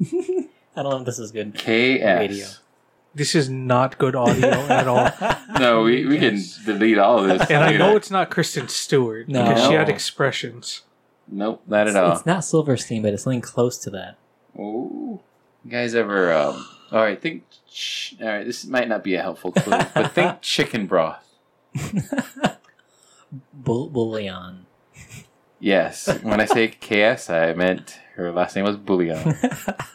I 0.02 0.82
don't 0.82 0.90
know 0.90 0.98
if 0.98 1.06
this 1.06 1.18
is 1.20 1.30
good. 1.32 1.54
KS. 1.54 1.64
Radio. 1.64 2.46
This 3.16 3.34
is 3.34 3.48
not 3.48 3.96
good 3.98 4.14
audio 4.14 4.50
at 4.68 4.86
all. 4.86 5.10
No, 5.58 5.84
we, 5.84 6.04
we 6.04 6.18
can 6.18 6.38
delete 6.66 6.98
all 6.98 7.18
of 7.20 7.26
this. 7.38 7.50
And 7.50 7.64
I 7.64 7.74
know 7.78 7.96
it's 7.96 8.10
not 8.10 8.30
Kristen 8.30 8.68
Stewart 8.68 9.26
No. 9.26 9.42
because 9.48 9.66
she 9.66 9.72
had 9.72 9.88
expressions. 9.88 10.82
Nope, 11.26 11.62
not 11.66 11.86
It's, 11.86 11.96
at 11.96 12.04
all. 12.04 12.12
it's 12.14 12.26
not 12.26 12.44
Silverstein, 12.44 13.00
but 13.00 13.14
it's 13.14 13.22
something 13.22 13.40
close 13.40 13.78
to 13.78 13.90
that. 13.90 14.18
Ooh. 14.58 15.20
You 15.64 15.70
guys 15.70 15.94
ever 15.94 16.30
um 16.32 16.68
all 16.92 17.00
right, 17.00 17.20
think 17.20 17.44
ch- 17.70 18.16
all 18.20 18.28
right, 18.28 18.44
this 18.44 18.66
might 18.66 18.86
not 18.86 19.02
be 19.02 19.14
a 19.14 19.22
helpful 19.22 19.50
clue, 19.50 19.78
but 19.94 20.12
think 20.12 20.36
chicken 20.42 20.86
broth. 20.86 21.26
Bull- 23.54 23.88
Bullion. 23.88 24.66
Yes. 25.58 26.06
When 26.22 26.38
I 26.40 26.44
say 26.44 26.68
KS, 26.68 27.30
I 27.30 27.54
meant 27.54 27.98
her 28.16 28.30
last 28.30 28.54
name 28.56 28.66
was 28.66 28.76
Bullion. 28.76 29.34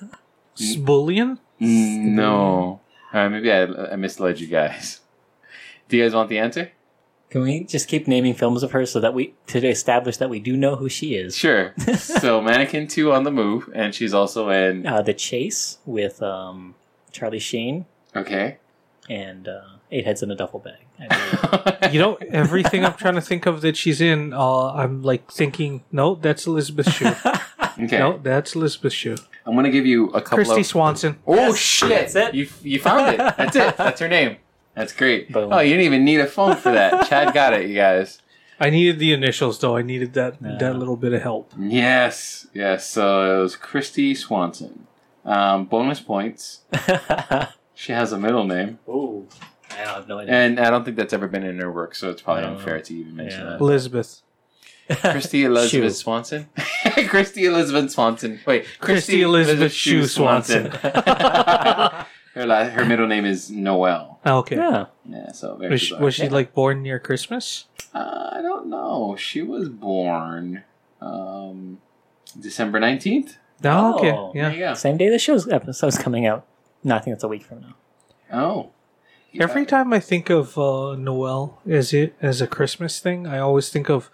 Bullion? 0.79 1.37
no. 1.59 2.81
Uh, 3.13 3.29
maybe 3.29 3.51
I, 3.51 3.63
I 3.63 3.95
misled 3.95 4.39
you 4.39 4.47
guys. 4.47 5.01
Do 5.89 5.97
you 5.97 6.03
guys 6.03 6.13
want 6.15 6.29
the 6.29 6.39
answer? 6.39 6.71
Can 7.29 7.41
we 7.43 7.63
just 7.63 7.87
keep 7.87 8.07
naming 8.09 8.33
films 8.33 8.61
of 8.61 8.71
her 8.71 8.85
so 8.85 8.99
that 8.99 9.13
we 9.13 9.33
to 9.47 9.65
establish 9.65 10.17
that 10.17 10.29
we 10.29 10.39
do 10.41 10.57
know 10.57 10.75
who 10.75 10.89
she 10.89 11.15
is? 11.15 11.35
Sure. 11.35 11.73
so 11.97 12.41
Mannequin 12.41 12.87
2 12.87 13.13
on 13.13 13.23
the 13.23 13.31
move, 13.31 13.69
and 13.73 13.95
she's 13.95 14.13
also 14.13 14.49
in. 14.49 14.85
Uh, 14.85 15.01
the 15.01 15.13
Chase 15.13 15.77
with 15.85 16.21
um, 16.21 16.75
Charlie 17.13 17.39
Sheen 17.39 17.85
Okay. 18.17 18.57
and 19.09 19.47
uh, 19.47 19.61
Eight 19.91 20.05
Heads 20.05 20.21
in 20.21 20.29
a 20.29 20.35
Duffel 20.35 20.59
Bag. 20.59 20.79
I. 20.99 21.67
You 21.91 21.99
know, 21.99 22.15
everything 22.29 22.85
I'm 22.85 22.93
trying 22.93 23.15
to 23.15 23.21
think 23.21 23.45
of 23.45 23.61
that 23.61 23.75
she's 23.75 23.99
in, 24.01 24.31
uh, 24.33 24.71
I'm 24.73 25.01
like 25.01 25.29
thinking, 25.31 25.83
no, 25.91 26.15
that's 26.15 26.45
Elizabeth 26.47 26.89
Shue. 26.93 27.11
Okay. 27.83 27.97
No, 27.99 28.17
that's 28.21 28.55
Elizabeth 28.55 28.93
Shue. 28.93 29.17
I'm 29.45 29.53
going 29.53 29.65
to 29.65 29.71
give 29.71 29.85
you 29.85 30.07
a 30.09 30.21
couple 30.21 30.37
Christy 30.37 30.61
of. 30.61 30.65
Swanson. 30.67 31.17
Oh, 31.25 31.35
Yes, 31.35 31.57
shit. 31.57 31.89
that's 31.89 32.15
it. 32.15 32.33
You, 32.35 32.47
you 32.61 32.79
found 32.79 33.13
it. 33.13 33.17
That's 33.37 33.55
it. 33.55 33.77
That's 33.77 33.99
her 33.99 34.07
name. 34.07 34.37
That's 34.75 34.93
great. 34.93 35.31
Boom. 35.31 35.51
Oh, 35.51 35.59
you 35.59 35.71
didn't 35.71 35.85
even 35.85 36.05
need 36.05 36.19
a 36.19 36.27
phone 36.27 36.55
for 36.55 36.71
that. 36.71 37.05
Chad 37.09 37.33
got 37.33 37.53
it, 37.53 37.67
you 37.67 37.75
guys. 37.75 38.19
I 38.59 38.69
needed 38.69 38.99
the 38.99 39.11
initials 39.13 39.57
though. 39.59 39.75
I 39.75 39.81
needed 39.81 40.13
that 40.13 40.35
Yeah. 40.41 40.57
that 40.59 40.75
little 40.75 40.95
bit 40.95 41.13
of 41.13 41.21
help. 41.23 41.51
Yes. 41.59 42.45
Yes. 42.53 42.87
So 42.89 43.39
it 43.39 43.41
was 43.41 43.55
Christy 43.55 44.13
Swanson. 44.15 44.85
Um, 45.25 45.65
bonus 45.65 45.99
points. 45.99 46.61
She 47.73 47.93
has 47.93 48.11
a 48.11 48.19
middle 48.19 48.43
name. 48.43 48.77
Oh. 48.87 49.25
I 49.71 49.75
have 49.77 50.07
no 50.07 50.19
idea. 50.19 50.35
And 50.35 50.59
I 50.59 50.69
don't 50.69 50.83
think 50.85 50.97
that's 50.97 51.13
ever 51.13 51.27
been 51.27 51.43
in 51.43 51.57
her 51.59 51.71
work, 51.71 51.95
so 51.95 52.11
it's 52.11 52.21
probably 52.21 52.43
No. 52.43 52.51
unfair 52.53 52.79
to 52.79 52.93
even 52.95 53.15
mention 53.15 53.39
Yeah. 53.41 53.49
that. 53.51 53.59
Elizabeth. 53.61 54.21
Christy 54.95 55.43
Elizabeth 55.45 55.71
Shue. 55.71 55.89
Swanson. 55.91 56.49
Christy 57.07 57.45
Elizabeth 57.45 57.91
Swanson. 57.91 58.39
Wait, 58.45 58.65
Christy 58.79 59.21
Elizabeth 59.21 59.71
Shue 59.71 60.05
Swanson. 60.07 60.71
her 62.33 62.45
la- 62.45 62.65
her 62.69 62.85
middle 62.85 63.07
name 63.07 63.25
is 63.25 63.49
Noel. 63.51 64.19
Ah, 64.25 64.35
Okay. 64.37 64.55
yeah. 64.55 64.85
Yeah, 65.05 65.31
so 65.31 65.55
very 65.55 65.71
Was 65.71 65.81
she, 65.81 65.95
was 65.95 66.13
she 66.15 66.23
Yeah. 66.23 66.29
like 66.31 66.53
born 66.53 66.81
near 66.81 66.99
Christmas? 66.99 67.65
Uh, 67.93 68.29
I 68.33 68.41
don't 68.41 68.67
know. 68.67 69.15
She 69.17 69.41
was 69.41 69.67
born 69.69 70.63
um, 71.01 71.79
December 72.39 72.79
nineteenth. 72.79 73.37
Oh, 73.63 73.95
okay. 73.97 74.11
Oh. 74.11 74.31
Yeah. 74.33 74.49
There 74.49 74.57
you 74.57 74.65
go. 74.65 74.73
Same 74.73 74.97
day 74.97 75.09
the 75.09 75.19
show's 75.19 75.47
episode's 75.47 75.97
coming 75.97 76.25
out. 76.25 76.45
No, 76.83 76.95
I 76.95 76.99
think 76.99 77.13
it's 77.15 77.23
a 77.23 77.27
week 77.27 77.43
from 77.43 77.61
now. 77.61 77.75
Oh, 78.33 78.69
Every 79.39 79.65
time 79.65 79.93
I 79.93 79.99
think 80.01 80.29
of 80.29 80.57
uh, 80.57 80.95
Noel 80.95 81.61
as 81.69 81.93
it 81.93 82.15
as 82.21 82.41
a 82.41 82.47
Christmas 82.47 82.99
thing, 82.99 83.25
I 83.27 83.37
always 83.39 83.69
think 83.69 83.89
of 83.89 84.09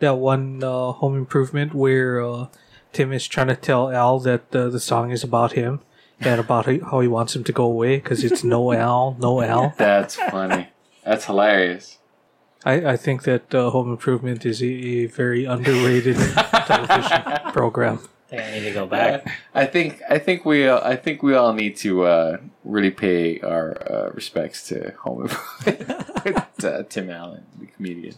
that 0.00 0.16
one 0.16 0.62
uh, 0.64 0.92
Home 0.92 1.16
Improvement 1.16 1.74
where 1.74 2.20
uh, 2.22 2.46
Tim 2.92 3.12
is 3.12 3.26
trying 3.28 3.48
to 3.48 3.56
tell 3.56 3.90
Al 3.90 4.18
that 4.20 4.54
uh, 4.54 4.68
the 4.68 4.80
song 4.80 5.10
is 5.10 5.22
about 5.24 5.52
him 5.52 5.80
and 6.18 6.40
about 6.40 6.66
how- 6.66 6.84
how 6.90 7.00
he 7.00 7.08
wants 7.08 7.34
him 7.36 7.44
to 7.44 7.52
go 7.52 7.64
away 7.64 7.96
because 7.96 8.24
it's 8.24 8.42
no 8.44 8.72
Al, 8.88 9.16
no 9.20 9.42
Al. 9.42 9.74
that's 9.78 10.16
funny. 10.16 10.68
That's 11.04 11.24
hilarious. 11.26 11.98
I, 12.64 12.92
I 12.92 12.96
think 12.98 13.22
that 13.22 13.54
uh, 13.54 13.70
Home 13.70 13.90
Improvement 13.90 14.44
is 14.44 14.60
a, 14.62 14.66
a 14.66 15.06
very 15.06 15.46
underrated 15.46 16.16
television 16.66 17.22
program. 17.52 18.00
I 18.32 18.36
think 18.36 18.42
I 18.42 18.50
need 18.52 18.64
to 18.64 18.72
go 18.72 18.86
back. 18.86 19.26
I 19.54 19.66
think 19.66 20.00
I 20.08 20.18
think 20.18 20.44
we 20.44 20.68
all, 20.68 20.80
I 20.84 20.94
think 20.94 21.22
we 21.22 21.34
all 21.34 21.52
need 21.54 21.76
to 21.78 22.04
uh, 22.04 22.36
really 22.64 22.90
pay 22.92 23.40
our 23.40 23.72
uh, 23.90 24.10
respects 24.12 24.68
to 24.68 24.92
Home 25.04 25.22
Improvement 25.22 26.24
with 26.24 26.64
uh, 26.64 26.82
Tim 26.88 27.10
Allen, 27.10 27.44
the 27.58 27.66
comedian. 27.66 28.14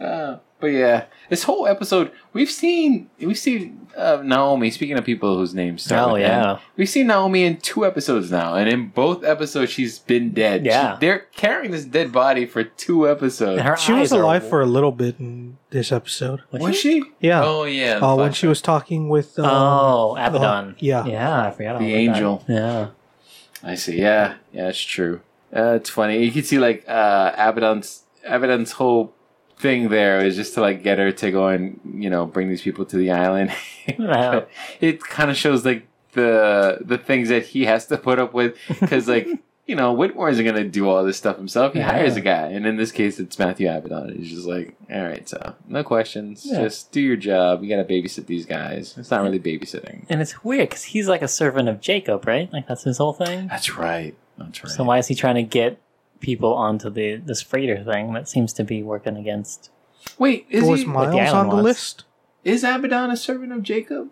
Uh, 0.00 0.38
but 0.60 0.68
yeah, 0.68 1.06
this 1.28 1.42
whole 1.42 1.66
episode 1.66 2.12
we've 2.32 2.50
seen 2.50 3.10
we've 3.18 3.38
seen 3.38 3.88
uh, 3.96 4.22
Naomi. 4.24 4.70
Speaking 4.70 4.96
of 4.96 5.04
people 5.04 5.36
whose 5.36 5.54
names 5.54 5.82
start 5.82 6.10
Oh, 6.10 6.12
with 6.14 6.22
yeah. 6.22 6.52
N, 6.52 6.58
we've 6.76 6.88
seen 6.88 7.08
Naomi 7.08 7.42
in 7.44 7.56
two 7.56 7.84
episodes 7.84 8.30
now, 8.30 8.54
and 8.54 8.68
in 8.68 8.88
both 8.88 9.24
episodes 9.24 9.72
she's 9.72 9.98
been 9.98 10.32
dead. 10.32 10.64
Yeah. 10.64 10.94
She- 10.94 11.00
they're 11.00 11.26
carrying 11.34 11.72
this 11.72 11.84
dead 11.84 12.12
body 12.12 12.46
for 12.46 12.62
two 12.62 13.08
episodes. 13.08 13.60
Her 13.62 13.76
She 13.76 13.92
was 13.92 14.12
eyes 14.12 14.18
are- 14.18 14.22
alive 14.22 14.48
for 14.48 14.60
a 14.62 14.66
little 14.66 14.92
bit 14.92 15.18
in 15.18 15.58
this 15.70 15.90
episode. 15.90 16.42
Was 16.52 16.76
she? 16.78 17.02
Yeah. 17.20 17.42
Oh 17.44 17.64
yeah. 17.64 17.98
the 17.98 18.06
uh, 18.06 18.14
when 18.16 18.32
she 18.32 18.46
was 18.46 18.62
talking 18.62 19.08
with. 19.08 19.38
Uh, 19.38 19.42
Oh, 19.44 20.16
Abaddon. 20.16 20.76
yeah. 20.78 21.04
Yeah, 21.04 21.46
I 21.46 21.50
forgot 21.50 21.74
all 21.74 21.80
The 21.80 21.92
angel. 21.94 22.44
That. 22.46 22.52
Yeah. 22.54 22.88
I 23.64 23.74
see. 23.74 24.00
Yeah, 24.00 24.34
yeah, 24.52 24.68
it's 24.68 24.80
true. 24.80 25.20
Uh, 25.54 25.74
it's 25.74 25.90
funny. 25.90 26.24
You 26.24 26.30
can 26.30 26.44
see 26.44 26.58
like 26.58 26.84
uh, 26.88 27.32
Abaddon's 27.36 28.04
Abaddon's 28.24 28.72
whole 28.72 29.12
thing 29.62 29.88
there 29.88 30.18
is 30.26 30.34
just 30.36 30.54
to 30.54 30.60
like 30.60 30.82
get 30.82 30.98
her 30.98 31.10
to 31.12 31.30
go 31.30 31.46
and 31.48 31.80
you 32.04 32.10
know 32.10 32.26
bring 32.26 32.48
these 32.48 32.62
people 32.62 32.84
to 32.86 32.96
the 32.96 33.10
island. 33.10 33.50
Wow. 33.98 34.46
it 34.80 35.00
kind 35.00 35.28
of 35.30 35.36
shows 35.36 35.64
like 35.64 35.82
the 36.12 36.78
the 36.82 36.98
things 36.98 37.28
that 37.30 37.44
he 37.46 37.64
has 37.64 37.86
to 37.86 37.96
put 37.96 38.18
up 38.18 38.32
with 38.32 38.56
because 38.80 39.08
like 39.08 39.26
you 39.66 39.74
know 39.74 39.94
Widmore 39.96 40.30
isn't 40.30 40.44
gonna 40.44 40.64
do 40.80 40.88
all 40.88 41.02
this 41.04 41.16
stuff 41.16 41.36
himself. 41.36 41.72
He 41.72 41.78
Yeah. 41.80 41.90
hires 41.90 42.16
a 42.16 42.20
guy, 42.20 42.46
and 42.54 42.66
in 42.66 42.76
this 42.76 42.92
case, 42.92 43.18
it's 43.18 43.38
Matthew 43.38 43.68
Abaddon. 43.70 44.14
He's 44.18 44.30
just 44.30 44.46
like, 44.46 44.74
all 44.92 45.02
right, 45.02 45.26
so 45.28 45.54
no 45.68 45.82
questions, 45.82 46.44
Yeah. 46.44 46.62
just 46.62 46.92
do 46.92 47.00
your 47.00 47.16
job. 47.16 47.62
You 47.62 47.68
gotta 47.70 47.84
babysit 47.88 48.26
these 48.26 48.46
guys. 48.46 48.94
It's 48.98 49.10
not 49.10 49.22
really 49.22 49.40
babysitting. 49.40 50.04
And 50.08 50.20
it's 50.20 50.44
weird 50.44 50.68
because 50.68 50.84
he's 50.84 51.08
like 51.08 51.22
a 51.22 51.28
servant 51.28 51.68
of 51.68 51.80
Jacob, 51.80 52.26
right? 52.26 52.52
Like 52.52 52.66
that's 52.68 52.84
his 52.84 52.98
whole 52.98 53.14
thing. 53.14 53.48
That's 53.48 53.76
right. 53.76 54.14
That's 54.38 54.62
right. 54.62 54.72
So 54.72 54.84
why 54.84 54.98
is 54.98 55.08
he 55.08 55.14
trying 55.14 55.36
to 55.36 55.42
get 55.42 55.78
people 56.22 56.54
onto 56.54 56.88
the 56.88 57.16
this 57.16 57.42
freighter 57.42 57.84
thing 57.84 58.14
that 58.14 58.28
seems 58.28 58.52
to 58.54 58.64
be 58.64 58.82
working 58.82 59.16
against? 59.16 59.70
Wait, 60.18 60.46
is 60.48 60.64
he? 60.64 60.68
what 60.70 60.78
the 60.78 60.86
Miles 60.86 61.14
island 61.16 61.28
on 61.36 61.48
the 61.48 61.54
wants. 61.56 61.64
list? 61.64 62.04
Is 62.44 62.64
Abaddon 62.64 63.10
a 63.10 63.16
servant 63.16 63.52
of 63.52 63.62
Jacob? 63.62 64.08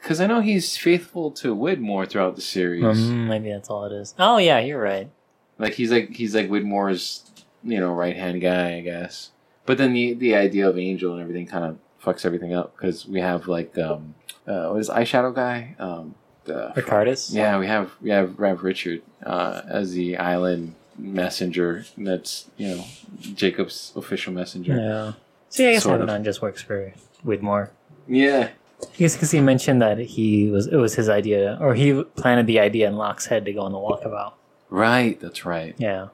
Because 0.00 0.20
I 0.20 0.26
know 0.26 0.40
he's 0.40 0.76
faithful 0.76 1.30
to 1.32 1.54
Widmore 1.54 2.08
throughout 2.08 2.36
the 2.36 2.42
series. 2.42 2.82
Mm, 2.82 3.26
maybe 3.28 3.50
that's 3.52 3.68
all 3.68 3.84
it 3.84 3.92
is. 3.92 4.14
Oh 4.18 4.38
yeah, 4.38 4.58
you're 4.60 4.80
right. 4.80 5.10
Like 5.58 5.74
he's 5.74 5.90
like 5.90 6.10
he's 6.10 6.34
like 6.34 6.48
Widmore's 6.48 7.24
you 7.62 7.78
know 7.80 7.92
right 7.92 8.16
hand 8.16 8.40
guy, 8.40 8.76
I 8.76 8.80
guess. 8.80 9.30
But 9.66 9.76
then 9.78 9.92
the 9.92 10.14
the 10.14 10.34
idea 10.34 10.68
of 10.68 10.78
Angel 10.78 11.12
and 11.12 11.20
everything 11.20 11.46
kind 11.46 11.64
of 11.64 11.78
fucks 12.02 12.24
everything 12.24 12.54
up 12.54 12.76
because 12.76 13.06
we 13.06 13.20
have 13.20 13.48
like 13.48 13.76
um 13.76 14.14
uh, 14.46 14.68
what 14.68 14.80
is 14.80 14.88
eyeshadow 14.88 15.34
guy 15.34 15.74
um 15.80 16.14
the 16.44 16.72
Ricardus. 16.76 17.34
yeah 17.34 17.58
we 17.58 17.66
have 17.66 17.92
we 18.00 18.10
have 18.10 18.38
Rev 18.38 18.62
Richard 18.62 19.02
uh, 19.26 19.62
as 19.68 19.92
the 19.92 20.16
island 20.16 20.74
messenger 20.98 21.84
that's 21.96 22.46
you 22.56 22.76
know 22.76 22.84
Jacob's 23.20 23.92
official 23.96 24.32
messenger. 24.32 24.76
Yeah. 24.76 25.12
See, 25.50 25.66
I 25.68 25.72
guess 25.72 25.84
Sort. 25.84 26.00
Abaddon 26.00 26.24
just 26.24 26.42
works 26.42 26.60
for 26.60 26.92
Widmore. 27.24 27.70
Yeah. 28.06 28.50
I 28.82 28.86
guess 28.96 29.14
because 29.14 29.30
he 29.30 29.40
mentioned 29.40 29.80
that 29.82 29.98
he 29.98 30.50
was 30.50 30.66
it 30.66 30.76
was 30.76 30.94
his 30.94 31.08
idea, 31.08 31.56
or 31.60 31.74
he 31.74 32.02
planted 32.16 32.46
the 32.46 32.60
idea 32.60 32.86
in 32.88 32.96
Locke's 32.96 33.26
head 33.26 33.44
to 33.46 33.52
go 33.52 33.60
on 33.62 33.72
the 33.72 33.78
walkabout. 33.78 34.34
Right. 34.70 35.18
That's 35.20 35.44
right. 35.44 35.74
Yeah. 35.78 36.08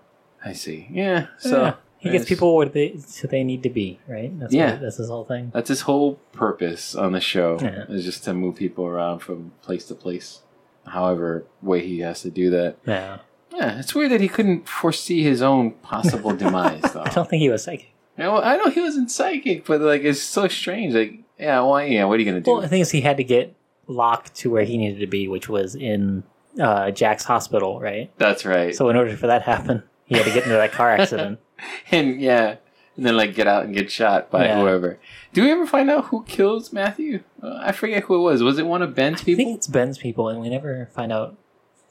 I 0.44 0.52
see. 0.52 0.86
Yeah. 0.90 1.26
So 1.38 1.62
yeah. 1.62 1.74
he 1.98 2.10
gets 2.10 2.26
people 2.26 2.54
where 2.54 2.66
they 2.66 2.96
so 2.98 3.26
they 3.26 3.42
need 3.44 3.62
to 3.64 3.70
be, 3.70 3.98
right? 4.06 4.38
That's 4.38 4.52
Yeah. 4.54 4.72
what, 4.72 4.80
that's 4.82 4.96
his 4.96 5.08
whole 5.08 5.24
thing. 5.24 5.50
That's 5.52 5.68
his 5.68 5.82
whole 5.82 6.14
purpose 6.32 6.94
on 6.94 7.12
the 7.12 7.20
show 7.20 7.58
Yeah. 7.60 7.84
is 7.88 8.04
just 8.04 8.24
to 8.24 8.34
move 8.34 8.56
people 8.56 8.86
around 8.86 9.18
from 9.20 9.52
place 9.62 9.84
to 9.86 9.94
place. 9.94 10.40
However 10.86 11.44
way 11.62 11.86
he 11.86 12.00
has 12.00 12.22
to 12.22 12.30
do 12.30 12.50
that. 12.50 12.76
Yeah. 12.86 13.18
Yeah, 13.54 13.78
it's 13.78 13.94
weird 13.94 14.10
that 14.12 14.20
he 14.20 14.28
couldn't 14.28 14.68
foresee 14.68 15.22
his 15.22 15.40
own 15.42 15.72
possible 15.72 16.34
demise, 16.36 16.82
though. 16.92 17.02
I 17.02 17.10
don't 17.10 17.28
think 17.28 17.40
he 17.40 17.48
was 17.48 17.64
psychic. 17.64 17.92
Yeah, 18.18 18.28
well, 18.28 18.42
I 18.44 18.56
know 18.56 18.70
he 18.70 18.80
wasn't 18.80 19.10
psychic, 19.10 19.64
but 19.66 19.80
like 19.80 20.02
it's 20.02 20.22
so 20.22 20.48
strange. 20.48 20.94
Like, 20.94 21.18
yeah, 21.38 21.60
why? 21.60 21.84
Yeah, 21.84 22.04
what 22.04 22.14
are 22.14 22.18
you 22.22 22.24
gonna 22.26 22.40
do? 22.40 22.50
Well, 22.52 22.60
the 22.60 22.68
thing 22.68 22.80
is, 22.80 22.90
he 22.90 23.00
had 23.00 23.16
to 23.16 23.24
get 23.24 23.54
Locke 23.86 24.32
to 24.34 24.50
where 24.50 24.64
he 24.64 24.76
needed 24.78 25.00
to 25.00 25.06
be, 25.06 25.26
which 25.28 25.48
was 25.48 25.74
in 25.74 26.22
uh, 26.60 26.90
Jack's 26.90 27.24
hospital, 27.24 27.80
right? 27.80 28.10
That's 28.18 28.44
right. 28.44 28.74
So 28.74 28.88
in 28.88 28.96
order 28.96 29.16
for 29.16 29.26
that 29.26 29.40
to 29.40 29.44
happen, 29.44 29.82
he 30.04 30.16
had 30.16 30.24
to 30.26 30.32
get 30.32 30.44
into 30.44 30.56
that 30.56 30.72
car 30.72 30.90
accident. 30.90 31.40
and 31.90 32.20
yeah, 32.20 32.56
and 32.96 33.04
then 33.06 33.16
like 33.16 33.34
get 33.34 33.46
out 33.48 33.64
and 33.64 33.74
get 33.74 33.90
shot 33.90 34.30
by 34.30 34.44
Yeah. 34.46 34.60
whoever. 34.60 34.98
Do 35.32 35.42
we 35.42 35.50
ever 35.50 35.66
find 35.66 35.90
out 35.90 36.06
who 36.06 36.22
kills 36.24 36.72
Matthew? 36.72 37.24
Uh, 37.42 37.58
I 37.60 37.72
forget 37.72 38.04
who 38.04 38.14
it 38.14 38.20
was. 38.20 38.42
Was 38.44 38.58
it 38.58 38.66
one 38.66 38.82
of 38.82 38.94
Ben's 38.94 39.22
I 39.22 39.24
people? 39.24 39.42
I 39.42 39.44
think 39.44 39.56
it's 39.56 39.66
Ben's 39.66 39.98
people, 39.98 40.28
and 40.28 40.40
we 40.40 40.48
never 40.48 40.88
find 40.94 41.12
out 41.12 41.36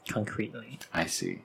concretely. 0.08 0.80
I 0.94 1.06
see. 1.06 1.42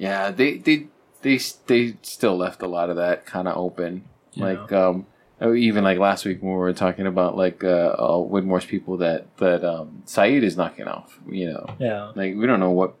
Yeah, 0.00 0.30
they 0.30 0.56
they 0.58 0.86
they 1.22 1.38
they 1.66 1.94
still 2.02 2.36
left 2.36 2.62
a 2.62 2.66
lot 2.66 2.88
of 2.90 2.96
that 2.96 3.26
kind 3.26 3.46
of 3.46 3.56
open. 3.56 4.04
Yeah. 4.32 4.44
Like 4.46 4.72
um 4.72 5.06
oh, 5.42 5.54
even 5.54 5.84
like 5.84 5.98
last 5.98 6.24
week 6.24 6.42
when 6.42 6.52
we 6.52 6.58
were 6.58 6.72
talking 6.72 7.06
about 7.06 7.36
like 7.36 7.62
uh, 7.62 7.94
uh 7.98 8.16
Widmore's 8.16 8.64
people 8.64 8.96
that 8.98 9.36
that 9.36 9.64
um 9.64 10.02
Sayid 10.06 10.42
is 10.42 10.56
knocking 10.56 10.88
off, 10.88 11.18
you 11.28 11.50
know. 11.52 11.66
Yeah. 11.78 12.12
Like 12.14 12.34
we 12.36 12.46
don't 12.46 12.60
know 12.60 12.70
what 12.70 12.94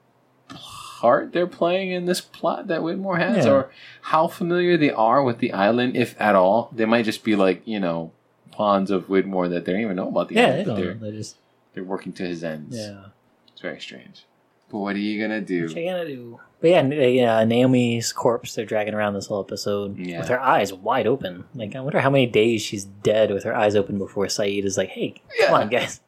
part 1.00 1.32
they're 1.32 1.46
playing 1.46 1.90
in 1.92 2.04
this 2.04 2.20
plot 2.20 2.66
that 2.68 2.80
Widmore 2.82 3.18
has 3.18 3.46
Yeah. 3.46 3.52
or 3.52 3.70
how 4.02 4.26
familiar 4.28 4.76
they 4.76 4.90
are 4.90 5.22
with 5.22 5.38
the 5.38 5.52
island 5.52 5.96
if 5.96 6.14
at 6.20 6.34
all. 6.34 6.70
They 6.74 6.84
might 6.84 7.04
just 7.06 7.24
be 7.24 7.36
like, 7.36 7.62
you 7.66 7.80
know, 7.80 8.12
pawns 8.52 8.90
of 8.90 9.06
Widmore 9.08 9.48
that 9.50 9.64
they 9.64 9.72
don't 9.72 9.80
even 9.80 9.96
know 9.96 10.08
about 10.08 10.28
the 10.28 10.34
Yeah, 10.34 10.46
they 10.46 10.52
island, 10.52 10.66
but 10.66 10.74
don't. 10.74 11.00
they're. 11.00 11.10
They 11.12 11.16
just 11.16 11.36
they're 11.72 11.84
working 11.84 12.12
to 12.14 12.24
his 12.24 12.44
ends. 12.44 12.76
yeah. 12.76 13.06
It's 13.52 13.60
very 13.62 13.80
strange. 13.80 14.24
But 14.70 14.78
what 14.78 14.94
are 14.96 14.98
you 14.98 15.20
gonna 15.20 15.40
do? 15.40 15.66
What 15.66 15.76
you 15.76 15.90
gonna 15.90 16.06
do? 16.06 16.40
But 16.60 16.68
yeah, 16.68 17.38
uh, 17.38 17.44
Naomi's 17.44 18.12
corpse 18.12 18.54
they're 18.54 18.66
dragging 18.66 18.92
around 18.94 19.14
this 19.14 19.26
whole 19.26 19.40
episode 19.42 19.96
Yeah. 19.98 20.18
with 20.20 20.28
her 20.28 20.38
eyes 20.40 20.72
wide 20.72 21.06
open. 21.06 21.44
Like 21.54 21.74
I 21.74 21.80
wonder 21.80 22.00
how 22.00 22.10
many 22.10 22.26
days 22.26 22.62
she's 22.62 22.84
dead 22.84 23.30
with 23.32 23.44
her 23.44 23.56
eyes 23.56 23.74
open 23.74 23.98
before 23.98 24.26
Sayid 24.26 24.64
is 24.64 24.76
like, 24.76 24.90
"Hey, 24.90 25.10
come 25.10 25.22
Yeah. 25.38 25.54
on, 25.54 25.68
guys, 25.70 26.00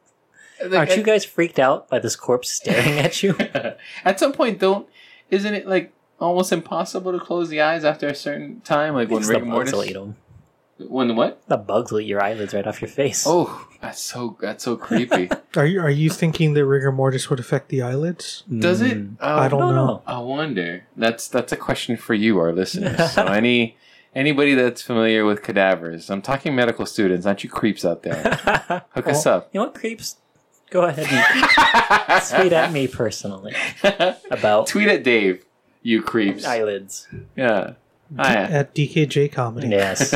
Like, 0.63 0.73
aren't 0.73 0.95
you 0.97 1.03
guys 1.03 1.25
freaked 1.25 1.59
out 1.59 1.89
by 1.89 1.99
this 1.99 2.15
corpse 2.15 2.49
staring 2.51 2.99
at 2.99 3.21
you?" 3.23 3.35
At 4.05 4.19
some 4.19 4.31
point, 4.31 4.59
don't 4.59 4.87
isn't 5.31 5.53
it 5.53 5.67
like 5.67 5.91
almost 6.19 6.51
impossible 6.53 7.11
to 7.11 7.19
close 7.19 7.49
the 7.49 7.59
eyes 7.61 7.83
after 7.83 8.07
a 8.07 8.15
certain 8.15 8.61
time? 8.61 8.93
Like 8.93 9.09
when 9.09 9.23
rigor 9.23 9.39
bugs 9.39 9.47
mortis. 9.51 9.73
will 9.73 9.83
eat 9.85 9.95
'em. 9.95 10.15
When 10.87 11.15
what? 11.15 11.41
The 11.47 11.57
bugs 11.57 11.91
will 11.91 11.99
eat 11.99 12.07
your 12.07 12.21
eyelids 12.21 12.53
right 12.53 12.65
off 12.67 12.81
your 12.81 12.89
face. 12.89 13.25
Oh, 13.27 13.67
that's 13.83 14.01
so 14.01 14.37
that's 14.39 14.63
so 14.63 14.77
creepy. 14.77 15.29
Are 15.57 15.65
you 15.65 15.81
are 15.81 15.89
you 15.89 16.09
thinking 16.09 16.53
that 16.55 16.65
rigor 16.65 16.91
mortis 16.91 17.29
would 17.29 17.39
affect 17.39 17.69
the 17.69 17.81
eyelids? 17.83 18.43
Does 18.49 18.81
it? 18.81 18.97
Mm. 18.97 19.17
Oh, 19.19 19.35
I 19.37 19.47
don't 19.47 19.61
I 19.61 19.65
don't 19.65 19.75
know. 19.75 19.85
know. 19.85 20.03
I 20.07 20.19
wonder. 20.19 20.85
That's 20.97 21.27
that's 21.27 21.51
a 21.51 21.57
question 21.57 21.95
for 21.97 22.13
you, 22.15 22.39
our 22.39 22.51
listeners. 22.53 23.11
so 23.13 23.25
any 23.25 23.77
anybody 24.15 24.55
that's 24.55 24.81
familiar 24.81 25.25
with 25.25 25.43
cadavers, 25.43 26.09
I'm 26.09 26.21
talking 26.23 26.55
medical 26.55 26.85
students, 26.87 27.25
aren't 27.27 27.43
you 27.43 27.49
creeps 27.51 27.83
out 27.85 28.01
there. 28.01 28.23
Hook 28.95 29.07
us 29.09 29.25
up. 29.27 29.49
You 29.53 29.59
know 29.59 29.65
what, 29.65 29.75
creeps? 29.75 30.15
Go 30.71 30.83
ahead 30.85 31.05
and 31.11 32.23
tweet 32.31 32.53
at 32.53 32.71
me 32.71 32.87
personally 32.87 33.53
about 34.31 34.65
Tweet 34.65 34.87
at 34.87 35.03
Dave, 35.03 35.45
you 35.83 36.01
creeps. 36.01 36.45
eyelids. 36.45 37.07
Yeah. 37.35 37.73
Ah, 38.17 38.31
yeah. 38.33 38.47
At 38.49 38.73
DKJ 38.73 39.31
Comedy. 39.31 39.67
Yes. 39.67 40.15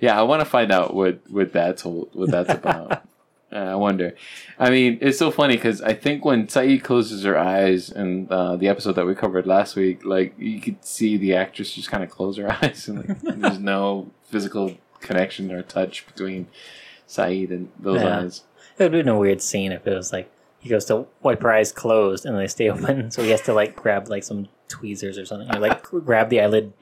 Yeah, 0.00 0.18
I 0.18 0.22
want 0.22 0.40
to 0.40 0.44
find 0.46 0.70
out 0.72 0.94
what 0.94 1.20
what 1.30 1.52
that's 1.52 1.84
what 1.84 2.30
that's 2.30 2.50
about. 2.50 3.02
Uh, 3.52 3.58
I 3.58 3.74
wonder. 3.76 4.12
I 4.58 4.70
mean, 4.70 4.98
it's 5.00 5.18
so 5.20 5.30
funny 5.30 5.54
because 5.54 5.80
I 5.80 5.94
think 5.94 6.24
when 6.24 6.48
Sayid 6.48 6.82
closes 6.82 7.22
her 7.22 7.38
eyes 7.38 7.90
in 7.90 8.26
uh, 8.28 8.56
the 8.56 8.66
episode 8.66 8.94
that 8.96 9.06
we 9.06 9.14
covered 9.14 9.46
last 9.46 9.76
week, 9.76 10.04
like 10.04 10.34
you 10.36 10.60
could 10.60 10.84
see 10.84 11.16
the 11.16 11.36
actress 11.36 11.70
just 11.72 11.88
kind 11.88 12.02
of 12.02 12.10
close 12.10 12.38
her 12.38 12.50
eyes, 12.62 12.88
and 12.88 13.06
like, 13.08 13.20
there's 13.22 13.60
no 13.60 14.10
physical 14.24 14.76
connection 15.00 15.52
or 15.52 15.62
touch 15.62 16.04
between 16.08 16.48
Sayid 17.08 17.50
and 17.50 17.70
those 17.78 18.02
Yeah. 18.02 18.18
eyes. 18.18 18.42
It 18.78 18.82
would 18.82 18.94
have 18.94 19.04
been 19.04 19.14
a 19.14 19.18
weird 19.18 19.40
scene 19.40 19.70
if 19.70 19.86
it 19.86 19.94
was 19.94 20.12
like 20.12 20.28
he 20.58 20.68
goes 20.68 20.84
to 20.86 21.06
wipe 21.22 21.40
her 21.42 21.52
eyes 21.52 21.70
closed 21.70 22.26
and 22.26 22.36
they 22.36 22.48
stay 22.48 22.68
open, 22.68 23.12
so 23.12 23.22
he 23.22 23.30
has 23.30 23.42
to 23.42 23.54
like 23.54 23.76
grab 23.76 24.08
like 24.08 24.24
some 24.24 24.48
tweezers 24.68 25.18
or 25.18 25.24
something, 25.24 25.54
or 25.54 25.60
like 25.60 25.84
grab 25.84 26.30
the 26.30 26.40
eyelid 26.40 26.72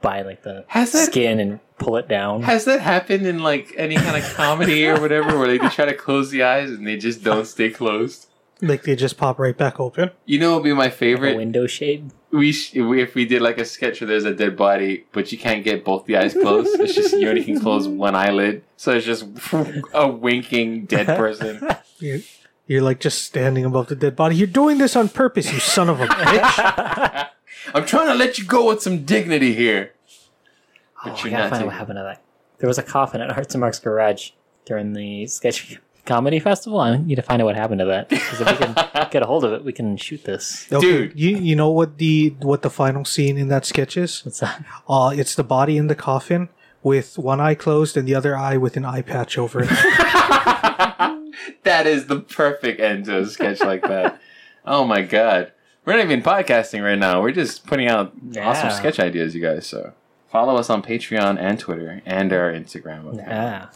by 0.00 0.22
like 0.22 0.42
the 0.42 0.64
Has 0.68 0.92
that- 0.92 1.06
skin 1.06 1.40
and 1.40 1.60
pull 1.78 1.96
it 1.96 2.08
down. 2.08 2.42
Has 2.42 2.64
that 2.64 2.80
happened 2.80 3.26
in 3.26 3.38
like 3.40 3.72
any 3.76 3.96
kind 3.96 4.16
of 4.16 4.34
comedy 4.34 4.86
or 4.86 5.00
whatever, 5.00 5.38
where 5.38 5.48
like, 5.48 5.60
they 5.62 5.68
try 5.68 5.84
to 5.86 5.94
close 5.94 6.30
the 6.30 6.42
eyes 6.42 6.70
and 6.70 6.86
they 6.86 6.96
just 6.96 7.22
don't 7.22 7.46
stay 7.46 7.70
closed? 7.70 8.26
Like 8.60 8.82
they 8.82 8.96
just 8.96 9.16
pop 9.16 9.38
right 9.38 9.56
back 9.56 9.78
open. 9.78 10.10
You 10.26 10.40
know, 10.40 10.50
what 10.54 10.62
would 10.62 10.68
be 10.68 10.74
my 10.74 10.86
a 10.86 10.90
favorite. 10.90 11.36
window 11.36 11.68
shade. 11.68 12.10
we, 12.32 12.50
sh- 12.52 12.74
we 12.74 13.00
if 13.00 13.14
we 13.14 13.24
did 13.24 13.40
like 13.40 13.58
a 13.58 13.64
sketch 13.64 14.00
where 14.00 14.08
there's 14.08 14.24
a 14.24 14.34
dead 14.34 14.56
body, 14.56 15.04
but 15.12 15.30
you 15.30 15.38
can't 15.38 15.62
get 15.62 15.84
both 15.84 16.06
the 16.06 16.16
eyes 16.16 16.32
closed. 16.34 16.78
It's 16.80 16.94
just 16.94 17.14
you 17.16 17.28
only 17.28 17.44
can 17.44 17.60
close 17.60 17.86
one 18.06 18.16
eyelid, 18.16 18.64
so 18.76 18.92
it's 18.92 19.06
just 19.06 19.26
a 19.94 20.08
winking 20.08 20.86
dead 20.86 21.06
person. 21.16 21.64
You're, 22.00 22.18
you're 22.66 22.82
like 22.82 22.98
just 22.98 23.22
standing 23.22 23.64
above 23.64 23.86
the 23.86 23.94
dead 23.94 24.16
body. 24.16 24.34
You're 24.34 24.48
doing 24.48 24.78
this 24.78 24.96
on 24.96 25.08
purpose, 25.08 25.52
you 25.52 25.60
son 25.60 25.88
of 25.88 26.00
a 26.00 26.06
bitch. 26.08 27.28
I'm 27.74 27.86
trying 27.86 28.08
to 28.08 28.14
let 28.14 28.38
you 28.38 28.44
go 28.44 28.68
with 28.68 28.82
some 28.82 29.04
dignity 29.04 29.54
here. 29.54 29.92
Oh, 31.04 31.10
But 31.10 31.12
I 31.12 31.22
you're 31.22 31.30
gotta 31.30 31.42
not 31.44 31.50
find 31.50 31.62
out 31.62 31.66
what 31.66 31.74
happened 31.76 31.96
to 31.98 32.02
that. 32.02 32.22
There 32.58 32.68
was 32.68 32.78
a 32.78 32.82
coffin 32.82 33.20
at 33.20 33.30
Hearts 33.32 33.54
and 33.54 33.60
Marks 33.60 33.78
Garage 33.78 34.30
during 34.64 34.92
the 34.92 35.26
sketch 35.26 35.78
comedy 36.04 36.40
festival. 36.40 36.80
I 36.80 36.96
need 36.96 37.14
to 37.16 37.22
find 37.22 37.40
out 37.42 37.44
what 37.44 37.54
happened 37.56 37.78
to 37.80 37.84
that 37.86 38.08
because 38.08 38.40
if 38.40 38.50
we 38.50 38.56
can 38.66 38.74
get 39.10 39.22
a 39.22 39.26
hold 39.26 39.44
of 39.44 39.52
it, 39.52 39.64
we 39.64 39.72
can 39.72 39.96
shoot 39.96 40.24
this. 40.24 40.66
Okay, 40.72 40.80
Dude. 40.80 41.18
you 41.18 41.36
you 41.36 41.54
know 41.54 41.70
what 41.70 41.98
the 41.98 42.34
what 42.40 42.62
the 42.62 42.70
final 42.70 43.04
scene 43.04 43.36
in 43.38 43.48
that 43.48 43.64
sketch 43.64 43.96
is? 43.96 44.24
What's 44.24 44.40
that? 44.40 44.64
Uh 44.88 45.12
it's 45.14 45.34
the 45.34 45.44
body 45.44 45.76
in 45.76 45.86
the 45.86 45.94
coffin 45.94 46.48
with 46.82 47.18
one 47.18 47.40
eye 47.40 47.54
closed 47.54 47.96
and 47.96 48.08
the 48.08 48.14
other 48.14 48.36
eye 48.36 48.56
with 48.56 48.76
an 48.76 48.84
eye 48.84 49.02
patch 49.02 49.36
over 49.38 49.62
it. 49.62 49.68
that 51.62 51.86
is 51.86 52.06
the 52.06 52.20
perfect 52.20 52.80
end 52.80 53.04
to 53.06 53.18
a 53.18 53.26
sketch 53.26 53.60
like 53.60 53.82
that. 53.82 54.20
Oh 54.64 54.84
my 54.84 55.02
god. 55.02 55.52
We're 55.88 55.96
not 55.96 56.04
even 56.04 56.20
podcasting 56.22 56.84
right 56.84 56.98
now. 56.98 57.22
We're 57.22 57.32
just 57.32 57.66
putting 57.66 57.88
out 57.88 58.12
awesome 58.38 58.70
sketch 58.72 59.00
ideas, 59.00 59.34
you 59.34 59.40
guys. 59.40 59.66
So 59.66 59.94
follow 60.30 60.56
us 60.56 60.68
on 60.68 60.82
Patreon 60.82 61.40
and 61.40 61.58
Twitter 61.58 62.02
and 62.04 62.30
our 62.30 62.52
Instagram. 62.52 63.06
Okay? 63.06 63.22
Yeah. 63.26 63.68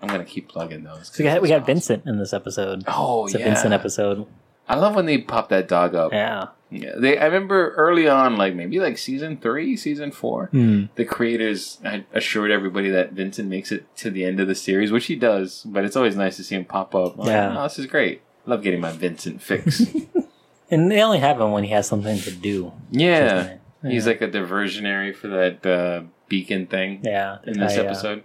I'm 0.00 0.06
gonna 0.08 0.24
keep 0.24 0.46
plugging 0.46 0.84
those. 0.84 1.08
So 1.12 1.24
we 1.24 1.28
got 1.28 1.42
we 1.42 1.48
got 1.48 1.62
awesome. 1.62 1.66
Vincent 1.66 2.06
in 2.06 2.18
this 2.18 2.32
episode. 2.32 2.84
Oh 2.86 3.24
It's 3.24 3.34
yeah. 3.34 3.40
a 3.40 3.44
Vincent 3.46 3.74
episode. 3.74 4.26
I 4.68 4.76
love 4.76 4.94
when 4.94 5.06
they 5.06 5.18
pop 5.18 5.48
that 5.48 5.66
dog 5.66 5.96
up. 5.96 6.12
Yeah. 6.12 6.48
Yeah, 6.70 6.92
they. 6.96 7.18
I 7.18 7.24
remember 7.26 7.72
early 7.74 8.08
on, 8.08 8.36
like 8.36 8.54
maybe 8.54 8.78
like 8.78 8.96
season 8.96 9.36
three, 9.36 9.76
season 9.76 10.12
four, 10.12 10.46
Hmm. 10.52 10.84
the 10.94 11.04
creators 11.04 11.78
had 11.82 12.04
assured 12.12 12.52
everybody 12.52 12.90
that 12.90 13.10
Vincent 13.12 13.48
makes 13.48 13.72
it 13.72 13.92
to 13.96 14.10
the 14.10 14.24
end 14.24 14.38
of 14.38 14.46
the 14.46 14.54
series, 14.54 14.92
which 14.92 15.06
he 15.06 15.16
does. 15.16 15.62
But 15.66 15.84
it's 15.84 15.96
always 15.96 16.14
nice 16.14 16.36
to 16.36 16.44
see 16.44 16.54
him 16.54 16.64
pop 16.64 16.94
up. 16.94 17.14
I'm 17.14 17.18
like, 17.20 17.28
Yeah. 17.30 17.58
oh, 17.58 17.62
this 17.64 17.80
is 17.80 17.86
great. 17.86 18.22
Love 18.46 18.62
getting 18.62 18.80
my 18.80 18.92
Vincent 18.92 19.42
fix. 19.42 19.82
And 20.70 20.90
they 20.90 21.00
only 21.02 21.18
have 21.18 21.40
him 21.40 21.52
when 21.52 21.64
he 21.64 21.70
has 21.70 21.86
something 21.86 22.18
to 22.20 22.30
do. 22.30 22.72
yeah, 22.90 23.56
Yeah. 23.82 23.90
he's 23.90 24.06
like 24.06 24.20
a 24.20 24.28
diversionary 24.28 25.14
for 25.14 25.28
that 25.28 25.64
uh, 25.66 26.02
beacon 26.28 26.66
thing 26.66 27.00
Yeah. 27.04 27.38
in 27.44 27.58
this 27.60 27.76
I, 27.76 27.80
uh, 27.80 27.84
episode. 27.84 28.24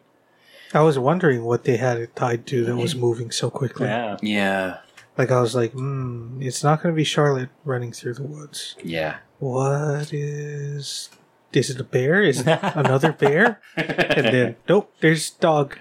I 0.74 0.82
was 0.82 0.98
wondering 0.98 1.44
what 1.44 1.66
they 1.66 1.78
had 1.78 1.98
it 2.00 2.16
tied 2.16 2.48
to 2.48 2.64
that 2.66 2.76
was 2.78 2.96
moving 2.96 3.30
so 3.32 3.50
quickly. 3.50 3.88
Yeah. 3.88 4.18
Yeah, 4.22 4.78
Like 5.18 5.30
I 5.30 5.42
was 5.42 5.54
like, 5.54 5.74
hmm, 5.74 6.42
it's 6.42 6.64
not 6.64 6.82
going 6.82 6.96
to 6.96 6.98
be 6.98 7.04
Charlotte 7.04 7.50
running 7.66 7.92
through 7.92 8.14
the 8.16 8.24
woods. 8.24 8.76
yeah. 8.84 9.18
What 9.40 10.14
is? 10.14 11.10
Is 11.52 11.70
it 11.72 11.80
a 11.80 11.84
bear? 11.84 12.22
Is 12.22 12.42
it 12.48 12.48
another 12.76 13.12
bear? 13.12 13.60
And 13.76 14.26
then 14.28 14.56
nope, 14.70 14.94
there's 15.02 15.30
dog. 15.32 15.78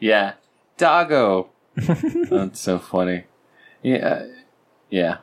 yeah, 0.00 0.32
doggo. 0.76 1.48
That's 1.76 2.60
so 2.60 2.78
funny. 2.80 3.24
Yeah, 3.82 4.26
yeah. 4.90 5.18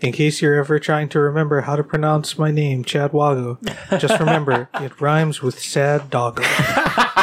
In 0.00 0.12
case 0.12 0.40
you're 0.40 0.54
ever 0.54 0.78
trying 0.78 1.08
to 1.10 1.20
remember 1.20 1.60
how 1.62 1.76
to 1.76 1.84
pronounce 1.84 2.38
my 2.38 2.50
name, 2.50 2.84
Chad 2.84 3.12
Wago, 3.12 3.58
just 3.98 4.18
remember 4.18 4.68
it 4.74 4.98
rhymes 5.00 5.42
with 5.42 5.60
sad 5.60 6.08
doggo. 6.08 6.42
I 6.46 7.16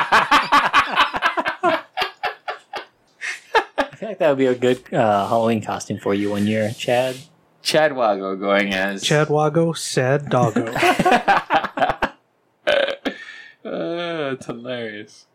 feel 3.96 4.10
like 4.10 4.20
that 4.20 4.30
would 4.30 4.38
be 4.38 4.46
a 4.46 4.54
good 4.54 4.94
uh, 4.94 5.28
Halloween 5.28 5.62
costume 5.62 5.98
for 5.98 6.14
you 6.14 6.30
one 6.30 6.46
year, 6.46 6.72
Chad. 6.78 7.16
Chad 7.64 7.96
Wago 7.96 8.36
going 8.36 8.74
as 8.74 9.02
Chad 9.04 9.30
Wago, 9.30 9.74
sad 9.74 10.30
doggo. 10.30 10.72
Uh, 13.66 14.30
it's 14.32 14.46
hilarious. 14.46 15.26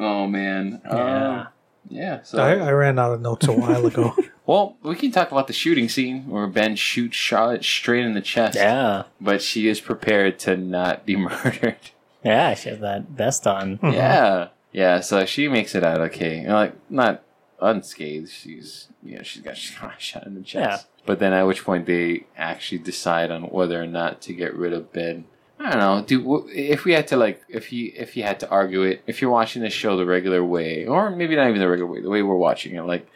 Oh 0.00 0.26
man. 0.26 0.80
Yeah. 0.84 0.92
Uh, 0.92 1.46
yeah. 1.88 2.22
So 2.22 2.38
I, 2.38 2.54
I 2.56 2.70
ran 2.72 2.98
out 2.98 3.12
of 3.12 3.20
notes 3.20 3.46
a 3.48 3.52
while 3.52 3.86
ago. 3.86 4.14
well, 4.46 4.76
we 4.82 4.94
can 4.96 5.10
talk 5.10 5.30
about 5.30 5.46
the 5.46 5.52
shooting 5.52 5.88
scene 5.88 6.28
where 6.28 6.46
Ben 6.46 6.76
shoots 6.76 7.16
Charlotte 7.16 7.64
straight 7.64 8.04
in 8.04 8.14
the 8.14 8.20
chest. 8.20 8.56
Yeah. 8.56 9.04
But 9.20 9.42
she 9.42 9.68
is 9.68 9.80
prepared 9.80 10.38
to 10.40 10.56
not 10.56 11.06
be 11.06 11.16
murdered. 11.28 11.76
Yeah, 12.24 12.54
she 12.54 12.70
has 12.70 12.80
that 12.80 13.08
vest 13.08 13.46
on. 13.46 13.78
Mhm. 13.78 13.92
Yeah. 13.92 14.48
Yeah. 14.72 15.00
So 15.00 15.24
she 15.26 15.48
makes 15.48 15.74
it 15.74 15.84
out 15.84 16.00
okay. 16.00 16.40
You 16.40 16.48
know, 16.48 16.54
like 16.54 16.74
not 16.90 17.22
unscathed. 17.60 18.30
She's 18.30 18.88
you 19.02 19.16
know 19.16 19.22
she's 19.22 19.42
got 19.42 19.56
shot 19.98 20.26
in 20.26 20.34
the 20.34 20.42
chest. 20.42 20.86
Yeah. 20.86 21.04
But 21.06 21.20
then 21.20 21.32
at 21.32 21.44
which 21.44 21.64
point 21.64 21.86
they 21.86 22.26
actually 22.36 22.78
decide 22.78 23.30
on 23.30 23.44
whether 23.44 23.80
or 23.80 23.86
not 23.86 24.20
to 24.22 24.32
get 24.32 24.54
rid 24.54 24.72
of 24.72 24.92
Ben. 24.92 25.26
I 25.58 25.70
don't 25.70 25.78
know. 25.78 26.04
Do 26.06 26.48
if 26.52 26.84
we 26.84 26.92
had 26.92 27.06
to 27.08 27.16
like 27.16 27.42
if 27.48 27.72
you 27.72 27.92
if 27.96 28.16
you 28.16 28.22
had 28.22 28.38
to 28.40 28.48
argue 28.50 28.82
it, 28.82 29.02
if 29.06 29.20
you're 29.22 29.30
watching 29.30 29.62
the 29.62 29.70
show 29.70 29.96
the 29.96 30.04
regular 30.06 30.44
way, 30.44 30.86
or 30.86 31.10
maybe 31.10 31.34
not 31.36 31.48
even 31.48 31.60
the 31.60 31.68
regular 31.68 31.90
way, 31.90 32.00
the 32.02 32.10
way 32.10 32.22
we're 32.22 32.36
watching 32.36 32.74
it, 32.74 32.82
like 32.82 33.06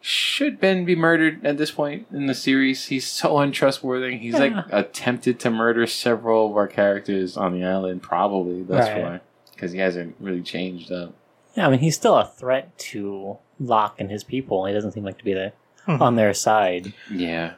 should 0.00 0.60
Ben 0.60 0.84
be 0.84 0.94
murdered 0.94 1.44
at 1.46 1.56
this 1.56 1.70
point 1.70 2.06
in 2.12 2.26
the 2.26 2.34
series? 2.34 2.86
He's 2.86 3.06
so 3.06 3.38
untrustworthy. 3.38 4.18
He's 4.18 4.34
like 4.34 4.52
attempted 4.70 5.40
to 5.40 5.50
murder 5.50 5.86
several 5.86 6.50
of 6.50 6.56
our 6.56 6.66
characters 6.66 7.36
on 7.36 7.52
the 7.58 7.64
island, 7.64 8.02
probably. 8.02 8.62
That's 8.62 8.88
Right. 8.88 9.02
why, 9.02 9.20
because 9.54 9.72
he 9.72 9.78
hasn't 9.78 10.16
really 10.20 10.42
changed 10.42 10.92
up. 10.92 11.14
Yeah, 11.56 11.66
I 11.68 11.70
mean, 11.70 11.80
he's 11.80 11.94
still 11.94 12.16
a 12.16 12.26
threat 12.26 12.76
to 12.78 13.38
Locke 13.60 13.94
and 13.98 14.10
his 14.10 14.24
people. 14.24 14.66
He 14.66 14.74
doesn't 14.74 14.92
seem 14.92 15.04
like 15.04 15.18
to 15.18 15.24
be 15.24 15.32
the, 15.34 15.52
Mhm. 15.86 16.00
on 16.00 16.16
their 16.16 16.34
side. 16.34 16.92
Yeah. 17.10 17.52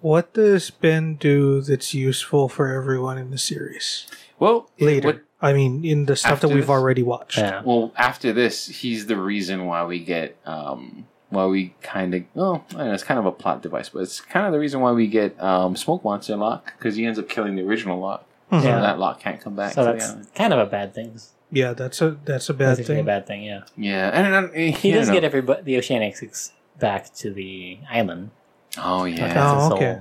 Wh- 0.00 0.04
What 0.04 0.32
does 0.34 0.70
Ben 0.70 1.14
do 1.14 1.60
that's 1.60 1.94
useful 1.94 2.48
for 2.48 2.68
everyone 2.72 3.18
in 3.18 3.30
the 3.30 3.38
series? 3.38 4.06
Well, 4.38 4.70
Later. 4.78 5.06
what- 5.08 5.20
I 5.42 5.52
mean, 5.52 5.84
in 5.84 6.06
the 6.06 6.16
stuff 6.16 6.40
that 6.40 6.48
we've 6.48 6.58
this? 6.62 6.70
already 6.70 7.02
watched. 7.02 7.36
Yeah. 7.38 7.60
Well, 7.64 7.92
after 7.96 8.32
this, 8.32 8.66
he's 8.68 9.06
the 9.06 9.16
reason 9.16 9.66
why 9.66 9.84
we 9.84 9.98
get, 10.00 10.36
um, 10.46 11.06
why 11.28 11.44
we 11.46 11.74
kind 11.82 12.14
of, 12.14 12.22
well, 12.34 12.64
I 12.74 12.84
know, 12.84 12.92
it's 12.94 13.04
kind 13.04 13.20
of 13.20 13.26
a 13.26 13.32
plot 13.32 13.62
device, 13.62 13.90
but 13.90 14.00
it's 14.00 14.20
kind 14.20 14.46
of 14.46 14.52
the 14.52 14.58
reason 14.58 14.80
why 14.80 14.92
we 14.92 15.06
get 15.08 15.40
um, 15.42 15.76
Smoke 15.76 16.02
Monster 16.04 16.36
Locke, 16.36 16.72
because 16.78 16.96
he 16.96 17.04
ends 17.04 17.18
up 17.18 17.28
killing 17.28 17.54
the 17.54 17.62
original 17.62 17.98
Locke. 18.00 18.24
Mhm. 18.50 18.62
So 18.62 18.68
Yeah. 18.68 18.80
that 18.80 18.98
Locke 18.98 19.20
can't 19.20 19.40
come 19.40 19.54
back 19.56 19.72
So 19.74 19.84
to 19.84 19.92
the 19.92 19.98
that's 19.98 20.30
kind 20.34 20.52
of 20.54 20.58
a 20.58 20.66
bad 20.66 20.94
thing. 20.94 21.20
Yeah, 21.52 21.74
that's 21.74 22.00
a 22.00 22.16
that's 22.24 22.48
a 22.48 22.52
That's 22.54 22.78
bad 22.78 22.84
a 22.84 22.86
thing. 22.86 23.04
bad 23.04 23.26
thing, 23.26 23.42
yeah. 23.42 23.60
Yeah, 23.76 24.08
and, 24.12 24.26
and, 24.34 24.54
and 24.54 24.74
He 24.74 24.88
you 24.88 24.94
does 24.94 25.08
know, 25.08 25.14
get 25.14 25.24
everybody, 25.24 25.62
the 25.62 25.74
Oceanics 25.76 26.50
back 26.78 27.12
to 27.16 27.30
the 27.30 27.78
island. 27.90 28.30
Oh 28.78 29.04
yeah. 29.04 29.32
that's 29.32 29.36
a 29.36 29.40
Oh, 29.72 29.76
okay. 29.76 29.98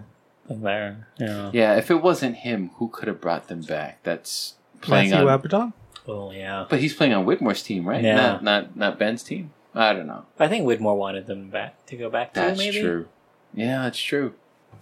there. 0.49 1.07
Yeah. 1.19 1.49
Yeah, 1.53 1.75
if 1.77 1.89
it 1.91 2.01
wasn't 2.01 2.37
him, 2.37 2.71
who 2.75 2.87
could 2.89 3.07
have 3.07 3.21
brought 3.21 3.47
them 3.47 3.61
back? 3.61 3.99
That's 4.03 4.55
playing 4.81 5.11
Matthew 5.11 5.27
on, 5.27 5.33
Abaddon. 5.33 5.73
Oh 6.07 6.31
yeah. 6.31 6.65
but 6.69 6.79
he's 6.79 6.93
playing 6.93 7.13
on 7.13 7.25
Widmore's 7.25 7.63
team, 7.63 7.87
right? 7.87 8.03
Yeah. 8.03 8.15
Not 8.15 8.43
not 8.43 8.77
not 8.77 8.99
Ben's 8.99 9.23
team. 9.23 9.51
I 9.73 9.91
don't 9.93 10.07
know. 10.07 10.25
I 10.39 10.47
think 10.47 10.65
Widmore 10.65 10.95
wanted 10.95 11.25
them 11.27 11.49
back 11.49 11.85
to 11.87 11.97
go 11.97 12.09
back 12.09 12.33
to 12.33 12.39
That's 12.39 12.59
maybe. 12.59 12.79
true. 12.81 13.07
Yeah, 13.53 13.83
that's 13.83 13.99
true. 14.01 14.33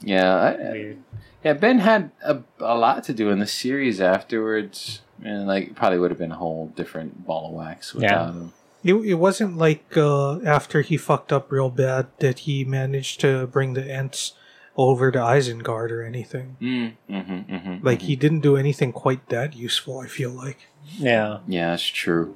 Yeah, 0.02 0.36
I, 0.36 0.72
Weird. 0.72 0.98
yeah. 1.44 1.54
Ben 1.54 1.80
had 1.80 2.12
a, 2.24 2.40
a 2.60 2.76
lot 2.76 3.04
to 3.06 3.14
do 3.14 3.30
in 3.30 3.40
the 3.40 3.48
series 3.48 4.02
afterwards, 4.02 5.02
and 5.24 5.48
like 5.48 5.76
probably 5.76 6.00
would 6.00 6.12
have 6.12 6.18
been 6.20 6.32
a 6.32 6.36
whole 6.36 6.68
different 6.76 7.26
ball 7.26 7.48
of 7.48 7.54
wax 7.54 7.94
without 7.94 8.30
him. 8.30 8.54
It, 8.84 8.94
it 8.96 9.14
wasn't 9.16 9.58
like 9.58 9.96
uh, 9.96 10.40
after 10.42 10.82
he 10.82 10.98
fucked 10.98 11.32
up 11.32 11.52
real 11.52 11.70
bad 11.70 12.08
that 12.20 12.40
he 12.40 12.66
managed 12.66 13.20
to 13.22 13.48
bring 13.48 13.74
the 13.74 13.90
Ents 13.90 14.34
over 14.76 15.12
to 15.12 15.20
Isengard 15.20 15.92
or 15.92 16.02
anything. 16.04 16.58
Mm, 16.60 16.94
mm-hmm, 17.10 17.54
mm-hmm, 17.56 17.86
Like 17.86 18.02
he 18.02 18.16
didn't 18.16 18.42
do 18.42 18.58
anything 18.58 18.92
quite 18.92 19.30
that 19.30 19.56
useful. 19.56 20.00
I 20.00 20.08
feel 20.08 20.32
like. 20.32 20.68
Yeah. 20.98 21.40
Yeah, 21.48 21.70
that's 21.72 21.84
true. 21.84 22.36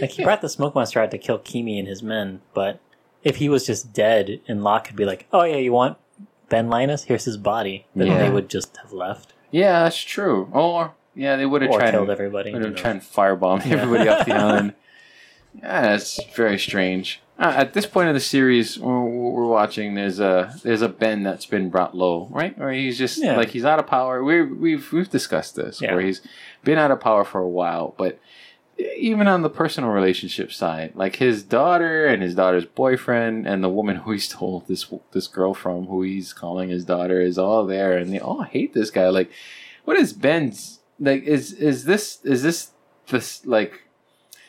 Like 0.00 0.10
he 0.10 0.22
Yeah. 0.22 0.26
brought 0.26 0.40
the 0.42 0.48
smoke 0.48 0.74
monster 0.74 1.00
out 1.00 1.10
to 1.10 1.18
kill 1.18 1.38
Keamy 1.38 1.78
and 1.78 1.88
his 1.88 2.02
men, 2.02 2.42
but 2.54 2.78
if 3.24 3.36
he 3.36 3.48
was 3.48 3.66
just 3.66 3.92
dead 3.92 4.40
and 4.46 4.62
Locke 4.62 4.84
could 4.86 4.96
be 4.96 5.04
like, 5.06 5.26
Oh 5.32 5.42
yeah, 5.44 5.56
you 5.56 5.72
want 5.72 5.96
Ben 6.48 6.68
Linus? 6.68 7.04
Here's 7.04 7.24
his 7.24 7.36
body. 7.36 7.86
Then 7.96 8.06
Yeah. 8.08 8.18
they 8.18 8.30
would 8.30 8.48
just 8.48 8.76
have 8.76 8.92
left. 8.92 9.32
Yeah, 9.50 9.82
that's 9.84 9.98
true. 10.00 10.48
Or 10.52 10.92
yeah, 11.14 11.34
they 11.36 11.46
would 11.46 11.62
have 11.62 11.70
Or 11.72 11.78
tried 11.80 11.90
killed 11.92 12.06
to, 12.06 12.12
everybody. 12.12 12.52
would 12.52 12.62
who 12.62 12.68
have 12.68 12.76
tried 12.76 12.90
and 12.92 13.00
firebomb 13.00 13.64
Yeah. 13.66 13.76
everybody 13.78 14.08
off 14.08 14.26
the 14.26 14.34
island. 14.34 14.74
Yeah, 15.54 15.94
it's 15.94 16.20
very 16.34 16.58
strange. 16.58 17.20
Uh, 17.38 17.52
at 17.56 17.72
this 17.72 17.86
point 17.86 18.08
of 18.08 18.14
the 18.14 18.20
series, 18.20 18.78
we're, 18.78 19.04
we're 19.04 19.46
watching. 19.46 19.94
There's 19.94 20.18
a 20.20 20.54
there's 20.64 20.82
a 20.82 20.88
Ben 20.88 21.22
that's 21.22 21.46
been 21.46 21.70
brought 21.70 21.96
low, 21.96 22.28
right? 22.30 22.54
Or 22.60 22.70
he's 22.72 22.98
just 22.98 23.18
Yeah. 23.22 23.36
like 23.36 23.50
he's 23.50 23.64
out 23.64 23.78
of 23.78 23.86
power. 23.86 24.22
We 24.24 24.42
we've 24.42 24.92
we've 24.92 25.08
discussed 25.10 25.54
this, 25.56 25.80
Yeah. 25.80 25.94
where 25.94 26.04
he's 26.04 26.20
been 26.64 26.78
out 26.78 26.90
of 26.90 27.00
power 27.00 27.24
for 27.24 27.40
a 27.40 27.48
while, 27.48 27.94
but 27.96 28.18
even 28.96 29.26
on 29.26 29.42
the 29.42 29.50
personal 29.50 29.90
relationship 29.90 30.52
side, 30.52 30.92
like 30.94 31.16
his 31.16 31.42
daughter 31.42 32.06
and 32.06 32.22
his 32.22 32.34
daughter's 32.34 32.64
boyfriend 32.64 33.46
and 33.46 33.62
the 33.62 33.68
woman 33.68 33.96
who 33.96 34.12
he 34.12 34.18
stole 34.30 34.64
this 34.68 34.92
this 35.12 35.28
girl 35.28 35.54
from, 35.54 35.86
who 35.86 36.02
he's 36.02 36.32
calling 36.32 36.70
his 36.70 36.84
daughter, 36.84 37.20
is 37.20 37.38
all 37.38 37.64
there, 37.66 37.96
and 37.96 38.12
they 38.12 38.18
all 38.20 38.42
hate 38.42 38.74
this 38.74 38.90
guy. 38.90 39.08
Like, 39.08 39.30
what 39.84 39.96
is 39.96 40.12
Ben's 40.12 40.80
like? 40.98 41.22
Is 41.22 41.52
is 41.52 41.84
this 41.84 42.18
is 42.24 42.42
this 42.42 42.70
this 43.08 43.46
like? 43.46 43.82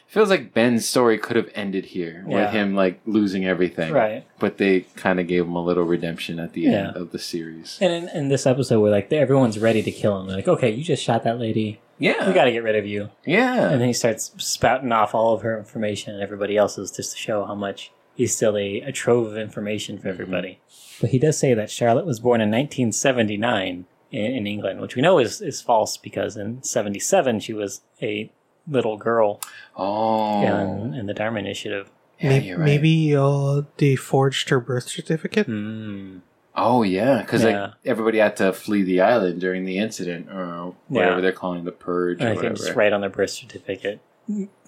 Feels 0.10 0.32
like 0.32 0.55
Ben's 0.55 0.89
story 0.89 1.20
could 1.20 1.36
have 1.36 1.51
ended 1.53 1.86
here 1.86 2.26
Yeah. 2.28 2.45
with 2.45 2.49
him 2.49 2.76
like 2.76 2.99
losing 3.05 3.45
everything, 3.45 3.93
Right. 3.93 4.26
But 4.39 4.57
they 4.57 4.82
kind 4.95 5.20
of 5.20 5.28
gave 5.28 5.45
him 5.45 5.55
a 5.55 5.64
little 5.64 5.84
redemption 5.84 6.39
at 6.39 6.53
the 6.53 6.66
end 6.66 6.97
of 6.97 7.12
the 7.12 7.20
series. 7.20 7.78
And 7.80 7.93
in, 7.93 8.10
in 8.10 8.28
this 8.30 8.47
episode 8.47 8.80
where 8.80 8.91
like 8.91 9.14
everyone's 9.14 9.60
ready 9.60 9.84
to 9.84 9.91
kill 9.91 10.20
him, 10.20 10.26
they're 10.26 10.38
like, 10.38 10.47
Okay, 10.47 10.72
you 10.72 10.84
just 10.84 11.03
shot 11.03 11.24
that 11.26 11.39
lady. 11.39 11.80
Yeah, 11.99 12.28
We 12.28 12.34
gotta 12.34 12.51
get 12.51 12.64
rid 12.64 12.76
of 12.76 12.88
you. 12.88 13.10
yeah, 13.24 13.70
And 13.70 13.80
then 13.80 13.88
he 13.88 13.93
starts 13.93 14.32
spouting 14.38 14.91
off 14.91 15.14
all 15.14 15.36
of 15.36 15.43
her 15.43 15.55
information 15.57 16.16
and 16.16 16.24
everybody 16.24 16.57
else's 16.57 16.89
just 16.89 17.12
to 17.12 17.18
show 17.18 17.45
how 17.45 17.55
much 17.55 17.91
he's 18.16 18.36
still 18.36 18.57
a, 18.57 18.82
a 18.82 18.91
trove 18.91 19.28
of 19.28 19.38
information 19.38 19.97
for 19.97 20.07
mm-hmm. 20.07 20.22
everybody. 20.22 20.60
But 20.99 21.12
he 21.12 21.20
does 21.20 21.38
say 21.38 21.53
that 21.53 21.70
Charlotte 21.70 22.07
was 22.07 22.20
born 22.20 22.41
in 22.41 22.49
1979 22.49 23.86
in, 24.12 24.26
in 24.26 24.47
England, 24.47 24.82
which 24.82 24.95
we 24.95 25.03
know 25.03 25.20
is, 25.20 25.39
is 25.39 25.62
false 25.62 25.97
because 25.97 26.36
in 26.36 26.64
77 26.64 27.41
she 27.41 27.53
was 27.53 27.82
a 28.01 28.32
little 28.70 28.97
girl 28.97 29.39
oh, 29.76 30.43
in, 30.45 30.93
in 30.93 31.05
the 31.07 31.13
Dharma 31.13 31.39
Initiative. 31.39 31.89
yeah, 32.20 32.30
May- 32.30 32.39
you're 32.41 32.57
right. 32.57 32.65
Maybe 32.65 33.15
uh, 33.15 33.63
they 33.78 33.95
forged 33.95 34.49
her 34.49 34.59
birth 34.59 34.88
certificate. 34.89 35.45
Hmm. 35.47 36.20
Oh 36.55 36.84
yeah, 36.84 37.22
because 37.22 37.43
Yeah. 37.43 37.61
like 37.61 37.72
everybody 37.86 38.17
had 38.17 38.36
to 38.38 38.51
flee 38.51 38.84
the 38.84 38.99
island 39.01 39.39
during 39.39 39.63
the 39.65 39.78
incident 39.78 40.30
or 40.30 40.74
whatever 40.88 41.15
Yeah. 41.15 41.22
they're 41.22 41.32
calling 41.32 41.63
the 41.63 41.72
purge 41.72 42.20
And 42.20 42.30
or 42.30 42.32
I 42.34 42.36
think 42.36 42.53
just 42.53 42.63
whatever. 42.63 42.80
write 42.80 42.93
on 42.93 43.01
their 43.01 43.09
birth 43.09 43.30
certificate, 43.30 44.01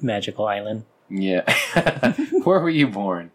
Magical 0.02 0.46
Island. 0.48 0.86
Yeah, 1.10 1.42
where 2.44 2.60
were 2.62 2.70
you 2.70 2.88
born? 2.88 3.32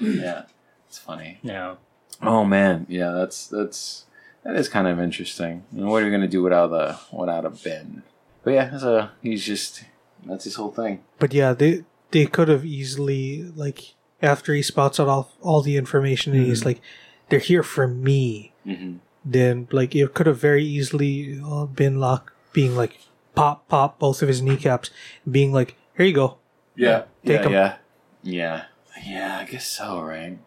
Yeah, 0.00 0.44
it's 0.88 0.96
funny. 0.98 1.38
No. 1.42 1.76
Oh 2.22 2.44
man, 2.44 2.86
yeah, 2.88 3.10
that's 3.10 3.46
that's 3.46 4.06
that 4.44 4.56
is 4.56 4.70
kind 4.70 4.86
of 4.88 4.98
interesting. 4.98 5.64
And 5.76 5.86
what 5.90 6.02
are 6.02 6.06
you 6.06 6.12
gonna 6.12 6.28
do 6.28 6.42
without 6.42 6.72
a 6.72 6.98
without 7.12 7.44
a 7.44 7.50
Ben? 7.50 8.02
But 8.42 8.52
yeah, 8.52 8.78
so 8.78 9.08
he's 9.22 9.44
just 9.44 9.84
that's 10.24 10.44
his 10.44 10.54
whole 10.56 10.70
thing. 10.72 11.02
But 11.18 11.32
yeah, 11.34 11.52
they 11.52 11.84
they 12.10 12.26
could 12.26 12.48
have 12.48 12.64
easily 12.64 13.44
like 13.54 13.94
after 14.22 14.54
he 14.54 14.62
spouts 14.62 14.98
out 15.00 15.08
all 15.08 15.30
all 15.40 15.62
the 15.62 15.76
information 15.76 16.34
and 16.34 16.46
he's 16.46 16.64
like, 16.64 16.80
"They're 17.28 17.38
here 17.38 17.62
for 17.62 17.86
me." 17.86 18.52
Mm-hmm. 18.66 18.96
Then 19.24 19.68
like 19.70 19.94
it 19.94 20.14
could 20.14 20.26
have 20.26 20.38
very 20.38 20.64
easily 20.64 21.40
uh, 21.44 21.66
been 21.66 22.00
Locke 22.00 22.32
being 22.52 22.74
like, 22.74 22.98
pop 23.34 23.68
pop 23.68 23.98
both 23.98 24.22
of 24.22 24.28
his 24.28 24.42
kneecaps, 24.42 24.90
being 25.30 25.52
like, 25.52 25.76
"Here 25.96 26.06
you 26.06 26.14
go." 26.14 26.38
Yeah, 26.76 27.04
Take 27.24 27.40
yeah, 27.40 27.46
'em. 27.46 27.52
yeah, 27.52 27.76
yeah, 28.22 28.64
yeah. 29.04 29.38
I 29.40 29.44
guess 29.44 29.66
so, 29.66 30.00
right? 30.00 30.38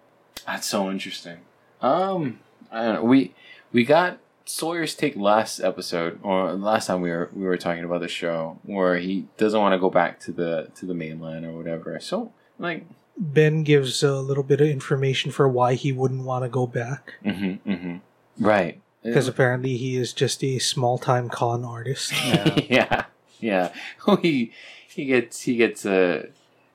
That's 0.46 0.68
so 0.68 0.90
interesting. 0.90 1.40
Um, 1.82 2.40
I 2.72 2.84
don't 2.84 2.96
know. 2.96 3.04
We 3.04 3.34
we 3.72 3.86
got 3.86 4.18
Sawyer's 4.46 4.96
take 4.96 5.16
last 5.16 5.60
episode, 5.60 6.20
or 6.24 6.54
last 6.54 6.88
time 6.88 7.02
we 7.02 7.10
were 7.10 7.30
we 7.34 7.44
were 7.44 7.58
talking 7.58 7.84
about 7.84 8.02
the 8.02 8.08
show, 8.08 8.60
where 8.64 8.98
he 8.98 9.28
doesn't 9.38 9.60
want 9.60 9.74
to 9.74 9.80
go 9.80 9.90
back 9.90 10.20
to 10.22 10.32
the 10.32 10.70
to 10.76 10.86
the 10.86 10.94
mainland 10.94 11.46
or 11.46 11.54
whatever. 11.54 12.00
So 12.00 12.34
like, 12.60 12.86
Ben 13.18 13.64
gives 13.64 14.04
a 14.04 14.16
little 14.16 14.44
bit 14.44 14.62
of 14.62 14.68
information 14.68 15.32
for 15.32 15.48
why 15.48 15.76
he 15.76 15.92
wouldn't 15.92 16.24
want 16.24 16.44
to 16.44 16.50
go 16.50 16.68
back 16.68 17.14
mm-hmm, 17.24 17.70
mm-hmm. 17.70 18.46
right? 18.46 18.82
because 19.04 19.28
apparently 19.28 19.78
he 19.78 19.96
is 19.96 20.14
just 20.14 20.44
a 20.44 20.60
small 20.60 20.98
time 20.98 21.30
con 21.30 21.64
artist. 21.64 22.14
Yeah. 22.24 22.62
yeah, 22.70 23.06
yeah. 23.40 24.16
he 24.22 24.52
he 24.88 25.06
gets 25.06 25.42
he 25.42 25.58
gets 25.58 25.86
a 25.86 26.30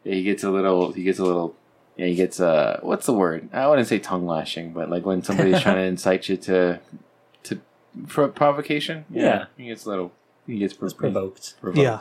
he 0.04 0.22
gets 0.22 0.44
a 0.44 0.50
little 0.50 0.92
he 0.92 1.02
gets 1.02 1.18
a 1.18 1.24
little 1.24 1.56
yeah 1.96 2.06
he 2.06 2.14
gets 2.14 2.40
a 2.40 2.80
what's 2.82 3.06
the 3.06 3.12
word 3.12 3.48
I 3.52 3.66
wouldn't 3.68 3.88
say 3.88 3.98
tongue 3.98 4.26
lashing 4.26 4.72
but 4.72 4.90
like 4.90 5.06
when 5.06 5.22
somebody's 5.22 5.60
trying 5.62 5.76
to 5.76 5.82
incite 5.82 6.28
you 6.28 6.36
to 6.36 6.44
to 6.74 6.80
for 8.06 8.28
provocation 8.28 9.04
Yeah. 9.10 9.46
he 9.56 9.66
gets 9.66 9.84
a 9.86 9.88
little 9.90 10.12
he 10.46 10.58
gets 10.58 10.72
It's 10.74 10.78
pro- 10.78 10.90
provoked. 11.10 11.54
provoked 11.60 11.82
Yeah. 11.82 12.00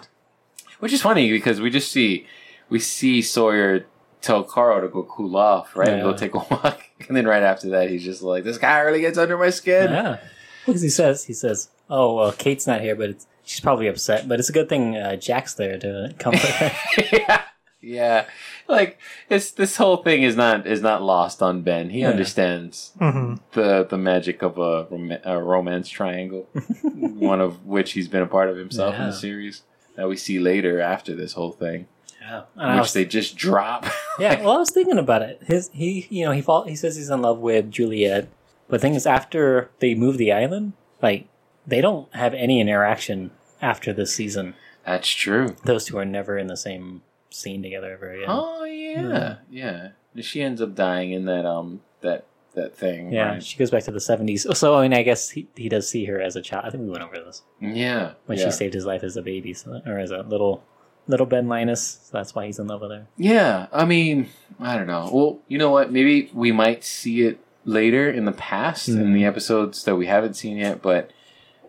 which 0.80 0.94
is 0.94 1.02
funny 1.02 1.30
because 1.32 1.60
we 1.62 1.70
just 1.70 1.92
see 1.92 2.26
we 2.70 2.80
see 2.80 3.22
Sawyer 3.22 3.86
tell 4.22 4.44
Carl 4.44 4.82
to 4.82 4.88
go 4.88 5.04
cool 5.04 5.36
off 5.38 5.76
right 5.76 5.90
and 5.90 6.02
go 6.02 6.14
take 6.14 6.34
a 6.34 6.38
walk 6.40 6.82
and 7.08 7.16
then 7.16 7.26
right 7.28 7.44
after 7.44 7.70
that 7.70 7.90
he's 7.90 8.04
just 8.04 8.22
like 8.22 8.44
this 8.44 8.58
guy 8.58 8.80
really 8.80 9.02
gets 9.02 9.18
under 9.18 9.38
my 9.38 9.50
skin 9.50 9.92
Yeah. 9.92 10.18
Because 10.66 10.82
he 10.82 10.90
says, 10.90 11.24
he 11.24 11.32
says, 11.34 11.70
oh, 11.90 12.16
well, 12.16 12.34
Kate's 12.34 12.68
not 12.68 12.82
here, 12.82 12.94
but 12.94 13.10
it's, 13.12 13.26
she's 13.46 13.62
probably 13.62 13.88
upset. 13.88 14.28
But 14.28 14.38
it's 14.42 14.50
a 14.50 14.52
good 14.52 14.68
thing 14.68 14.98
uh, 14.98 15.16
Jack's 15.16 15.54
there 15.54 15.80
to 15.80 16.14
comfort 16.20 16.42
her. 16.42 16.72
yeah, 17.14 17.42
yeah. 17.82 18.26
Like 18.68 19.00
it's 19.30 19.52
this 19.52 19.78
whole 19.78 19.98
thing 19.98 20.24
is 20.24 20.36
not 20.36 20.66
is 20.68 20.82
not 20.82 21.02
lost 21.04 21.42
on 21.42 21.62
Ben. 21.62 21.90
He 21.90 22.02
Yeah. 22.02 22.10
understands 22.10 22.92
hmm 23.00 23.36
the 23.54 23.86
the 23.90 23.98
magic 23.98 24.42
of 24.42 24.58
a, 24.58 24.88
rom- 24.90 25.18
a 25.24 25.42
romance 25.42 25.90
triangle, 25.90 26.48
one 26.84 27.42
of 27.42 27.66
which 27.66 27.94
he's 27.94 28.08
been 28.08 28.24
a 28.24 28.28
part 28.28 28.50
of 28.50 28.58
himself 28.58 28.96
in 28.96 29.06
the 29.06 29.14
series 29.14 29.64
that 29.96 30.08
we 30.08 30.16
see 30.18 30.38
later 30.40 30.80
after 30.80 31.16
this 31.16 31.34
whole 31.34 31.52
thing, 31.52 31.88
yeah. 32.22 32.44
And 32.56 32.76
which 32.76 32.82
was- 32.84 32.94
they 32.94 33.06
just 33.06 33.36
drop. 33.36 33.86
yeah. 34.20 34.42
Well, 34.42 34.52
I 34.52 34.58
was 34.58 34.70
thinking 34.72 35.00
about 35.00 35.24
it. 35.24 35.42
His, 35.48 35.70
he, 35.74 36.06
you 36.12 36.24
know, 36.26 36.32
he 36.32 36.42
fall, 36.42 36.64
he 36.66 36.76
says 36.76 36.96
he's 36.98 37.10
in 37.10 37.22
love 37.24 37.40
with 37.40 37.72
Juliet. 37.72 38.28
But 38.70 38.78
the 38.78 38.82
thing 38.82 38.94
is, 38.96 39.08
after 39.08 39.72
they 39.80 39.96
move 39.96 40.18
the 40.20 40.32
island, 40.32 40.74
like, 41.02 41.28
they 41.66 41.82
don't 41.82 42.14
have 42.14 42.34
any 42.36 42.60
interaction 42.60 43.32
after 43.62 43.92
this 43.92 44.14
season. 44.14 44.54
That's 44.86 45.10
true. 45.10 45.56
Those 45.64 45.86
two 45.86 45.98
are 45.98 46.06
never 46.06 46.38
in 46.38 46.46
the 46.48 46.58
same 46.58 47.02
scene 47.38 47.62
together 47.64 47.92
ever 47.94 48.12
again. 48.12 48.26
Oh 48.30 48.64
yeah, 48.64 49.38
yeah. 49.50 49.90
She 50.22 50.42
ends 50.42 50.62
up 50.62 50.76
dying 50.76 51.12
in 51.12 51.26
that 51.26 51.46
um 51.46 51.82
that 52.02 52.26
that 52.56 52.76
thing. 52.76 53.12
Yeah, 53.14 53.34
right? 53.34 53.44
she 53.44 53.56
goes 53.58 53.70
back 53.70 53.84
to 53.84 53.92
the 53.92 54.00
70s. 54.00 54.56
So, 54.56 54.76
I 54.76 54.82
mean, 54.82 54.94
I 54.94 55.04
guess 55.04 55.30
he, 55.30 55.48
he 55.56 55.70
does 55.70 55.88
see 55.88 56.06
her 56.06 56.20
as 56.20 56.36
a 56.36 56.42
child. 56.42 56.66
I 56.66 56.72
think 56.72 56.84
we 56.84 56.90
went 56.90 57.04
over 57.04 57.20
this. 57.24 57.44
yeah. 57.62 58.14
when 58.26 58.40
yeah. 58.40 58.46
she 58.46 58.52
saved 58.52 58.74
his 58.74 58.84
life 58.86 59.04
as 59.04 59.16
a 59.16 59.22
baby, 59.22 59.54
so, 59.54 59.80
or 59.86 60.00
as 60.00 60.10
a 60.10 60.24
little 60.24 60.64
little 61.08 61.28
Ben 61.28 61.48
Linus. 61.48 62.00
So 62.04 62.18
that's 62.18 62.34
why 62.34 62.48
he's 62.48 62.58
in 62.58 62.66
love 62.68 62.82
with 62.82 62.90
her. 62.92 63.08
Yeah, 63.16 63.68
I 63.72 63.86
mean, 63.86 64.30
I 64.60 64.76
don't 64.76 64.88
know. 64.88 65.10
Well, 65.14 65.40
you 65.48 65.58
know 65.60 65.70
what? 65.70 65.92
Maybe 65.92 66.32
we 66.34 66.52
might 66.52 66.84
see 66.84 67.22
it 67.22 67.40
later 67.64 68.10
in 68.10 68.26
the 68.26 68.32
past 68.32 68.88
in 68.90 68.96
Mm. 68.98 69.14
the 69.14 69.26
episodes 69.26 69.84
that 69.84 69.96
we 69.96 70.08
haven't 70.08 70.34
seen 70.36 70.58
yet, 70.58 70.82
but 70.82 71.12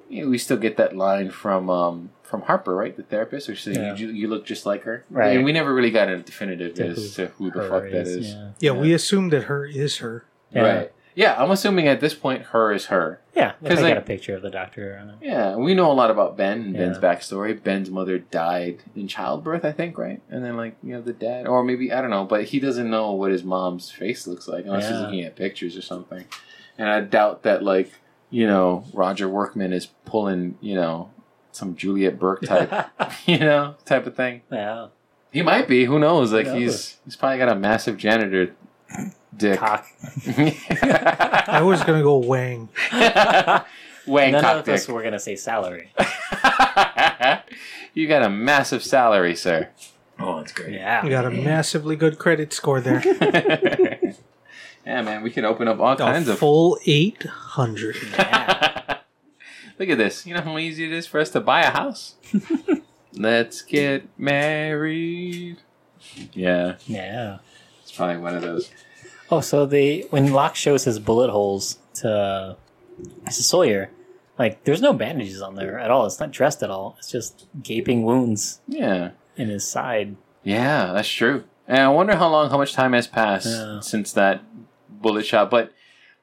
you 0.08 0.24
know, 0.24 0.30
we 0.30 0.38
still 0.38 0.56
get 0.56 0.76
that 0.78 0.96
line 0.96 1.30
from 1.30 1.68
um 1.68 2.10
from 2.28 2.42
Harper, 2.42 2.74
right, 2.76 2.94
the 2.96 3.02
therapist, 3.02 3.48
or 3.48 3.56
says 3.56 3.76
Yeah. 3.76 3.94
you, 3.96 4.08
you 4.10 4.28
look 4.28 4.44
just 4.44 4.66
like 4.66 4.82
her. 4.84 5.04
Right. 5.10 5.34
And 5.36 5.44
we 5.44 5.52
never 5.52 5.72
really 5.74 5.90
got 5.90 6.08
a 6.08 6.18
definitive 6.18 6.74
To 6.74 6.86
as 6.88 7.16
who 7.16 7.24
to 7.26 7.32
who 7.32 7.50
the 7.50 7.60
Her 7.62 7.68
fuck 7.68 7.82
that 7.90 8.06
is. 8.06 8.34
Yeah. 8.34 8.50
Yeah, 8.60 8.70
we 8.72 8.92
assume 8.92 9.30
that 9.30 9.44
her 9.44 9.64
is 9.64 9.96
her. 9.98 10.24
Yeah. 10.52 10.62
Right. 10.62 10.92
Yeah, 11.14 11.34
I'm 11.42 11.50
assuming 11.50 11.88
at 11.88 11.98
this 12.00 12.14
point 12.14 12.42
her 12.52 12.70
is 12.72 12.86
her. 12.86 13.20
Yeah, 13.34 13.54
because 13.60 13.80
I 13.80 13.82
like- 13.82 13.94
got 13.94 14.02
a 14.04 14.06
picture 14.06 14.36
of 14.36 14.42
the 14.42 14.50
doctor 14.50 14.96
on 15.02 15.08
it. 15.10 15.16
Yeah, 15.20 15.56
we 15.56 15.74
know 15.74 15.90
a 15.90 15.94
lot 15.94 16.10
about 16.12 16.36
Ben 16.36 16.60
and 16.60 16.74
Ben's 16.74 16.98
backstory. 16.98 17.60
Ben's 17.60 17.90
mother 17.90 18.18
died 18.18 18.84
in 18.94 19.08
childbirth, 19.08 19.64
I 19.64 19.72
think, 19.72 19.98
right? 19.98 20.20
And 20.30 20.44
then 20.44 20.56
like 20.56 20.76
you 20.82 20.92
know 20.92 21.00
the 21.00 21.12
dad, 21.12 21.48
or 21.48 21.64
maybe 21.64 21.92
I 21.92 22.00
don't 22.02 22.10
know, 22.10 22.24
but 22.24 22.44
he 22.44 22.60
doesn't 22.60 22.88
know 22.88 23.10
what 23.12 23.32
his 23.32 23.42
mom's 23.42 23.90
face 23.90 24.28
looks 24.28 24.46
like 24.46 24.64
unless 24.66 24.88
he's 24.88 25.00
looking 25.00 25.22
at 25.22 25.34
pictures 25.34 25.76
or 25.76 25.82
something. 25.82 26.24
and 26.78 26.88
I 26.88 27.00
doubt 27.00 27.42
that 27.42 27.64
like 27.64 27.90
you 28.30 28.46
know 28.46 28.84
Roger 28.92 29.28
Workman 29.28 29.72
is 29.72 29.86
pulling 30.04 30.56
you 30.60 30.76
know 30.76 31.10
some 31.58 31.74
Juliet 31.74 32.18
Burke 32.18 32.42
type 32.46 32.72
you 33.26 33.38
know 33.38 33.74
type 33.84 34.06
of 34.06 34.14
thing. 34.14 34.42
yeah. 34.50 34.88
He 35.30 35.42
might 35.42 35.68
be. 35.68 35.84
Who 35.84 35.98
knows? 35.98 36.32
Like 36.32 36.46
Who 36.46 36.54
he's 36.54 36.66
knows? 36.70 36.96
he's 37.04 37.16
probably 37.16 37.38
got 37.38 37.50
a 37.50 37.54
massive 37.54 37.96
janitor 37.98 38.54
dick. 39.36 39.58
Cock. 39.58 39.86
I 40.26 41.60
was 41.62 41.82
gonna 41.84 42.02
go 42.02 42.16
Wang. 42.18 42.68
Wang 44.06 44.32
None 44.32 44.40
cock 44.42 44.56
of 44.66 44.68
us 44.70 44.88
were 44.88 45.02
gonna 45.02 45.18
say 45.18 45.36
salary. 45.36 45.92
you 47.92 48.08
got 48.08 48.22
a 48.22 48.30
massive 48.30 48.82
salary, 48.82 49.34
sir. 49.36 49.68
Oh, 50.18 50.38
that's 50.38 50.52
great. 50.52 50.72
Yeah. 50.72 51.04
You 51.04 51.10
got 51.10 51.26
a 51.26 51.30
massively 51.30 51.94
good 51.94 52.18
credit 52.18 52.52
score 52.54 52.80
there. 52.80 53.02
yeah, 54.86 55.02
man, 55.02 55.22
we 55.22 55.30
can 55.30 55.44
open 55.44 55.68
up 55.68 55.78
all 55.78 55.92
A 55.92 55.96
kinds 55.96 56.28
of. 56.28 56.38
full 56.38 56.78
eight 56.86 57.22
hundred. 57.24 57.96
yeah. 58.14 58.77
Look 59.78 59.88
at 59.90 59.98
this. 59.98 60.26
You 60.26 60.34
know 60.34 60.40
how 60.40 60.58
easy 60.58 60.84
it 60.84 60.92
is 60.92 61.06
for 61.06 61.20
us 61.20 61.30
to 61.30 61.40
buy 61.40 61.62
a 61.62 61.70
house? 61.70 62.14
Let's 63.14 63.62
get 63.62 64.06
married. 64.18 65.58
Yeah, 66.32 66.76
Yeah. 66.86 67.38
it's 67.82 67.92
probably 67.92 68.18
one 68.18 68.34
of 68.36 68.42
those. 68.42 68.70
Oh, 69.30 69.40
so 69.40 69.66
they 69.66 70.02
when 70.10 70.32
Locke 70.32 70.54
shows 70.56 70.84
his 70.84 70.98
bullet 70.98 71.30
holes 71.30 71.78
to 71.94 72.56
to 73.26 73.32
Sawyer, 73.32 73.90
like 74.38 74.64
there's 74.64 74.80
no 74.80 74.92
bandages 74.92 75.42
on 75.42 75.54
there 75.54 75.78
at 75.78 75.90
all. 75.90 76.06
It's 76.06 76.18
not 76.20 76.30
dressed 76.30 76.62
at 76.62 76.70
all. 76.70 76.96
It's 76.98 77.10
just 77.10 77.46
gaping 77.62 78.02
wounds 78.04 78.60
Yeah, 78.68 79.10
in 79.36 79.48
his 79.48 79.66
side. 79.66 80.16
yeah, 80.44 80.92
that's 80.92 81.08
true. 81.08 81.44
And 81.66 81.80
I 81.80 81.88
wonder 81.88 82.16
how 82.16 82.28
long, 82.28 82.48
how 82.48 82.56
much 82.56 82.72
time 82.72 82.94
has 82.94 83.06
passed 83.06 83.46
Yeah. 83.46 83.80
since 83.80 84.12
that 84.14 84.42
bullet 84.90 85.26
shot. 85.26 85.50
But 85.50 85.72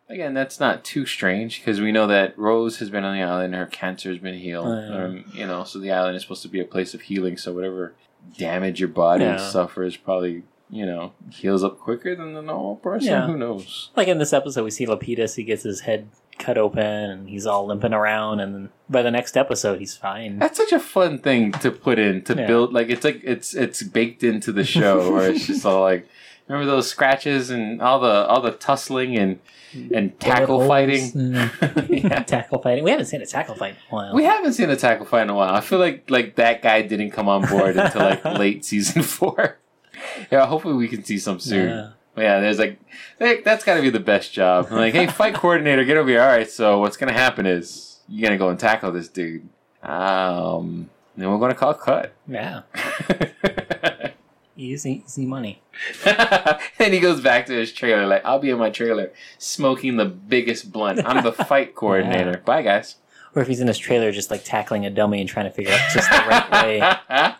again, 0.09 0.33
that's 0.33 0.59
not 0.59 0.83
too 0.83 1.05
strange 1.05 1.59
because 1.59 1.81
we 1.81 1.91
know 1.91 2.07
that 2.07 2.37
Rose 2.37 2.79
has 2.79 2.89
been 2.89 3.03
on 3.03 3.15
the 3.15 3.23
island. 3.23 3.55
Her 3.55 3.65
cancer 3.65 4.09
has 4.09 4.19
been 4.19 4.37
healed. 4.39 4.67
Oh, 4.67 4.71
yeah. 4.89 5.03
um, 5.05 5.25
you 5.33 5.45
know, 5.47 5.63
so 5.63 5.79
the 5.79 5.91
island 5.91 6.15
is 6.15 6.21
supposed 6.23 6.41
to 6.43 6.47
be 6.49 6.59
a 6.59 6.65
place 6.65 6.93
of 6.93 7.01
healing. 7.01 7.37
So 7.37 7.53
whatever 7.53 7.93
damage 8.37 8.79
your 8.79 8.89
body 8.89 9.23
Yeah. 9.23 9.37
suffers 9.37 9.95
probably 9.97 10.43
you 10.71 10.83
know 10.83 11.13
heals 11.31 11.63
up 11.63 11.79
quicker 11.79 12.15
than 12.15 12.33
the 12.33 12.41
normal 12.41 12.77
person. 12.77 13.09
Yeah. 13.09 13.27
Who 13.27 13.37
knows? 13.37 13.91
Like 13.95 14.07
in 14.07 14.17
this 14.17 14.33
episode, 14.33 14.63
we 14.63 14.71
see 14.71 14.85
Lapidus. 14.87 15.35
He 15.35 15.43
gets 15.43 15.63
his 15.63 15.81
head 15.81 16.09
cut 16.39 16.57
open 16.57 16.81
and 16.83 17.29
he's 17.29 17.45
all 17.45 17.65
limping 17.67 17.93
around. 17.93 18.39
And 18.41 18.53
then 18.53 18.69
by 18.89 19.01
the 19.03 19.11
next 19.11 19.37
episode, 19.37 19.79
he's 19.79 19.95
fine. 19.95 20.39
That's 20.39 20.57
such 20.57 20.71
a 20.73 20.79
fun 20.79 21.19
thing 21.19 21.51
to 21.53 21.71
put 21.71 21.99
in 21.99 22.23
to 22.23 22.35
Yeah. 22.35 22.47
build. 22.47 22.73
Like 22.73 22.89
it's 22.89 23.03
like 23.05 23.21
it's 23.23 23.53
it's 23.53 23.83
baked 23.83 24.23
into 24.23 24.51
the 24.51 24.63
show, 24.65 25.13
where 25.13 25.29
it's 25.31 25.45
just 25.47 25.65
all 25.67 25.81
like, 25.81 26.07
remember 26.47 26.69
those 26.69 26.89
scratches 26.89 27.49
and 27.49 27.81
all 27.81 27.99
the 27.99 28.25
all 28.27 28.41
the 28.41 28.51
tussling 28.51 29.17
and 29.17 29.39
and 29.93 30.19
tackle 30.19 30.67
fighting. 30.67 31.11
yeah. 31.89 32.23
tackle 32.23 32.61
fighting. 32.61 32.83
We 32.83 32.91
haven't 32.91 33.07
seen 33.07 33.21
a 33.21 33.25
tackle 33.25 33.55
fight 33.55 33.71
in 33.71 33.77
a 33.89 33.95
while. 33.95 34.15
We 34.15 34.23
haven't 34.23 34.53
seen 34.53 34.69
a 34.69 34.75
tackle 34.75 35.05
fight 35.05 35.23
in 35.23 35.29
a 35.29 35.35
while. 35.35 35.53
I 35.53 35.61
feel 35.61 35.79
like 35.79 36.09
like 36.09 36.35
that 36.35 36.61
guy 36.61 36.81
didn't 36.81 37.11
come 37.11 37.27
on 37.27 37.45
board 37.45 37.77
until 37.77 38.01
like 38.01 38.23
late 38.39 38.63
season 38.65 39.01
four. 39.01 39.57
Yeah, 40.31 40.45
hopefully 40.45 40.75
we 40.75 40.87
can 40.87 41.03
see 41.03 41.17
some 41.19 41.39
soon. 41.39 41.69
Yeah. 41.69 41.89
Yeah, 42.17 42.39
there's 42.39 42.59
like, 42.59 42.79
hey, 43.19 43.41
that's 43.41 43.65
got 43.65 43.75
to 43.75 43.81
be 43.81 43.89
the 43.89 43.99
best 43.99 44.31
job. 44.31 44.67
I'm 44.69 44.77
like, 44.77 44.93
hey, 44.93 45.07
fight 45.07 45.33
coordinator, 45.33 45.83
get 45.83 45.97
over 45.97 46.09
here. 46.09 46.21
All 46.21 46.27
right, 46.27 46.49
so 46.49 46.79
what's 46.79 46.95
gonna 46.95 47.11
happen 47.11 47.45
is 47.45 47.99
you're 48.07 48.25
gonna 48.25 48.37
go 48.37 48.49
and 48.49 48.57
tackle 48.57 48.93
this 48.93 49.09
dude. 49.09 49.49
Um, 49.83 50.89
then 51.17 51.29
we're 51.29 51.39
gonna 51.39 51.55
call 51.55 51.73
cut. 51.73 52.13
Yeah. 52.27 52.61
Easy, 54.57 55.03
easy 55.05 55.25
money. 55.25 55.61
and 56.05 56.93
he 56.93 56.99
goes 56.99 57.19
back 57.21 57.45
to 57.47 57.53
his 57.53 57.73
trailer, 57.73 58.05
like, 58.07 58.23
I'll 58.23 58.39
be 58.39 58.49
in 58.49 58.57
my 58.57 58.69
trailer 58.69 59.11
smoking 59.37 59.97
the 59.97 60.05
biggest 60.05 60.71
blunt. 60.71 61.01
I'm 61.05 61.23
the 61.23 61.31
fight 61.45 61.75
coordinator. 61.75 62.41
Bye, 62.45 62.61
guys. 62.61 62.95
Or 63.35 63.41
if 63.41 63.49
he's 63.49 63.59
in 63.59 63.67
his 63.67 63.77
trailer, 63.77 64.13
just 64.13 64.31
like 64.31 64.43
tackling 64.45 64.85
a 64.85 64.89
dummy 64.89 65.19
and 65.19 65.29
trying 65.29 65.45
to 65.45 65.51
figure 65.51 65.73
out 65.73 65.81
just 65.93 66.09
the 66.09 66.17
right 66.29 66.51
way. 67.11 67.33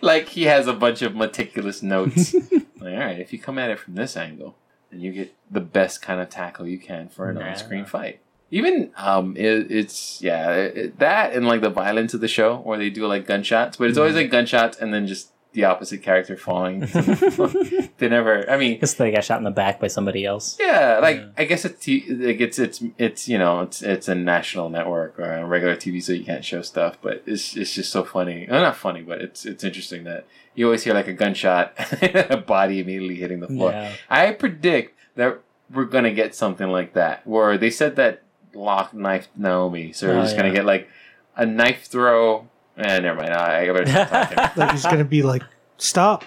like 0.00 0.28
he 0.30 0.44
has 0.44 0.66
a 0.66 0.72
bunch 0.72 1.02
of 1.02 1.14
meticulous 1.14 1.82
notes. 1.82 2.32
like, 2.34 2.62
all 2.80 2.88
right, 2.98 3.20
if 3.20 3.32
you 3.32 3.38
come 3.38 3.58
at 3.58 3.70
it 3.70 3.78
from 3.78 3.94
this 3.94 4.16
angle, 4.16 4.56
then 4.90 5.00
you 5.00 5.12
get 5.12 5.34
the 5.50 5.60
best 5.60 6.00
kind 6.00 6.18
of 6.20 6.30
tackle 6.30 6.66
you 6.66 6.78
can 6.78 7.10
for 7.10 7.28
an 7.28 7.36
Yeah. 7.36 7.50
on-screen 7.50 7.84
fight. 7.84 8.20
Even 8.50 8.90
um, 8.96 9.36
it, 9.36 9.70
it's 9.70 10.22
yeah, 10.22 10.52
it, 10.52 10.98
that 10.98 11.32
and 11.34 11.46
like 11.46 11.60
the 11.60 11.70
violence 11.70 12.14
of 12.14 12.20
the 12.20 12.28
show 12.28 12.58
where 12.58 12.78
they 12.78 12.88
do 12.88 13.06
like 13.06 13.26
gunshots, 13.26 13.76
but 13.76 13.88
it's 13.88 13.98
always 13.98 14.14
like 14.14 14.30
gunshots 14.30 14.78
and 14.78 14.94
then 14.94 15.06
just 15.06 15.32
the 15.54 15.64
opposite 15.64 16.02
character 16.02 16.36
falling. 16.36 16.80
they 17.98 18.08
never. 18.08 18.48
I 18.50 18.56
mean, 18.56 18.74
Because 18.74 18.94
they 18.94 19.10
got 19.10 19.24
shot 19.24 19.38
in 19.38 19.44
the 19.44 19.50
back 19.50 19.80
by 19.80 19.86
somebody 19.86 20.24
else. 20.26 20.56
yeah, 20.60 20.98
like 21.00 21.16
Yeah. 21.18 21.26
I 21.38 21.44
guess 21.44 21.64
it's 21.64 21.86
like 21.86 22.40
it's 22.40 22.58
it's 22.58 22.82
it's 22.98 23.28
you 23.28 23.38
know 23.38 23.60
it's 23.62 23.80
it's 23.82 24.08
a 24.08 24.14
national 24.14 24.68
network 24.68 25.18
or 25.18 25.24
a 25.32 25.44
regular 25.46 25.76
TV, 25.76 26.02
so 26.02 26.12
you 26.12 26.24
can't 26.24 26.44
show 26.44 26.60
stuff. 26.62 26.98
But 27.00 27.22
it's 27.26 27.56
it's 27.56 27.72
just 27.74 27.90
so 27.90 28.04
funny. 28.04 28.46
Well, 28.50 28.60
not 28.62 28.76
funny, 28.76 29.02
but 29.02 29.20
it's 29.22 29.46
it's 29.46 29.64
interesting 29.64 30.04
that 30.04 30.26
you 30.54 30.66
always 30.66 30.84
hear 30.84 30.94
like 30.94 31.08
a 31.08 31.12
gunshot, 31.12 31.72
a 32.02 32.36
body 32.36 32.80
immediately 32.80 33.16
hitting 33.16 33.40
the 33.40 33.48
floor. 33.48 33.70
Yeah. 33.70 33.92
I 34.10 34.32
predict 34.32 34.98
that 35.16 35.40
we're 35.72 35.84
gonna 35.86 36.12
get 36.12 36.34
something 36.34 36.68
like 36.68 36.92
that, 36.94 37.26
where 37.26 37.56
they 37.56 37.70
said 37.70 37.96
that 37.96 38.22
Locke 38.54 38.92
knifed 38.94 39.30
Naomi, 39.36 39.92
so 39.92 40.08
we're 40.08 40.18
Oh, 40.18 40.22
just 40.22 40.36
gonna 40.36 40.52
get 40.52 40.64
like 40.64 40.88
a 41.36 41.46
knife 41.46 41.84
throw. 41.86 42.48
Eh, 42.76 43.00
never 43.00 43.20
mind. 43.20 43.32
I, 43.32 43.68
I 43.68 43.72
better 43.72 43.86
stop 43.86 44.10
talking. 44.30 44.60
Like 44.60 44.70
he's 44.72 44.82
gonna 44.84 45.04
be 45.04 45.22
like, 45.22 45.42
stop, 45.78 46.24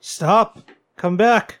stop, 0.00 0.58
come 0.96 1.16
back. 1.16 1.60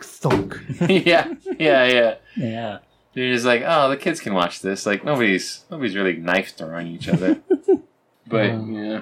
Thunk. 0.00 0.60
yeah, 0.88 1.32
yeah, 1.58 1.84
yeah. 1.86 2.14
Yeah. 2.36 2.78
You're 3.12 3.34
just 3.34 3.44
like, 3.44 3.62
oh, 3.66 3.88
the 3.90 3.96
kids 3.96 4.20
can 4.20 4.34
watch 4.34 4.60
this. 4.60 4.86
Like 4.86 5.04
nobody's 5.04 5.64
nobody's 5.70 5.96
really 5.96 6.16
knife 6.16 6.54
throwing 6.56 6.86
each 6.86 7.08
other. 7.08 7.40
but 8.26 8.46
yeah, 8.68 9.00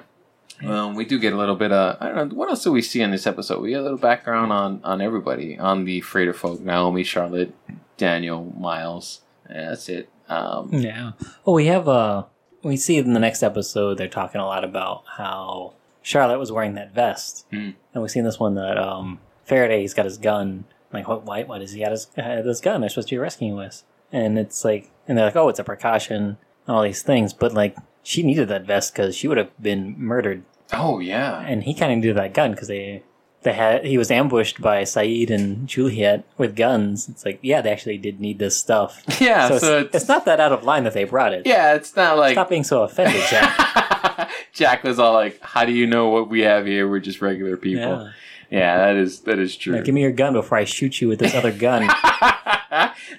well, 0.65 0.93
we 0.95 1.05
do 1.05 1.19
get 1.19 1.35
a 1.35 1.37
little 1.37 1.55
bit 1.57 1.71
of 1.73 1.99
I 2.01 2.09
don't 2.09 2.31
know 2.33 2.35
what 2.37 2.49
else 2.49 2.65
do 2.65 2.73
we 2.73 2.83
see 2.83 3.03
in 3.03 3.11
this 3.11 3.27
episode. 3.27 3.61
We 3.61 3.71
get 3.71 3.81
a 3.81 3.83
little 3.83 3.99
background 3.99 4.51
on 4.53 4.81
on 4.83 5.01
everybody 5.03 5.59
on 5.59 5.85
the 5.85 6.01
freighter 6.01 6.33
folk: 6.33 6.61
Naomi, 6.61 7.05
Charlotte, 7.05 7.55
Daniel, 7.97 8.53
Miles. 8.59 9.21
Yeah, 9.51 9.69
that's 9.71 9.89
it. 9.89 10.09
Um, 10.29 10.71
Yeah. 10.73 11.13
Oh, 11.47 11.53
we 11.53 11.67
have 11.67 11.87
uh 11.89 12.25
we 12.63 12.77
see 12.77 12.97
in 12.97 13.13
the 13.13 13.21
next 13.21 13.43
episode 13.43 13.99
they're 13.99 14.09
talking 14.09 14.41
a 14.41 14.47
lot 14.47 14.65
about 14.65 15.05
how 15.17 15.75
Charlotte 16.03 16.39
was 16.39 16.51
wearing 16.53 16.75
that 16.75 16.95
vest, 16.95 17.47
Hmm. 17.51 17.71
and 17.95 18.03
we 18.03 18.09
see 18.09 18.19
in 18.19 18.25
this 18.25 18.41
one 18.41 18.55
that 18.55 18.79
um 18.79 19.21
Faraday's 19.45 19.95
got 19.95 20.05
his 20.05 20.19
gun. 20.19 20.65
Like, 20.93 21.07
what? 21.09 21.25
Why? 21.25 21.43
Why 21.45 21.59
does 21.59 21.73
he 21.73 21.81
have 21.83 21.91
his, 21.93 22.07
have 22.17 22.45
this 22.45 22.61
gun? 22.61 22.81
They're 22.81 22.89
supposed 22.91 23.09
to 23.09 23.15
be 23.15 23.19
rescuing 23.19 23.57
with, 23.57 23.83
and 24.13 24.39
it's 24.39 24.65
like, 24.65 24.91
and 25.07 25.17
they're 25.19 25.27
like, 25.27 25.37
oh, 25.37 25.49
it's 25.49 25.59
a 25.59 25.65
precaution, 25.65 26.39
and 26.67 26.77
all 26.77 26.83
these 26.83 27.03
things, 27.03 27.33
but 27.35 27.53
like, 27.53 27.77
she 28.03 28.23
needed 28.23 28.49
that 28.49 28.65
vest 28.65 28.93
because 28.95 29.15
she 29.15 29.29
would 29.29 29.37
have 29.37 29.51
been 29.61 29.95
murdered, 29.99 30.45
oh 30.73 30.99
yeah, 30.99 31.41
and 31.41 31.65
he 31.65 31.75
kind 31.75 31.93
of 31.93 31.99
needed 31.99 32.17
that 32.17 32.33
gun 32.35 32.53
because 32.53 32.69
they. 32.69 33.03
They 33.43 33.53
had 33.53 33.85
he 33.85 33.97
was 33.97 34.11
ambushed 34.11 34.61
by 34.61 34.83
Sayid 34.83 35.31
and 35.31 35.69
Juliet 35.69 36.25
with 36.37 36.57
guns. 36.57 37.09
It's 37.09 37.25
like, 37.25 37.39
yeah, 37.41 37.61
they 37.61 37.71
actually 37.71 37.97
did 37.99 38.21
need 38.21 38.39
this 38.39 38.57
stuff. 38.57 39.03
yeah. 39.21 39.49
so, 39.49 39.59
So, 39.59 39.79
it's, 39.79 39.87
it's, 39.87 39.95
it's 40.03 40.09
not 40.09 40.25
that 40.25 40.41
out 40.41 40.53
of 40.53 40.65
line 40.65 40.85
that 40.85 40.93
they 40.93 41.05
brought 41.05 41.33
it. 41.33 41.47
yeah, 41.47 41.75
it's 41.75 41.95
not 41.95 42.19
like 42.19 42.33
Stop 42.35 42.49
being 42.49 42.65
so 42.65 42.83
offended, 42.83 43.23
Jack. 43.31 44.31
Jack 44.53 44.83
was 44.83 44.99
all 44.99 45.13
like, 45.13 45.41
"How 45.41 45.65
do 45.65 45.73
you 45.73 45.87
know 45.87 46.09
what 46.09 46.29
we 46.29 46.41
have 46.41 46.67
here? 46.67 46.89
We're 46.89 46.99
just 47.01 47.21
regular 47.23 47.57
people." 47.57 47.83
yeah. 47.83 48.11
Yeah, 48.51 48.79
that 48.79 48.97
is 48.97 49.21
that 49.21 49.39
is 49.39 49.55
true. 49.55 49.75
Like, 49.75 49.85
give 49.85 49.95
me 49.95 50.01
your 50.01 50.11
gun 50.11 50.33
before 50.33 50.57
I 50.57 50.65
shoot 50.65 51.01
you 51.03 51.09
with 51.09 51.19
this 51.19 51.35
other 51.35 51.53
gun. 51.53 51.87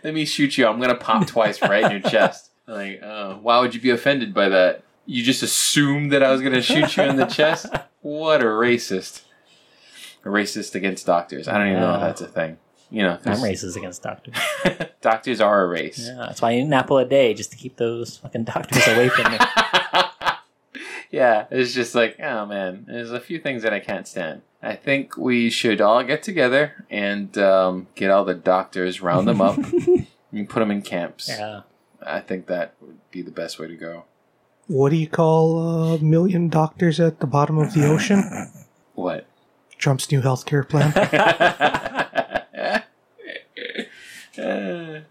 Let 0.03 0.13
me 0.13 0.25
shoot 0.25 0.57
you. 0.57 0.65
I'm 0.67 0.79
gonna 0.81 0.95
pop 0.95 1.27
twice 1.27 1.61
right 1.61 1.83
in 1.83 1.91
your 1.91 2.09
chest. 2.09 2.49
Like, 2.67 3.01
uh, 3.03 3.35
why 3.35 3.59
would 3.59 3.73
you 3.75 3.81
be 3.81 3.91
offended 3.91 4.33
by 4.33 4.49
that? 4.49 4.83
You 5.05 5.23
just 5.23 5.43
assumed 5.43 6.11
that 6.11 6.23
I 6.23 6.31
was 6.31 6.41
gonna 6.41 6.61
shoot 6.61 6.97
you 6.97 7.03
in 7.03 7.15
the 7.15 7.25
chest. 7.25 7.67
What 8.01 8.41
a 8.41 8.45
racist! 8.45 9.21
A 10.25 10.27
racist 10.27 10.75
against 10.75 11.05
doctors. 11.05 11.47
I 11.47 11.57
don't 11.57 11.67
even 11.67 11.79
know 11.79 11.95
if 11.95 12.01
that's 12.01 12.21
a 12.21 12.27
thing. 12.27 12.57
You 12.91 13.03
know, 13.03 13.19
I'm 13.23 13.37
racist 13.37 13.75
against 13.75 14.01
doctors. 14.01 14.35
doctors 15.01 15.39
are 15.39 15.63
a 15.63 15.67
race. 15.67 15.99
Yeah, 15.99 16.15
that's 16.15 16.41
why 16.41 16.51
I 16.51 16.55
eat 16.55 16.61
an 16.61 16.73
apple 16.73 16.97
a 16.97 17.05
day 17.05 17.33
just 17.33 17.51
to 17.51 17.57
keep 17.57 17.77
those 17.77 18.17
fucking 18.17 18.45
doctors 18.45 18.87
away 18.87 19.09
from 19.09 19.31
me. 19.31 19.37
yeah, 21.11 21.45
it's 21.51 21.73
just 21.73 21.93
like, 21.93 22.19
oh 22.19 22.47
man, 22.47 22.85
there's 22.87 23.11
a 23.11 23.19
few 23.19 23.39
things 23.39 23.61
that 23.61 23.73
I 23.73 23.79
can't 23.79 24.07
stand. 24.07 24.41
I 24.61 24.75
think 24.75 25.17
we 25.17 25.49
should 25.49 25.81
all 25.81 26.03
get 26.03 26.23
together 26.23 26.85
and 26.89 27.37
um, 27.37 27.87
get 27.95 28.09
all 28.11 28.25
the 28.25 28.33
doctors, 28.33 29.01
round 29.01 29.27
them 29.27 29.39
up, 29.39 29.57
and 30.31 30.49
put 30.49 30.59
them 30.59 30.71
in 30.71 30.81
camps. 30.81 31.29
Yeah. 31.29 31.61
I 32.01 32.19
think 32.19 32.47
that 32.47 32.73
would 32.81 32.97
be 33.11 33.21
the 33.21 33.31
best 33.31 33.59
way 33.59 33.67
to 33.67 33.75
go. 33.75 34.05
What 34.67 34.89
do 34.89 34.95
you 34.95 35.07
call 35.07 35.95
a 35.95 35.99
million 35.99 36.49
doctors 36.49 36.99
at 36.99 37.19
the 37.19 37.27
bottom 37.27 37.57
of 37.57 37.73
the 37.73 37.87
ocean? 37.87 38.23
What? 38.93 39.25
Trump's 39.79 40.11
new 40.11 40.21
healthcare 40.21 40.67
plan. 40.67 40.91
That's 44.35 45.05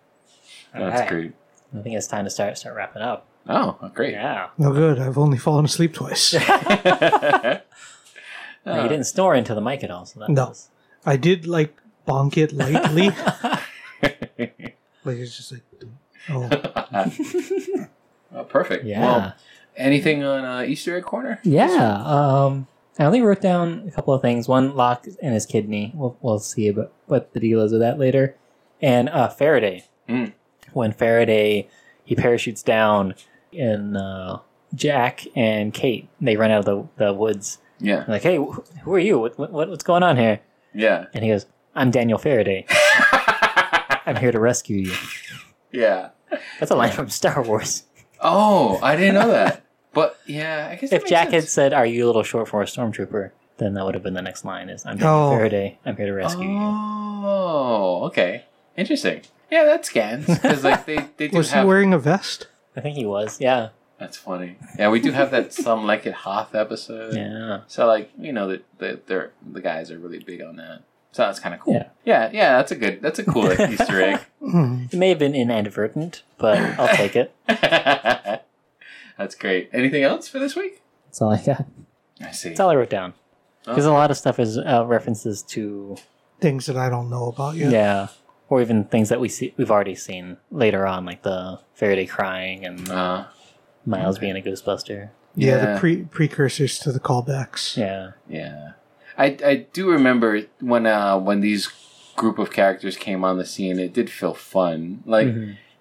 Alright. 0.74 1.08
great. 1.08 1.32
I 1.76 1.82
think 1.82 1.96
it's 1.96 2.06
time 2.06 2.24
to 2.24 2.30
start 2.30 2.56
start 2.58 2.76
wrapping 2.76 3.02
up. 3.02 3.26
Oh, 3.48 3.90
great. 3.94 4.12
Yeah. 4.12 4.48
No 4.58 4.72
good. 4.72 4.98
I've 5.00 5.18
only 5.18 5.38
fallen 5.38 5.64
asleep 5.64 5.94
twice. 5.94 6.34
No, 8.66 8.82
you 8.82 8.88
didn't 8.88 9.06
snore 9.06 9.34
into 9.34 9.54
the 9.54 9.62
mic 9.62 9.82
at 9.82 9.90
all, 9.90 10.04
so 10.04 10.20
that 10.20 10.28
No. 10.28 10.48
was 10.48 10.68
I 11.06 11.16
did 11.16 11.46
like 11.46 11.74
bonk 12.06 12.36
it 12.36 12.52
lightly, 12.52 13.08
Like 15.04 15.16
it's 15.16 15.34
just 15.38 15.52
like, 15.52 15.62
oh, 16.28 16.50
Oh, 18.34 18.44
perfect. 18.44 18.84
Yeah. 18.84 19.00
Well, 19.00 19.34
anything 19.74 20.22
on 20.22 20.44
uh, 20.44 20.62
Easter 20.68 20.98
egg 20.98 21.04
corner? 21.04 21.40
Yeah. 21.44 22.02
Um, 22.04 22.66
I 22.98 23.04
only 23.04 23.20
wrote 23.22 23.40
down 23.40 23.84
a 23.86 23.90
couple 23.92 24.12
of 24.12 24.20
things. 24.22 24.48
One, 24.48 24.74
Locke 24.74 25.06
and 25.22 25.32
his 25.34 25.46
kidney. 25.46 25.92
We'll, 25.94 26.16
we'll 26.20 26.38
see 26.40 26.68
about 26.68 26.92
what 27.06 27.32
the 27.32 27.40
deal 27.40 27.60
is 27.60 27.70
with 27.72 27.80
that 27.80 27.98
later. 27.98 28.36
And 28.82 29.08
uh, 29.08 29.28
Faraday. 29.28 29.84
Mm. 30.08 30.32
When 30.72 30.92
Faraday 30.92 31.68
he 32.04 32.14
parachutes 32.14 32.62
down, 32.62 33.14
and 33.56 33.96
uh, 33.96 34.38
Jack 34.74 35.24
and 35.36 35.72
Kate 35.72 36.08
they 36.20 36.36
run 36.36 36.50
out 36.50 36.66
of 36.68 36.88
the, 36.96 37.04
the 37.06 37.12
woods. 37.12 37.58
Yeah. 37.80 37.98
They're 38.00 38.06
like, 38.08 38.22
hey, 38.22 38.36
wh- 38.38 38.58
who 38.82 38.94
are 38.94 38.98
you? 38.98 39.18
What, 39.18 39.38
what 39.38 39.68
what's 39.68 39.84
going 39.84 40.02
on 40.02 40.16
here? 40.16 40.40
Yeah. 40.74 41.06
And 41.14 41.22
he 41.24 41.30
goes, 41.30 41.46
I'm 41.74 41.90
Daniel 41.90 42.18
Faraday. 42.18 42.66
I'm 44.06 44.16
here 44.16 44.32
to 44.32 44.40
rescue 44.40 44.78
you. 44.78 44.94
yeah. 45.72 46.10
That's 46.58 46.70
a 46.70 46.76
line 46.76 46.92
from 46.92 47.08
Star 47.08 47.42
Wars. 47.42 47.84
Oh, 48.20 48.78
I 48.82 48.96
didn't 48.96 49.14
know 49.14 49.28
that. 49.28 49.64
But 49.92 50.18
yeah, 50.26 50.68
I 50.70 50.74
guess 50.76 50.92
If 50.92 51.02
makes 51.02 51.10
Jack 51.10 51.30
had 51.30 51.44
said, 51.48 51.72
"Are 51.72 51.86
you 51.86 52.04
a 52.04 52.06
little 52.06 52.22
short 52.22 52.48
for 52.48 52.62
a 52.62 52.66
stormtrooper?" 52.66 53.30
then 53.58 53.74
that 53.74 53.84
would 53.84 53.94
have 53.94 54.04
been 54.04 54.14
the 54.14 54.22
next 54.22 54.44
line. 54.44 54.68
Is 54.68 54.86
I'm 54.86 54.96
Daniel 54.96 55.14
Oh. 55.14 55.30
Faraday. 55.30 55.78
I'm 55.84 55.96
here 55.96 56.06
to 56.06 56.12
rescue 56.12 56.48
you. 56.48 56.58
Oh, 56.60 58.04
okay. 58.06 58.44
Interesting. 58.76 59.22
Yeah, 59.50 59.64
that 59.64 59.84
scans 59.84 60.26
because 60.26 60.62
like 60.64 60.86
they 60.86 61.06
they 61.16 61.28
do 61.28 61.36
was 61.38 61.52
he 61.52 61.64
wearing 61.64 61.92
a 61.92 61.98
vest? 61.98 62.46
I 62.76 62.80
think 62.80 62.96
he 62.96 63.04
was. 63.06 63.40
Yeah. 63.40 63.70
That's 63.98 64.16
funny. 64.16 64.56
Yeah, 64.78 64.90
we 64.90 65.00
do 65.00 65.10
have 65.10 65.32
that 65.32 65.52
some 65.52 65.84
like 65.84 66.06
it 66.06 66.12
Hoth 66.14 66.54
episode. 66.54 67.14
Yeah. 67.16 67.60
So 67.66 67.86
like 67.86 68.10
you 68.18 68.32
know 68.32 68.48
that 68.48 68.64
the 68.78 69.00
they're 69.06 69.32
the 69.44 69.60
guys 69.60 69.90
are 69.90 69.98
really 69.98 70.20
big 70.20 70.40
on 70.42 70.56
that. 70.56 70.82
So 71.10 71.22
that's 71.22 71.40
kind 71.40 71.54
of 71.54 71.60
cool. 71.60 71.74
Yeah. 71.74 71.88
yeah, 72.04 72.30
yeah. 72.32 72.56
That's 72.58 72.70
a 72.70 72.76
good. 72.76 73.00
That's 73.02 73.18
a 73.18 73.24
cool 73.24 73.44
like, 73.44 73.58
Easter 73.60 74.00
egg. 74.00 74.20
Mm. 74.40 74.90
It 74.94 74.96
may 74.96 75.08
have 75.10 75.18
been 75.18 75.34
inadvertent, 75.34 76.22
but 76.38 76.56
I'll 76.78 76.96
take 76.96 77.16
it. 77.16 77.34
that's 79.18 79.34
great. 79.34 79.68
Anything 79.72 80.02
else 80.04 80.28
for 80.28 80.38
this 80.38 80.56
week? 80.56 80.80
That's 81.06 81.20
all 81.20 81.32
I 81.32 81.42
got. 81.44 81.66
I 82.20 82.30
see. 82.32 82.48
That's 82.50 82.60
all 82.60 82.70
I 82.70 82.76
wrote 82.76 82.90
down. 82.90 83.14
Because 83.64 83.86
Oh. 83.86 83.92
a 83.92 83.94
lot 83.94 84.10
of 84.10 84.16
stuff 84.16 84.38
is 84.38 84.56
uh, 84.58 84.84
references 84.86 85.42
to 85.54 85.96
Things 86.40 86.66
that 86.66 86.76
I 86.76 86.88
don't 86.88 87.10
know 87.10 87.26
about 87.28 87.56
yet. 87.56 87.72
yeah. 87.72 88.08
or 88.48 88.62
even 88.62 88.84
things 88.84 89.08
that 89.10 89.20
we 89.20 89.28
see 89.28 89.52
we've 89.58 89.70
already 89.70 89.94
seen 89.94 90.38
later 90.50 90.86
on, 90.86 91.04
like 91.04 91.22
the 91.22 91.58
Faraday 91.74 92.06
crying 92.06 92.64
and 92.64 92.88
Uh, 92.90 93.24
Miles 93.84 94.16
okay. 94.16 94.26
being 94.32 94.36
a 94.38 94.40
Ghostbuster. 94.40 95.10
Yeah, 95.34 95.56
Yeah. 95.56 95.74
the 95.74 95.80
pre- 95.80 96.04
precursors 96.04 96.78
to 96.80 96.92
the 96.92 97.00
callbacks. 97.00 97.76
Yeah. 97.76 98.12
yeah, 98.28 98.72
I 99.18 99.36
I 99.44 99.54
do 99.72 99.90
remember 99.90 100.42
when 100.60 100.86
uh 100.86 101.18
when 101.18 101.40
these 101.40 101.68
group 102.16 102.38
of 102.38 102.50
characters 102.50 102.96
came 102.96 103.22
on 103.24 103.36
the 103.38 103.44
scene. 103.44 103.78
It 103.78 103.92
did 103.92 104.08
feel 104.10 104.34
fun. 104.34 105.02
Like 105.04 105.28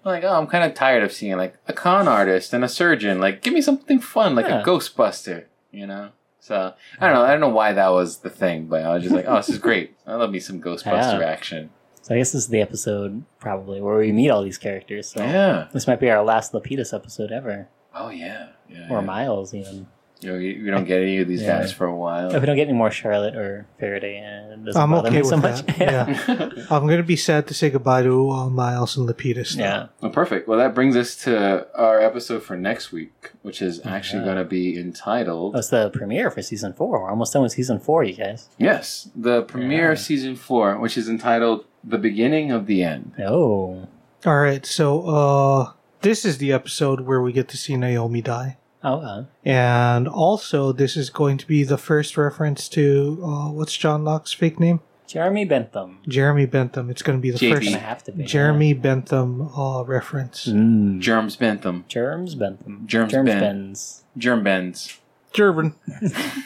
Mhm. 0.04 0.06
like 0.06 0.24
oh, 0.24 0.38
I'm 0.38 0.46
kind 0.46 0.64
of 0.64 0.74
tired 0.74 1.02
of 1.02 1.12
seeing 1.12 1.36
like 1.36 1.54
a 1.66 1.72
con 1.72 2.08
artist 2.08 2.52
and 2.52 2.64
a 2.64 2.68
surgeon. 2.68 3.20
Like 3.20 3.42
give 3.42 3.52
me 3.54 3.60
something 3.60 3.98
fun, 4.00 4.34
like 4.34 4.46
Yeah. 4.46 4.60
a 4.60 4.64
Ghostbuster. 4.64 5.44
You 5.70 5.86
know. 5.86 6.10
So 6.40 6.72
I 7.00 7.06
don't 7.06 7.14
know. 7.14 7.22
I 7.24 7.30
don't 7.32 7.40
know 7.40 7.48
why 7.50 7.72
that 7.74 7.88
was 7.88 8.18
the 8.18 8.30
thing, 8.30 8.66
but 8.66 8.82
I 8.82 8.94
was 8.94 9.02
just 9.02 9.14
like, 9.14 9.26
oh, 9.28 9.36
this 9.36 9.50
is 9.50 9.58
great. 9.58 9.94
I 10.06 10.14
love 10.14 10.30
me 10.30 10.40
some 10.40 10.60
Ghostbuster 10.62 11.20
Yeah. 11.20 11.26
action. 11.26 11.70
So 12.00 12.14
I 12.14 12.18
guess 12.18 12.32
this 12.32 12.42
is 12.44 12.48
the 12.48 12.62
episode 12.62 13.24
probably 13.38 13.82
where 13.82 13.98
we 13.98 14.12
meet 14.12 14.30
all 14.30 14.42
these 14.42 14.56
characters. 14.56 15.08
So 15.08 15.22
Yeah. 15.22 15.66
this 15.74 15.86
might 15.86 16.00
be 16.00 16.08
our 16.10 16.22
last 16.24 16.52
Lapidus 16.52 16.94
episode 16.94 17.30
ever, 17.32 17.68
Oh 17.94 18.08
yeah. 18.08 18.46
Yeah. 18.68 18.86
or 18.88 19.00
yeah. 19.00 19.04
Miles 19.04 19.52
even. 19.52 19.88
You 20.20 20.32
know, 20.32 20.38
you, 20.38 20.64
we 20.64 20.70
don't 20.70 20.84
get 20.84 21.00
any 21.00 21.18
of 21.18 21.28
these 21.28 21.42
Yeah. 21.42 21.58
guys 21.60 21.70
for 21.72 21.86
a 21.86 21.94
while. 21.94 22.34
If 22.34 22.40
we 22.40 22.46
don't 22.46 22.56
get 22.56 22.66
any 22.68 22.76
more 22.76 22.90
Charlotte 22.90 23.36
or 23.36 23.66
Faraday, 23.78 24.16
and 24.18 24.52
it 24.52 24.64
doesn't 24.64 24.80
I'm 24.82 24.90
bother 24.90 25.08
okay 25.08 25.16
me 25.16 25.22
with 25.22 25.30
so 25.30 25.36
much. 25.36 25.64
that. 25.66 25.78
Yeah. 25.78 26.64
I'm 26.70 26.86
gonna 26.88 27.02
be 27.04 27.14
sad 27.16 27.46
to 27.46 27.54
say 27.54 27.70
goodbye 27.70 28.02
to 28.02 28.28
all 28.28 28.50
Miles 28.50 28.96
and 28.96 29.08
Lapidus. 29.08 29.54
though. 29.56 29.62
yeah. 29.62 29.86
Well, 30.00 30.10
perfect. 30.10 30.48
Well, 30.48 30.58
that 30.58 30.74
brings 30.74 30.96
us 30.96 31.14
to 31.24 31.68
our 31.76 32.00
episode 32.00 32.42
for 32.42 32.56
next 32.56 32.90
week, 32.92 33.30
which 33.42 33.62
is 33.62 33.80
actually 33.86 34.20
Yeah. 34.20 34.24
going 34.26 34.36
to 34.38 34.44
be 34.44 34.76
entitled. 34.78 35.54
That's 35.54 35.68
the 35.70 35.88
premiere 35.90 36.30
for 36.30 36.42
season 36.42 36.72
four. 36.72 37.00
We're 37.02 37.10
almost 37.10 37.32
done 37.32 37.42
with 37.42 37.52
season 37.52 37.78
four, 37.78 38.02
you 38.04 38.14
guys. 38.14 38.48
Yes, 38.58 39.08
the 39.14 39.42
premiere 39.42 39.92
of 39.92 39.98
Yeah. 39.98 40.02
season 40.04 40.34
four, 40.36 40.78
which 40.78 40.98
is 40.98 41.08
entitled 41.08 41.64
"The 41.84 41.96
Beginning 41.98 42.50
of 42.50 42.66
the 42.66 42.82
End." 42.82 43.12
Oh. 43.20 43.86
All 44.26 44.38
right, 44.40 44.66
so 44.66 45.06
uh, 45.06 45.72
this 46.02 46.24
is 46.24 46.38
the 46.38 46.52
episode 46.52 47.02
where 47.02 47.22
we 47.22 47.32
get 47.32 47.46
to 47.48 47.56
see 47.56 47.76
Naomi 47.76 48.20
die, 48.20 48.57
Oh, 48.82 49.00
uh, 49.00 49.24
and 49.44 50.06
also 50.06 50.70
this 50.72 50.96
is 50.96 51.10
going 51.10 51.36
to 51.38 51.46
be 51.46 51.64
the 51.64 51.78
first 51.78 52.16
reference 52.16 52.68
to 52.70 53.18
uh, 53.22 53.50
what's 53.50 53.76
John 53.76 54.04
Locke's 54.04 54.32
fake 54.32 54.60
name, 54.60 54.80
Jeremy 55.08 55.44
Bentham. 55.44 55.98
Jeremy 56.06 56.46
Bentham. 56.46 56.88
It's 56.90 57.02
going 57.02 57.18
to 57.18 57.22
be 57.22 57.30
the 57.30 57.38
JB. 57.38 57.50
Gonna 57.50 57.64
first 57.64 57.74
have 57.74 58.04
to 58.04 58.12
be. 58.12 58.24
Jeremy 58.24 58.74
Bentham 58.74 59.48
uh, 59.56 59.82
reference. 59.82 60.46
Mm. 60.46 61.00
Germs 61.00 61.34
Bentham, 61.34 61.86
Germs 61.88 62.34
Bentham. 62.36 62.84
Germs 62.86 63.12
Germs 63.12 63.26
Ben. 63.26 63.40
Benz. 63.40 64.04
Germ 64.16 64.44
Bens, 64.44 64.98
German. 65.32 65.74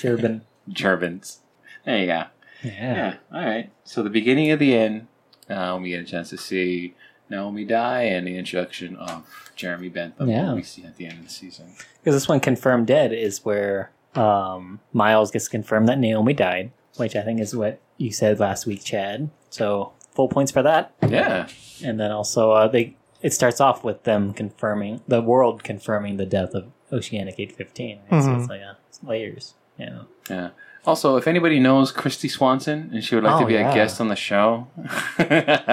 Gerben. 0.01 0.41
Germans. 0.69 1.41
There 1.85 1.99
you 1.99 2.07
go. 2.07 2.25
Yeah. 2.63 2.71
Yeah. 2.73 3.15
All 3.33 3.45
right. 3.45 3.71
So 3.85 4.03
the 4.03 4.11
beginning 4.11 4.51
of 4.53 4.59
the 4.59 4.75
end. 4.75 5.09
Uh, 5.51 5.79
we 5.83 5.91
get 5.91 6.01
a 6.01 6.05
chance 6.05 6.31
to 6.31 6.39
see 6.39 6.95
Naomi 7.33 7.65
die 7.65 8.03
and 8.03 8.27
the 8.27 8.37
introduction 8.37 8.95
of 8.97 9.25
Jeremy 9.57 9.89
Bentham. 9.89 10.29
Yeah. 10.29 10.51
who 10.51 10.57
we 10.57 10.63
see 10.63 10.85
at 10.85 10.97
the 10.97 11.07
end 11.07 11.19
of 11.19 11.25
the 11.25 11.31
season. 11.31 11.73
Because 12.03 12.15
this 12.15 12.29
one, 12.29 12.39
Confirmed 12.41 12.87
Dead, 12.87 13.13
is 13.13 13.45
where 13.45 13.91
um, 14.15 14.79
Miles 14.93 15.31
gets 15.31 15.49
confirmed 15.49 15.89
that 15.89 15.99
Naomi 15.99 16.35
died, 16.35 16.71
which 16.97 17.17
I 17.17 17.23
think 17.23 17.41
is 17.41 17.57
what 17.57 17.81
you 17.97 18.13
said 18.13 18.39
last 18.39 18.67
week, 18.67 18.85
Chad. 18.85 19.31
So 19.51 19.93
full 20.15 20.29
points 20.29 20.53
for 20.53 20.63
that. 20.63 20.93
Yeah. 21.07 21.49
And 21.83 21.99
then 21.99 22.11
also, 22.13 22.53
uh, 22.53 22.69
they 22.69 22.97
it 23.23 23.33
starts 23.33 23.61
off 23.61 23.85
with 23.85 24.03
them 24.03 24.33
confirming 24.33 25.01
the 25.09 25.23
world 25.23 25.63
confirming 25.65 26.17
the 26.17 26.27
death 26.27 26.55
of 26.55 26.67
Oceanic 26.93 27.37
815. 27.39 28.01
right? 28.11 28.23
So 28.23 28.29
Mhm. 28.31 28.41
it's 28.41 28.49
like 28.51 28.61
uh, 28.63 28.75
it's 28.89 29.03
layers. 29.03 29.55
Yeah. 29.79 30.03
Yeah. 30.29 30.51
Also, 30.85 31.17
if 31.17 31.29
anybody 31.29 31.61
knows 31.61 31.93
Christy 31.93 32.29
Swanson 32.29 32.91
and 32.93 33.05
she 33.05 33.15
would 33.15 33.23
like 33.25 33.37
Oh, 33.37 33.41
to 33.41 33.47
be 33.47 33.55
yeah. 33.55 33.71
a 33.71 33.75
guest 33.75 34.01
on 34.01 34.09
the 34.09 34.17
show, 34.17 34.67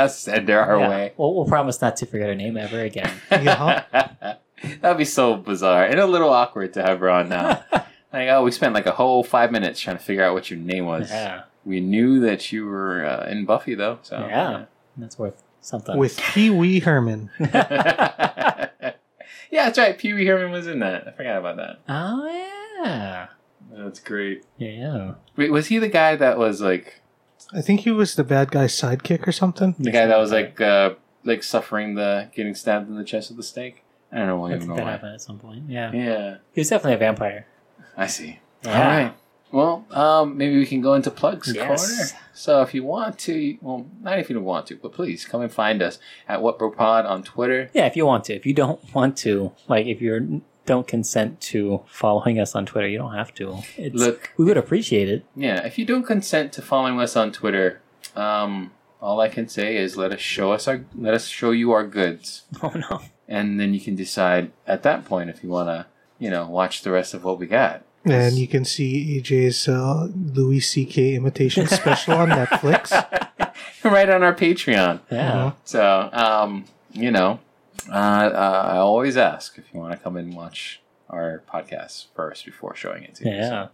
send 0.08 0.50
her 0.50 0.60
our 0.62 0.80
Yeah. 0.80 0.90
way. 0.90 1.14
We'll, 1.18 1.34
we'll 1.34 1.46
promise 1.46 1.82
not 1.82 1.98
to 1.98 2.06
forget 2.06 2.28
her 2.30 2.36
name 2.36 2.58
ever 2.58 2.80
again. 2.82 3.12
Yeah. 3.32 3.84
That'd 4.82 4.98
be 4.98 5.06
so 5.06 5.36
bizarre 5.38 5.86
and 5.86 6.00
a 6.00 6.06
little 6.06 6.30
awkward 6.30 6.74
to 6.74 6.84
have 6.84 7.00
her 7.00 7.10
on 7.10 7.30
now. 7.30 7.64
like, 7.72 8.28
oh, 8.30 8.44
we 8.44 8.52
spent 8.52 8.74
like 8.74 8.86
a 8.86 8.92
whole 8.92 9.24
five 9.24 9.52
minutes 9.52 9.80
trying 9.80 9.98
to 9.98 10.04
figure 10.04 10.24
out 10.24 10.34
what 10.34 10.50
your 10.52 10.60
name 10.60 10.86
was. 10.86 11.10
yeah. 11.10 11.44
We 11.66 11.80
knew 11.80 12.20
that 12.22 12.52
you 12.52 12.66
were 12.68 13.06
uh, 13.06 13.26
in 13.30 13.46
Buffy, 13.46 13.74
though. 13.76 14.00
So 14.04 14.18
Yeah. 14.20 14.66
That's 14.98 15.18
worth 15.18 15.42
something. 15.62 15.98
With 15.98 16.18
Pee 16.20 16.50
Wee 16.50 16.80
Herman. 16.82 17.30
yeah, 17.40 18.70
that's 19.52 19.78
right. 19.78 19.98
Pee 19.98 20.14
Wee 20.14 20.26
Herman 20.26 20.52
was 20.52 20.68
in 20.68 20.80
that. 20.80 21.08
I 21.08 21.12
forgot 21.12 21.38
about 21.40 21.58
that. 21.58 21.80
oh, 21.88 22.28
yeah. 22.84 23.28
That's 23.72 24.00
great. 24.00 24.44
Yeah. 24.58 25.14
Wait, 25.36 25.52
was 25.52 25.68
he 25.68 25.78
the 25.80 25.90
guy 25.90 26.16
that 26.16 26.38
was 26.38 26.62
like 26.62 27.02
I 27.54 27.62
think 27.62 27.82
he 27.82 27.92
was 27.92 28.16
the 28.16 28.24
bad 28.24 28.52
guy's 28.52 28.74
sidekick 28.80 29.28
or 29.28 29.32
something. 29.32 29.76
the 29.80 29.92
guy 29.92 30.06
that 30.06 30.18
was 30.18 30.32
like 30.32 30.60
uh, 30.62 30.96
like 31.24 31.44
suffering 31.44 31.96
the 31.96 32.30
getting 32.36 32.56
stabbed 32.56 32.90
in 32.90 32.96
the 32.96 33.04
chest 33.04 33.30
with 33.30 33.38
the 33.38 33.44
stake? 33.44 33.84
I 34.12 34.18
don't 34.18 34.28
know. 34.28 34.44
I 34.46 34.48
I 34.48 34.52
don't 34.52 34.60
think 34.60 34.70
know 34.72 34.76
that 34.78 34.86
why. 34.86 34.92
happened 34.92 35.14
at 35.16 35.22
some 35.22 35.40
point. 35.40 35.64
Yeah. 35.70 35.92
Yeah, 35.94 36.38
He 36.54 36.62
was 36.62 36.70
definitely 36.70 36.96
a 36.96 36.98
vampire. 36.98 37.46
I 37.96 38.08
see. 38.08 38.40
Yeah. 38.64 38.72
All 38.78 38.88
right. 38.88 39.14
Well, 39.52 39.86
um, 39.92 40.38
maybe 40.38 40.58
we 40.58 40.66
can 40.68 40.80
go 40.82 40.94
into 40.94 41.10
plugs 41.10 41.52
Yes. 41.54 41.66
corner. 41.66 42.22
So 42.34 42.62
if 42.62 42.74
you 42.76 42.84
want 42.84 43.18
to, 43.20 43.58
well, 43.62 43.88
not 44.02 44.20
if 44.20 44.30
you 44.30 44.36
don't 44.36 44.44
want 44.46 44.68
to, 44.68 44.76
but 44.76 44.94
please 44.94 45.26
come 45.26 45.42
and 45.42 45.52
find 45.52 45.82
us 45.82 45.98
at 46.28 46.40
WhatBroPod 46.40 47.06
on 47.10 47.24
Twitter. 47.24 47.72
Yeah, 47.74 47.88
if 47.88 47.96
you 47.96 48.06
want 48.06 48.26
to. 48.26 48.34
If 48.36 48.46
you 48.46 48.54
don't 48.54 48.80
want 48.94 49.18
to, 49.20 49.52
like 49.68 49.88
if 49.88 50.02
you 50.04 50.42
don't 50.70 50.88
consent 50.88 51.42
to 51.52 51.82
following 51.88 52.40
us 52.40 52.56
on 52.56 52.66
Twitter, 52.66 52.88
you 52.88 52.98
don't 53.00 53.16
have 53.16 53.34
to. 53.36 53.58
It's, 53.76 53.96
Look, 53.96 54.32
we 54.38 54.46
would 54.46 54.56
appreciate 54.58 55.10
it. 55.10 55.26
yeah, 55.36 55.66
if 55.66 55.78
you 55.78 55.86
don't 55.86 56.06
consent 56.06 56.54
to 56.54 56.62
following 56.62 57.00
us 57.00 57.16
on 57.16 57.32
Twitter, 57.32 57.82
um, 58.16 58.72
all 59.02 59.20
I 59.20 59.30
can 59.30 59.48
say 59.50 59.78
is 59.78 59.98
let 59.98 60.12
us 60.12 60.20
show 60.20 60.52
us 60.52 60.68
our 60.68 60.86
let 60.96 61.14
us 61.14 61.26
show 61.28 61.52
you 61.52 61.72
our 61.72 61.86
goods, 61.88 62.44
Oh 62.64 62.70
no. 62.76 63.02
and 63.28 63.60
then 63.60 63.74
you 63.74 63.82
can 63.82 63.96
decide 63.96 64.52
at 64.68 64.84
that 64.84 65.06
point 65.06 65.30
if 65.30 65.44
you 65.44 65.50
want 65.50 65.70
to, 65.70 65.88
you 66.20 66.30
know, 66.30 66.48
watch 66.48 66.84
the 66.84 66.92
rest 66.92 67.14
of 67.14 67.24
what 67.24 67.40
we 67.40 67.48
got. 67.48 67.84
And 68.06 68.36
you 68.38 68.48
can 68.48 68.64
see 68.64 69.20
AJ's 69.22 69.68
uh, 69.68 70.08
Louis 70.38 70.62
C.K. 70.62 71.16
imitation 71.16 71.68
special 71.80 72.14
on 72.14 72.30
Netflix. 72.30 72.92
right 73.84 74.10
on 74.10 74.24
our 74.24 74.34
Patreon. 74.34 75.02
Yeah. 75.12 75.34
Uh-huh. 75.34 75.52
So, 75.66 76.10
um, 76.14 76.66
you 76.94 77.12
know, 77.12 77.40
uh, 77.90 77.94
uh, 77.94 78.70
I 78.74 78.78
always 78.78 79.16
ask 79.18 79.58
if 79.58 79.66
you 79.74 79.80
want 79.80 79.94
to 79.94 79.98
come 80.00 80.18
and 80.18 80.34
watch 80.36 80.82
our 81.10 81.44
podcast 81.52 82.06
first 82.16 82.46
before 82.46 82.76
showing 82.76 83.04
it 83.04 83.16
to 83.16 83.26
you. 83.30 83.36
Yeah. 83.36 83.50
So 83.50 83.70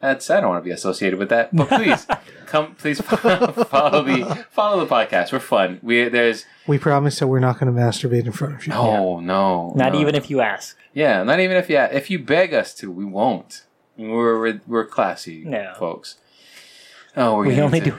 that's 0.00 0.28
I 0.30 0.40
don't 0.40 0.50
want 0.50 0.62
to 0.62 0.68
be 0.68 0.72
associated 0.72 1.18
with 1.18 1.28
that, 1.30 1.54
but 1.54 1.68
please 1.68 2.06
come, 2.46 2.74
please 2.74 3.00
follow 3.68 4.02
the 4.02 4.46
follow 4.50 4.84
the 4.84 4.92
podcast. 4.94 5.32
We're 5.32 5.38
fun. 5.40 5.80
We 5.82 6.08
there's 6.08 6.44
We 6.66 6.78
promise 6.78 7.18
that 7.20 7.26
we're 7.28 7.40
not 7.40 7.58
going 7.58 7.74
to 7.74 7.80
masturbate 7.80 8.26
in 8.26 8.32
front 8.32 8.54
of 8.54 8.66
you. 8.66 8.72
no 8.72 9.20
no 9.20 9.72
Not 9.76 9.92
no. 9.94 10.00
even 10.00 10.14
if 10.14 10.28
you 10.30 10.40
ask. 10.40 10.76
yeah 10.92 11.22
not 11.22 11.40
even 11.40 11.56
if 11.56 11.70
yeah 11.70 11.86
if 11.86 12.10
you 12.10 12.18
beg 12.18 12.52
us 12.52 12.74
to 12.76 12.90
we 12.90 13.04
won't. 13.04 13.64
We're 13.96 14.40
we're, 14.40 14.60
we're 14.66 14.84
classy 14.86 15.44
No. 15.44 15.72
folks. 15.78 16.16
Oh, 17.16 17.36
we're 17.36 17.46
We 17.46 17.60
only 17.60 17.78
into- 17.78 17.90
do 17.92 17.98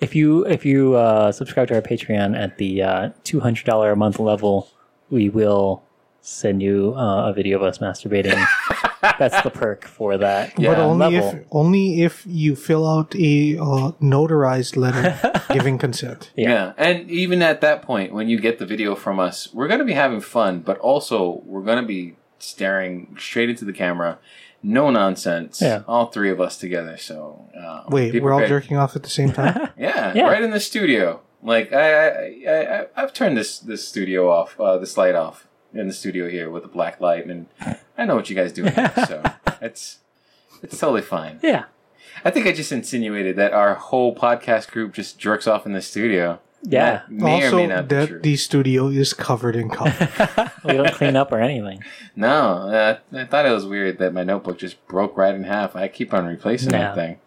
if 0.00 0.14
you 0.14 0.46
if 0.46 0.64
you 0.64 0.94
uh, 0.94 1.32
subscribe 1.32 1.68
to 1.68 1.74
our 1.74 1.82
Patreon 1.82 2.38
at 2.38 2.58
the 2.58 2.82
uh, 2.82 3.10
two 3.24 3.40
hundred 3.40 3.66
dollar 3.66 3.90
a 3.92 3.96
month 3.96 4.18
level, 4.18 4.68
we 5.10 5.28
will 5.28 5.82
send 6.22 6.62
you 6.62 6.94
uh, 6.96 7.30
a 7.30 7.32
video 7.32 7.56
of 7.56 7.62
us 7.62 7.78
masturbating. 7.78 8.38
That's 9.18 9.40
the 9.42 9.50
perk 9.50 9.86
for 9.86 10.18
that. 10.18 10.58
Yeah. 10.58 10.74
but 10.74 10.78
only 10.78 11.16
level. 11.16 11.30
if 11.40 11.46
only 11.50 12.02
if 12.02 12.22
you 12.26 12.54
fill 12.54 12.86
out 12.86 13.14
a 13.16 13.56
uh, 13.56 13.92
notarized 14.02 14.76
letter 14.76 15.18
giving 15.52 15.78
consent. 15.78 16.30
Yeah. 16.36 16.48
Yeah. 16.50 16.72
And 16.76 17.10
even 17.10 17.40
at 17.42 17.60
that 17.62 17.82
point, 17.82 18.12
when 18.12 18.28
you 18.28 18.38
get 18.38 18.58
the 18.58 18.66
video 18.66 18.94
from 18.94 19.18
us, 19.18 19.52
we're 19.54 19.68
going 19.68 19.78
to 19.80 19.86
be 19.86 19.94
having 19.94 20.20
fun, 20.20 20.60
but 20.60 20.78
also 20.78 21.42
we're 21.46 21.62
going 21.62 21.80
to 21.80 21.86
be 21.86 22.16
staring 22.38 23.16
straight 23.18 23.48
into 23.50 23.64
the 23.64 23.72
camera. 23.72 24.18
No 24.62 24.90
nonsense. 24.90 25.62
Yeah. 25.62 25.82
All 25.88 26.06
three 26.06 26.28
of 26.30 26.38
us 26.38 26.58
together. 26.58 26.98
So, 26.98 27.48
uh, 27.58 27.84
Wait, 27.88 28.22
we're 28.22 28.30
all 28.32 28.40
prepared. 28.40 28.62
jerking 28.62 28.76
off 28.76 28.94
at 28.94 29.02
the 29.02 29.08
same 29.10 29.32
time. 29.32 29.70
Yeah, 29.78 30.12
Yeah. 30.14 30.24
right 30.24 30.42
in 30.42 30.50
the 30.50 30.60
studio. 30.60 31.22
Like 31.42 31.72
I, 31.72 32.06
I, 32.08 32.34
I, 32.48 32.80
I 32.82 32.86
I've 32.96 33.12
turned 33.12 33.36
this 33.36 33.58
this 33.58 33.86
studio 33.86 34.30
off, 34.30 34.58
uh, 34.60 34.78
this 34.78 34.96
light 34.96 35.14
off 35.14 35.46
in 35.72 35.86
the 35.88 35.94
studio 35.94 36.28
here 36.28 36.50
with 36.50 36.62
the 36.62 36.68
black 36.68 37.00
light, 37.00 37.26
and 37.26 37.46
I 37.96 38.04
know 38.04 38.16
what 38.16 38.28
you 38.30 38.36
guys 38.36 38.52
do. 38.52 38.64
So 39.06 39.22
it's 39.62 39.98
it's 40.62 40.78
totally 40.78 41.02
fine. 41.02 41.40
Yeah. 41.42 41.64
I 42.24 42.30
think 42.30 42.46
I 42.46 42.52
just 42.52 42.72
insinuated 42.72 43.36
that 43.36 43.52
our 43.54 43.74
whole 43.74 44.14
podcast 44.14 44.70
group 44.70 44.92
just 44.92 45.18
jerks 45.18 45.46
off 45.46 45.64
in 45.64 45.72
the 45.72 45.80
studio. 45.80 46.38
Yeah. 46.62 47.02
That 47.08 47.10
may 47.10 47.42
or 47.42 47.44
also, 47.46 47.56
may 47.56 47.66
not 47.68 47.88
be 47.88 47.94
that 47.94 48.08
true. 48.08 48.20
the 48.20 48.36
studio 48.36 48.88
is 48.88 49.14
covered 49.14 49.56
in 49.56 49.70
coffee. 49.70 50.50
we 50.68 50.74
don't 50.74 50.92
clean 50.92 51.16
up 51.16 51.32
or 51.32 51.40
anything. 51.40 51.82
No, 52.14 52.28
uh, 52.68 52.98
I 53.14 53.24
thought 53.24 53.46
it 53.46 53.50
was 53.52 53.64
weird 53.64 53.96
that 53.98 54.12
my 54.12 54.24
notebook 54.24 54.58
just 54.58 54.86
broke 54.86 55.16
right 55.16 55.34
in 55.34 55.44
half. 55.44 55.74
I 55.74 55.88
keep 55.88 56.12
on 56.12 56.26
replacing 56.26 56.72
Yeah. 56.72 56.78
that 56.92 56.94
thing. 56.96 57.18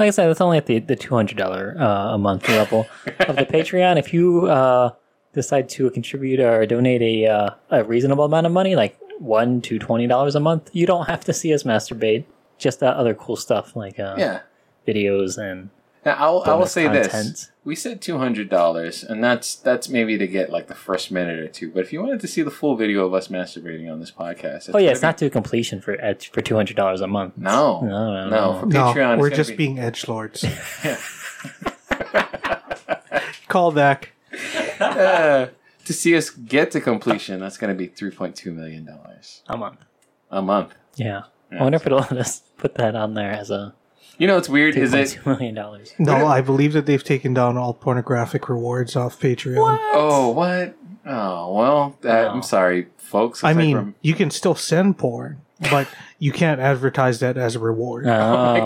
Like 0.00 0.08
I 0.08 0.10
said, 0.10 0.28
that's 0.28 0.40
only 0.40 0.56
at 0.56 0.64
the, 0.66 0.78
the 0.78 0.96
two 0.96 1.14
hundred 1.14 1.36
dollar 1.36 1.76
uh, 1.78 2.14
a 2.14 2.18
month 2.18 2.48
level 2.48 2.88
of 3.28 3.36
the 3.36 3.44
Patreon. 3.54 3.98
If 3.98 4.12
you 4.14 4.46
uh, 4.46 4.90
decide 5.34 5.68
to 5.70 5.90
contribute 5.90 6.40
or 6.40 6.64
donate 6.64 7.02
a 7.02 7.26
uh, 7.26 7.50
a 7.70 7.84
reasonable 7.84 8.24
amount 8.24 8.46
of 8.46 8.52
money, 8.52 8.74
like 8.74 8.98
one 9.18 9.60
to 9.62 9.78
twenty 9.78 10.06
dollars 10.06 10.34
a 10.34 10.40
month, 10.40 10.70
you 10.72 10.86
don't 10.86 11.06
have 11.06 11.22
to 11.26 11.34
see 11.34 11.52
us 11.52 11.64
masturbate. 11.64 12.24
Just 12.56 12.82
uh, 12.82 12.86
other 12.86 13.14
cool 13.14 13.36
stuff 13.36 13.76
like 13.76 14.00
uh, 14.00 14.14
Yeah. 14.18 14.40
videos 14.88 15.36
and 15.36 15.68
Now, 16.04 16.14
I'll, 16.14 16.42
I 16.46 16.50
will 16.52 16.58
bonus 16.60 16.72
say 16.72 16.88
this: 16.88 17.50
we 17.62 17.76
said 17.76 18.00
two 18.00 18.16
hundred 18.16 18.48
dollars, 18.48 19.04
and 19.04 19.22
that's 19.22 19.54
that's 19.56 19.88
maybe 19.88 20.16
to 20.16 20.26
get 20.26 20.48
like 20.48 20.66
the 20.68 20.74
first 20.74 21.10
minute 21.12 21.38
or 21.38 21.48
two. 21.48 21.70
But 21.70 21.80
if 21.80 21.92
you 21.92 22.00
wanted 22.00 22.20
to 22.20 22.26
see 22.26 22.40
the 22.42 22.50
full 22.50 22.74
video 22.74 23.04
of 23.04 23.12
us 23.12 23.28
masturbating 23.28 23.90
on 23.92 24.00
this 24.00 24.10
podcast, 24.10 24.70
Oh 24.72 24.78
yeah, 24.78 24.90
it's 24.92 25.02
not 25.02 25.18
to 25.18 25.28
completion 25.28 25.80
for 25.82 25.92
at, 26.00 26.24
for 26.24 26.40
two 26.40 26.56
hundred 26.56 26.76
dollars 26.76 27.02
a 27.02 27.06
month. 27.06 27.36
No, 27.36 27.82
no, 27.82 27.88
no, 27.88 28.28
no. 28.28 28.52
no. 28.52 28.60
For 28.60 28.66
no, 28.66 28.94
Patreon, 28.94 29.14
it's 29.14 29.20
we're 29.20 29.30
just 29.30 29.50
be- 29.50 29.56
being 29.56 29.78
edge 29.78 30.08
lords. 30.08 30.42
Call 33.48 33.72
back. 33.72 34.12
Uh, 34.78 35.48
to 35.84 35.92
see 35.92 36.16
us 36.16 36.30
get 36.30 36.70
to 36.70 36.80
completion. 36.80 37.40
That's 37.40 37.58
going 37.58 37.72
to 37.74 37.78
be 37.78 37.88
three 37.88 38.10
point 38.10 38.36
two 38.36 38.52
million 38.52 38.84
dollars 38.86 39.42
a 39.48 39.56
month. 39.56 39.80
a 40.30 40.40
month. 40.40 40.74
Yeah. 40.96 41.22
Yeah. 41.52 41.58
I 41.60 41.62
wonder 41.64 41.76
if 41.76 41.84
it'll 41.86 41.98
let 41.98 42.12
us 42.12 42.42
put 42.58 42.76
that 42.76 42.94
on 42.94 43.14
there 43.14 43.32
as 43.32 43.50
a 43.50 43.74
You 44.20 44.26
know 44.26 44.34
what's 44.34 44.50
weird 44.50 44.76
is 44.76 44.90
point 44.90 45.06
it? 45.08 45.10
two 45.12 45.30
million 45.30 45.54
dollars. 45.54 45.94
No, 45.98 46.26
I 46.26 46.42
believe 46.42 46.74
that 46.74 46.84
they've 46.84 47.02
taken 47.02 47.32
down 47.32 47.56
all 47.56 47.72
pornographic 47.72 48.50
rewards 48.50 48.94
off 48.94 49.18
Patreon. 49.18 49.78
Oh, 49.94 50.28
what? 50.28 50.76
Oh, 51.06 51.54
well, 51.54 51.96
uh, 52.04 52.08
No. 52.08 52.28
I'm 52.28 52.42
sorry, 52.42 52.88
folks. 52.98 53.42
I 53.42 53.48
Looks 53.48 53.56
like 53.56 53.56
mean, 53.56 53.76
we're- 53.76 53.92
you 54.02 54.12
can 54.14 54.30
still 54.30 54.54
send 54.54 54.98
porn, 54.98 55.40
but 55.70 55.88
you 56.18 56.32
can't 56.32 56.60
advertise 56.60 57.20
that 57.20 57.38
as 57.38 57.56
a 57.56 57.58
reward. 57.60 58.06
Oh, 58.06 58.10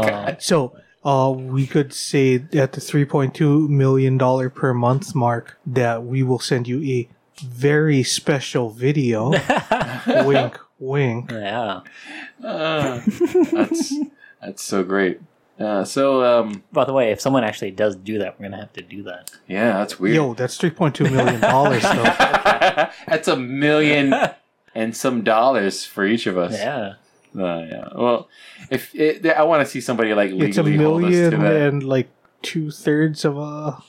my 0.03 0.09
God. 0.09 0.37
So, 0.43 0.77
uh, 1.05 1.31
we 1.37 1.69
could 1.69 1.93
say 1.93 2.45
at 2.55 2.73
the 2.73 2.81
three 2.81 3.05
point 3.05 3.35
two 3.37 3.69
million 3.69 4.19
dollar 4.19 4.51
per 4.51 4.75
month 4.75 5.15
mark 5.15 5.57
that 5.67 6.03
we 6.03 6.25
will 6.25 6.41
send 6.41 6.67
you 6.67 6.83
a 6.83 7.09
very 7.45 8.03
special 8.03 8.71
video. 8.71 9.31
wink, 10.25 10.59
wink. 10.81 11.31
yeah. 11.31 11.83
Uh, 12.43 13.01
that's 13.53 13.95
that's 14.43 14.65
so 14.65 14.83
great. 14.83 15.21
Uh, 15.59 15.85
so 15.85 16.25
um, 16.25 16.65
By 16.73 16.85
the 16.85 16.93
way, 16.93 17.13
if 17.13 17.21
someone 17.21 17.45
actually 17.45 17.71
does 17.71 17.95
do 17.95 18.19
that, 18.19 18.39
we're 18.39 18.47
gonna 18.47 18.61
have 18.61 18.73
to 18.73 18.83
do 18.83 19.05
that. 19.05 19.31
yeah, 19.47 19.75
that's 19.79 20.01
weird. 20.01 20.17
Yo, 20.17 20.35
that's 20.35 20.57
three 20.57 20.71
point 20.71 20.95
two 20.97 21.05
million 21.09 21.41
dollars 21.41 21.83
though. 21.83 21.91
that's 23.07 23.29
a 23.29 23.37
million 23.37 24.13
and 24.75 24.97
some 24.97 25.23
dollars 25.23 25.85
for 25.85 26.05
each 26.05 26.27
of 26.27 26.37
us. 26.37 26.53
Yeah. 26.55 26.95
Uh, 27.39 27.67
yeah. 27.69 27.89
Well, 27.95 28.29
if 28.71 28.95
it, 28.95 29.27
I 29.27 29.43
want 29.45 29.65
to 29.65 29.71
see 29.71 29.81
somebody 29.81 30.13
like 30.15 30.31
legally 30.31 30.49
It's 30.49 30.59
a 30.59 30.63
hold 30.63 31.05
us 31.05 31.11
to 31.11 31.31
million 31.39 31.41
that. 31.41 31.57
and 31.69 31.83
like 31.83 32.09
two 32.43 32.71
thirds 32.71 33.25
of 33.25 33.39
a 33.39 33.83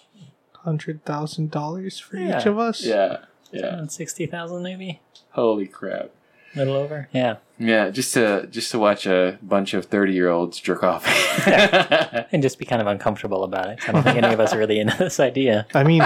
hundred 0.64 1.04
thousand 1.06 1.52
dollars 1.52 2.00
for 2.00 2.18
each 2.18 2.46
of 2.46 2.58
us. 2.60 2.84
Yeah. 2.84 3.18
Yeah. 3.52 3.86
Sixty 3.88 4.26
thousand, 4.26 4.64
maybe 4.64 5.00
Holy 5.32 5.68
crap. 5.68 6.12
a 6.56 6.60
little 6.60 6.76
over. 6.76 7.08
Yeah. 7.12 7.38
Yeah, 7.58 7.90
just 7.90 8.14
to 8.16 8.48
just 8.48 8.72
to 8.72 8.80
watch 8.80 9.06
a 9.08 9.38
bunch 9.42 9.74
of 9.74 9.86
thirty 9.86 10.14
year 10.14 10.30
olds 10.30 10.60
jerk 10.60 10.84
off. 10.84 11.06
And 12.32 12.42
just 12.42 12.58
be 12.60 12.66
kind 12.66 12.82
of 12.82 12.88
uncomfortable 12.88 13.44
about 13.44 13.70
it. 13.70 13.88
I 13.88 13.92
don't 13.94 14.04
think 14.04 14.18
any 14.18 14.34
of 14.34 14.40
us 14.40 14.52
are 14.54 14.58
really 14.58 14.80
into 14.80 14.98
this 14.98 15.20
idea. 15.20 15.66
I 15.74 15.84
mean, 15.84 16.06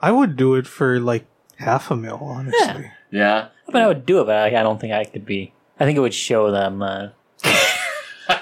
I 0.00 0.10
would 0.10 0.36
do 0.36 0.54
it 0.56 0.66
for 0.66 0.98
like 0.98 1.24
half 1.56 1.90
a 1.90 1.96
mil, 1.96 2.18
honestly. 2.20 2.90
yeah. 3.10 3.48
But 3.66 3.82
I 3.82 3.86
would 3.86 4.04
do 4.06 4.20
it, 4.20 4.24
but 4.24 4.34
I, 4.36 4.46
I 4.46 4.62
don't 4.62 4.80
think 4.80 4.92
I 4.92 5.04
could 5.04 5.24
be. 5.26 5.52
I 5.78 5.84
think 5.84 5.96
it 5.96 6.00
would 6.00 6.14
show 6.14 6.50
them 6.50 6.82
uh, 6.82 7.08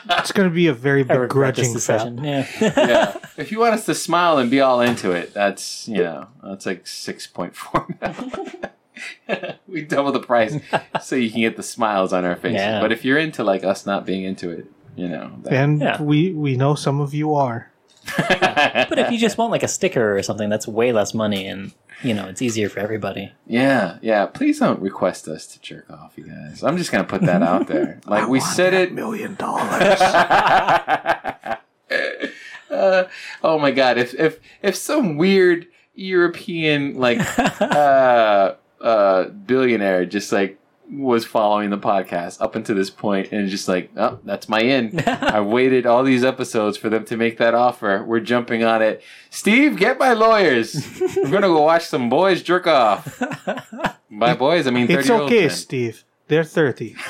It's 0.09 0.32
going 0.32 0.48
to 0.48 0.54
be 0.54 0.66
a 0.68 0.72
very 0.72 1.00
I 1.09 1.14
regret 1.14 1.57
begrudging 1.57 1.64
fap. 1.70 1.72
decision. 1.74 2.24
Yeah. 2.24 2.46
yeah. 2.61 3.16
If 3.36 3.52
you 3.52 3.61
want 3.61 3.74
us 3.74 3.84
to 3.86 3.94
smile 3.94 4.38
and 4.38 4.50
be 4.50 4.61
all 4.61 4.80
into 4.80 5.11
it, 5.12 5.34
that's 5.34 5.86
you 5.88 5.98
know 5.98 6.28
that's 6.42 6.64
like 6.66 6.86
six 6.86 7.26
point 7.26 7.54
four. 7.54 7.86
we 9.68 9.82
double 9.82 10.12
the 10.12 10.20
price 10.20 10.59
so 11.03 11.16
you 11.16 11.30
can 11.30 11.40
get 11.40 11.57
the 11.57 11.62
smiles 11.62 12.12
on 12.12 12.24
our 12.24 12.36
faces. 12.36 12.57
Yeah. 12.57 12.80
But 12.80 12.92
if 12.92 13.05
you're 13.05 13.18
into 13.18 13.44
like 13.44 13.64
us 13.64 13.84
not 13.86 14.05
being 14.07 14.24
into 14.24 14.51
it, 14.51 14.66
you 14.97 15.09
know. 15.09 15.32
that- 15.42 15.53
And 15.53 15.80
Yeah. 15.80 16.01
we 16.03 16.32
we 16.32 16.57
know 16.57 16.74
some 16.74 17.01
of 17.01 17.12
you 17.14 17.34
are. 17.34 17.70
but 18.16 18.99
if 19.01 19.11
you 19.11 19.18
just 19.18 19.36
want 19.36 19.51
like 19.51 19.64
a 19.64 19.68
sticker 19.68 20.16
or 20.16 20.22
something, 20.22 20.49
that's 20.49 20.68
way 20.68 20.92
less 20.92 21.12
money, 21.12 21.47
and 21.49 21.72
you 22.05 22.14
know 22.14 22.28
it's 22.28 22.40
easier 22.40 22.68
for 22.68 22.78
everybody. 22.78 23.32
yeah, 23.49 23.99
yeah. 24.01 24.26
Please 24.26 24.61
don't 24.61 24.80
request 24.80 25.26
us 25.26 25.44
to 25.49 25.61
jerk 25.61 25.90
off, 25.90 26.12
you 26.16 26.22
guys. 26.24 26.62
I'm 26.62 26.76
just 26.76 26.92
gonna 26.92 27.03
put 27.03 27.22
that 27.22 27.42
out 27.42 27.66
there. 27.66 28.01
Like 28.07 28.22
I 28.22 28.28
we 28.28 28.38
want 28.38 28.53
said 28.53 28.72
that 28.74 28.82
it. 28.82 28.92
million 28.94 29.34
dollars. 29.34 30.01
uh, 32.70 33.09
oh 33.42 33.59
my 33.59 33.70
god! 33.70 33.99
If 33.99 34.14
if 34.14 34.38
if 34.62 34.76
some 34.76 35.16
weird 35.16 35.66
European 35.94 36.94
like 36.97 37.18
uh, 37.61 38.55
uh, 38.87 39.28
billionaire 39.28 40.07
just 40.07 40.30
like 40.30 40.59
was 40.89 41.24
following 41.24 41.70
the 41.70 41.78
podcast 41.78 42.41
up 42.41 42.55
until 42.55 42.76
this 42.76 42.91
point 42.91 43.32
and 43.32 43.49
just 43.49 43.66
like, 43.66 43.91
oh, 43.97 44.20
that's 44.22 44.49
my 44.49 44.61
in. 44.61 45.01
I 45.07 45.41
waited 45.41 45.84
all 45.84 46.05
these 46.05 46.22
episodes 46.22 46.76
for 46.76 46.89
them 46.89 47.05
to 47.07 47.16
make 47.16 47.39
that 47.39 47.55
offer. 47.55 48.05
We're 48.05 48.20
jumping 48.20 48.62
on 48.62 48.82
it. 48.82 49.03
Steve, 49.28 49.76
get 49.76 49.99
my 49.99 50.12
lawyers. 50.12 50.76
We're 51.16 51.30
gonna 51.30 51.49
go 51.49 51.62
watch 51.62 51.87
some 51.87 52.09
boys 52.09 52.43
jerk 52.43 52.68
off. 52.68 53.20
By 54.11 54.34
boys, 54.34 54.68
I 54.68 54.70
mean 54.70 54.84
it's 54.84 54.95
thirty-year-old 54.95 55.32
okay, 55.32 55.47
men. 55.47 55.51
Steve. 55.51 56.05
They're 56.28 56.45
thirty. 56.45 56.97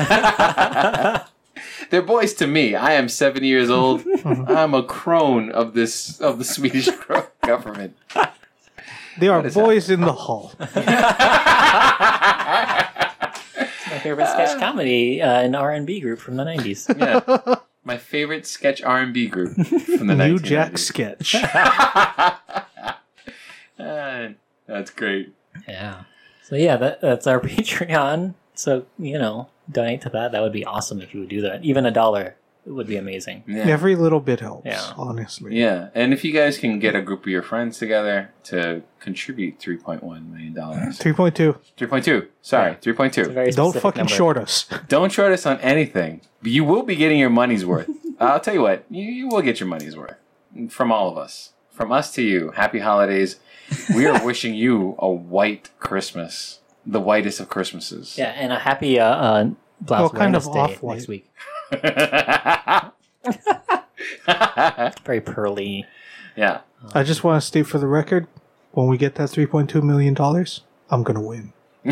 They're 1.91 2.03
boys 2.03 2.35
to 2.35 2.47
me. 2.47 2.75
I 2.75 2.93
am 2.93 3.09
seven 3.09 3.45
years 3.45 3.71
old. 3.71 4.05
I'm 4.25 4.75
a 4.75 4.83
crone 4.83 5.51
of 5.51 5.75
this 5.75 6.21
of 6.21 6.39
the 6.39 6.45
Swedish 6.45 6.89
government. 7.43 7.97
They 9.19 9.29
are 9.29 9.47
is 9.47 9.55
boys 9.55 9.89
in 9.91 10.01
the 10.01 10.13
hall. 10.13 10.53
My 10.59 10.67
favorite 14.03 14.27
sketch 14.29 14.59
comedy, 14.61 15.23
uh, 15.23 15.41
an 15.41 15.55
R 15.55 15.73
and 15.73 15.87
B 15.87 16.01
group 16.01 16.19
from 16.19 16.37
the 16.37 16.45
nineties. 16.45 16.89
Yeah, 16.99 17.21
my 17.85 17.97
favorite 17.99 18.47
sketch 18.47 18.83
R 18.83 19.01
and 19.01 19.15
B 19.15 19.27
group 19.29 19.55
from 19.55 20.07
the 20.09 20.15
New 20.15 20.39
1990s. 20.39 20.43
Jack 20.43 20.79
sketch. 20.79 21.37
Uh, 23.79 24.31
that's 24.67 24.91
great. 24.91 25.35
Yeah. 25.69 26.05
So 26.45 26.57
yeah, 26.57 26.77
that, 26.79 27.03
that's 27.03 27.27
our 27.27 27.39
Patreon. 27.41 28.33
So 28.55 28.87
you 28.99 29.19
know, 29.19 29.49
donate 29.71 30.01
to 30.03 30.09
that. 30.11 30.33
That 30.33 30.41
would 30.41 30.53
be 30.53 30.65
awesome 30.65 31.03
if 31.03 31.13
you 31.13 31.21
would 31.21 31.29
do 31.29 31.43
that. 31.43 31.63
Even 31.63 31.85
a 31.85 31.91
dollar 31.91 32.37
would 32.73 32.87
be 32.87 32.97
amazing. 32.97 33.45
Yeah. 33.47 33.65
Every 33.67 33.95
little 33.95 34.21
bit 34.21 34.41
helps, 34.41 34.67
Yeah. 34.67 34.83
honestly. 34.97 35.57
Yeah, 35.59 35.89
and 35.95 36.13
if 36.13 36.25
you 36.25 36.33
guys 36.33 36.59
can 36.59 36.79
get 36.79 36.95
a 36.97 37.03
group 37.03 37.21
of 37.23 37.29
your 37.29 37.43
friends 37.43 37.79
together 37.79 38.31
to 38.45 38.83
contribute 39.01 39.59
three 39.59 39.77
point 39.77 40.03
one 40.03 40.31
million 40.33 40.53
dollars, 40.53 40.99
3.2. 40.99 41.57
three 41.77 41.87
point 41.87 42.05
two. 42.05 42.27
Sorry, 42.43 42.77
three 42.81 42.93
point 42.93 43.17
It's 43.17 43.29
a 43.29 43.35
two. 43.35 43.51
Don't 43.53 43.75
fucking 43.77 44.01
number. 44.01 44.13
short 44.13 44.37
us. 44.37 44.67
Don't 44.89 45.13
short 45.13 45.33
us 45.33 45.47
on 45.47 45.59
anything. 45.61 46.23
You 46.43 46.65
will 46.65 46.83
be 46.83 46.97
getting 46.97 47.19
your 47.19 47.31
money's 47.31 47.65
worth. 47.65 47.89
I'll 48.21 48.41
tell 48.41 48.55
you 48.55 48.63
what, 48.63 48.85
you, 48.91 49.03
you 49.05 49.29
will 49.29 49.43
get 49.43 49.61
your 49.61 49.69
money's 49.69 49.97
worth 49.97 50.17
from 50.71 50.91
all 50.91 51.09
of 51.11 51.19
us, 51.19 51.53
from 51.71 51.93
us 51.93 52.13
to 52.15 52.23
you. 52.23 52.51
Happy 52.53 52.79
holidays. 52.79 53.39
We 53.95 54.07
are 54.07 54.25
wishing 54.31 54.55
you 54.55 54.95
a 54.99 55.11
white 55.11 55.71
Christmas, 55.79 56.61
the 56.87 57.01
whitest 57.01 57.41
of 57.41 57.49
Christmases. 57.49 58.17
Yeah, 58.17 58.31
and 58.37 58.53
a 58.53 58.59
happy 58.59 58.99
uh, 58.99 59.05
uh, 59.07 59.51
Blouse 59.81 60.05
What 60.05 60.15
kind 60.19 60.35
of 60.35 60.45
Day 60.45 60.51
off-white? 60.59 60.95
next 60.97 61.09
week. 61.09 61.31
Very 65.05 65.21
pearly. 65.21 65.85
yeah. 66.37 66.61
I 66.95 67.03
just 67.03 67.25
want 67.25 67.41
to 67.43 67.47
state 67.47 67.67
for 67.67 67.79
the 67.79 67.87
record, 67.87 68.27
when 68.73 68.87
we 68.89 68.97
get 68.99 69.15
that 69.17 69.29
three 69.29 69.47
point 69.47 69.71
two 69.71 69.83
million 69.83 70.15
dollars, 70.15 70.63
I'm 70.91 71.03
gonna 71.03 71.21
win. 71.23 71.53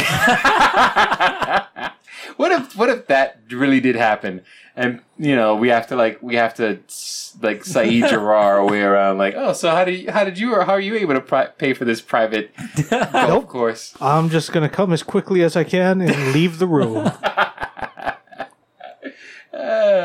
what 2.37 2.51
if 2.53 2.77
what 2.77 2.89
if 2.91 3.07
that 3.07 3.39
really 3.51 3.79
did 3.81 3.95
happen 3.95 4.43
and 4.75 5.01
you 5.19 5.37
know 5.37 5.55
we 5.55 5.69
have 5.69 5.87
to 5.87 5.95
like 5.95 6.21
we 6.21 6.35
have 6.35 6.53
to 6.55 6.81
s- 6.89 7.37
like 7.41 7.63
Sayid 7.63 8.09
Jarrah 8.11 8.41
our 8.43 8.67
way 8.67 8.83
around 8.83 9.19
like 9.19 9.35
oh 9.37 9.53
so 9.53 9.71
how 9.71 9.85
did 9.85 10.01
you, 10.01 10.11
how 10.11 10.25
did 10.25 10.37
you 10.37 10.53
or 10.53 10.65
how 10.65 10.73
are 10.73 10.81
you 10.81 10.97
able 10.97 11.15
to 11.15 11.21
pri- 11.21 11.47
pay 11.47 11.75
for 11.75 11.85
this 11.85 12.01
private 12.01 12.51
golf 12.91 13.13
Nope. 13.29 13.47
course 13.47 13.95
I'm 14.01 14.31
just 14.31 14.51
gonna 14.53 14.69
come 14.69 14.93
as 14.93 15.05
quickly 15.05 15.45
as 15.45 15.55
I 15.57 15.63
can 15.63 16.01
and 16.01 16.33
leave 16.33 16.59
the 16.59 16.67
room. 16.67 17.13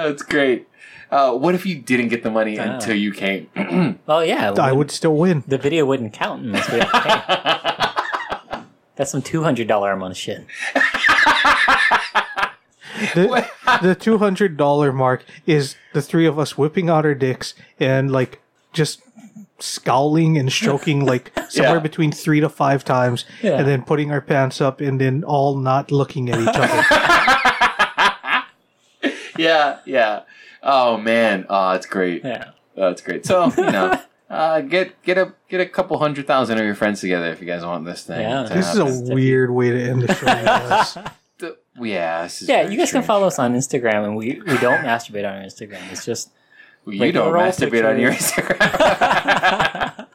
That's 0.08 0.24
great 0.24 0.68
uh, 1.12 1.34
what 1.34 1.56
if 1.56 1.66
you 1.66 1.76
didn't 1.76 2.10
get 2.10 2.22
the 2.24 2.30
money 2.32 2.60
Ah. 2.60 2.64
until 2.76 2.96
you 2.96 3.12
came 3.12 3.50
Well, 4.06 4.24
yeah. 4.26 4.52
I 4.60 4.72
would 4.72 4.92
still 4.92 5.16
win. 5.16 5.44
The 5.48 5.58
video 5.58 5.86
wouldn't 5.86 6.14
count 6.14 6.44
unless 6.44 6.72
we 6.72 6.80
had 6.80 6.92
to 6.92 8.52
pay. 8.52 8.62
That's 8.96 9.12
some 9.12 9.22
two 9.22 9.42
hundred 9.44 9.68
dollar 9.68 9.92
a 9.94 9.98
month 9.98 10.18
shit. 10.18 10.46
The, 13.16 13.48
the 13.82 13.96
two 13.96 14.18
hundred 14.18 14.58
dollar 14.58 14.92
mark 14.92 15.24
is 15.46 15.76
the 15.94 16.02
three 16.02 16.26
of 16.26 16.38
us 16.38 16.58
whipping 16.58 16.90
out 16.90 17.06
our 17.06 17.16
dicks 17.16 17.54
and 17.80 18.12
like 18.12 18.42
just 18.74 19.02
scowling 19.60 20.38
and 20.38 20.52
stroking 20.52 21.06
like 21.06 21.32
somewhere 21.50 21.76
Yeah. 21.76 21.80
between 21.80 22.12
three 22.12 22.40
to 22.42 22.50
five 22.50 22.84
times, 22.84 23.26
Yeah. 23.42 23.58
and 23.60 23.68
then 23.68 23.84
putting 23.84 24.12
our 24.12 24.22
pants 24.22 24.60
up 24.60 24.82
and 24.82 25.00
then 25.00 25.24
all 25.24 25.56
not 25.58 25.92
looking 25.92 26.30
at 26.30 26.40
each 26.40 26.50
other. 26.54 27.36
yeah 29.40 29.80
yeah 29.86 30.22
oh 30.64 30.98
man 30.98 31.46
oh 31.50 31.72
it's 31.72 31.86
great 31.86 32.24
Yeah. 32.24 32.52
that's 32.76 33.02
great 33.02 33.26
so 33.26 33.52
you 33.58 33.72
know 33.72 34.00
uh, 34.30 34.62
get 34.62 35.02
get 35.04 35.18
a 35.18 35.34
get 35.48 35.62
a 35.62 35.66
couple 35.66 35.98
hundred 35.98 36.28
thousand 36.28 36.58
of 36.60 36.66
your 36.66 36.76
friends 36.76 37.02
together 37.02 37.28
if 37.32 37.40
you 37.42 37.48
guys 37.48 37.64
want 37.66 37.86
this 37.86 38.04
thing 38.04 38.22
Yeah. 38.22 38.44
to 38.44 38.54
this 38.54 38.74
is 38.76 38.78
happen. 38.78 39.12
a 39.12 39.16
weird 39.16 39.50
way 39.52 39.70
to 39.72 39.82
end 39.82 40.02
the 40.04 40.14
show. 40.14 40.26
guys. 40.26 40.98
The- 41.40 41.58
yeah 41.80 42.24
this 42.24 42.42
is 42.42 42.50
Yeah, 42.50 42.68
you 42.70 42.78
guys 42.78 42.92
can 42.92 43.02
follow 43.04 43.28
us 43.28 43.40
on 43.40 43.54
Instagram, 43.56 44.04
and 44.04 44.18
we, 44.18 44.42
we 44.46 44.58
don't 44.58 44.84
masturbate 44.84 45.26
on 45.26 45.42
Instagram. 45.42 45.90
It's 45.90 46.04
just 46.06 46.32
Well, 46.84 46.94
you 46.96 47.02
Regular 47.02 47.28
don't 47.32 47.36
old 47.38 47.46
masturbate 47.54 47.90
on 47.90 47.98
your. 47.98 48.12
Instagram. 48.12 48.58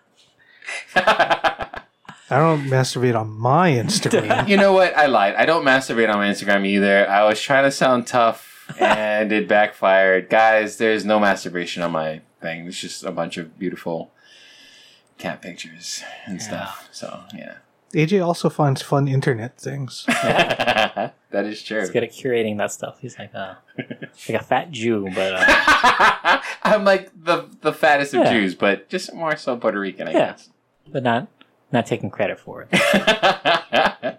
I 0.96 2.38
don't 2.38 2.64
masturbate 2.64 3.18
on 3.18 3.28
my 3.30 3.70
Instagram. 3.72 4.48
you 4.48 4.56
know 4.56 4.72
what? 4.72 4.96
I 4.96 5.06
lied. 5.06 5.34
I 5.34 5.46
don't 5.46 5.64
masturbate 5.64 6.10
on 6.12 6.16
my 6.18 6.28
Instagram 6.28 6.66
either. 6.66 7.08
I 7.08 7.24
was 7.24 7.40
trying 7.40 7.64
to 7.64 7.70
sound 7.70 8.06
tough 8.06 8.43
and 8.78 9.32
it 9.32 9.48
backfired. 9.48 10.28
Guys, 10.30 10.76
there's 10.78 11.04
no 11.04 11.18
masturbation 11.20 11.82
on 11.82 11.92
my 11.92 12.20
thing. 12.40 12.66
It's 12.66 12.78
just 12.80 13.04
a 13.04 13.10
bunch 13.12 13.36
of 13.36 13.58
beautiful 13.58 14.10
cat 15.18 15.40
pictures 15.42 16.02
and 16.26 16.40
stuff. 16.42 16.88
So, 16.92 17.20
yeah. 17.34 17.56
AJ 17.92 18.24
also 18.26 18.48
finds 18.50 18.82
fun 18.82 19.06
internet 19.06 19.56
things. 19.56 20.04
that 20.08 21.12
is 21.32 21.62
true. 21.62 21.78
he's 21.80 21.90
good 21.90 22.02
at 22.02 22.10
curating 22.10 22.58
that 22.58 22.72
stuff. 22.72 22.98
He's 23.00 23.16
like 23.18 23.32
a 23.34 23.58
like 24.28 24.40
a 24.40 24.42
fat 24.44 24.72
Jew, 24.72 25.08
but 25.14 25.32
uh, 25.36 26.40
I'm 26.64 26.84
like 26.84 27.10
the 27.14 27.48
the 27.60 27.72
fattest 27.72 28.12
of 28.14 28.26
Jews, 28.26 28.56
but 28.56 28.88
just 28.88 29.14
more 29.14 29.36
so 29.36 29.56
Puerto 29.56 29.78
Rican, 29.78 30.08
I 30.08 30.12
Yeah. 30.12 30.36
but 30.90 31.04
not 31.04 31.28
not 31.70 31.86
taking 31.86 32.10
credit 32.10 32.40
for 32.40 32.66
it. 32.68 34.18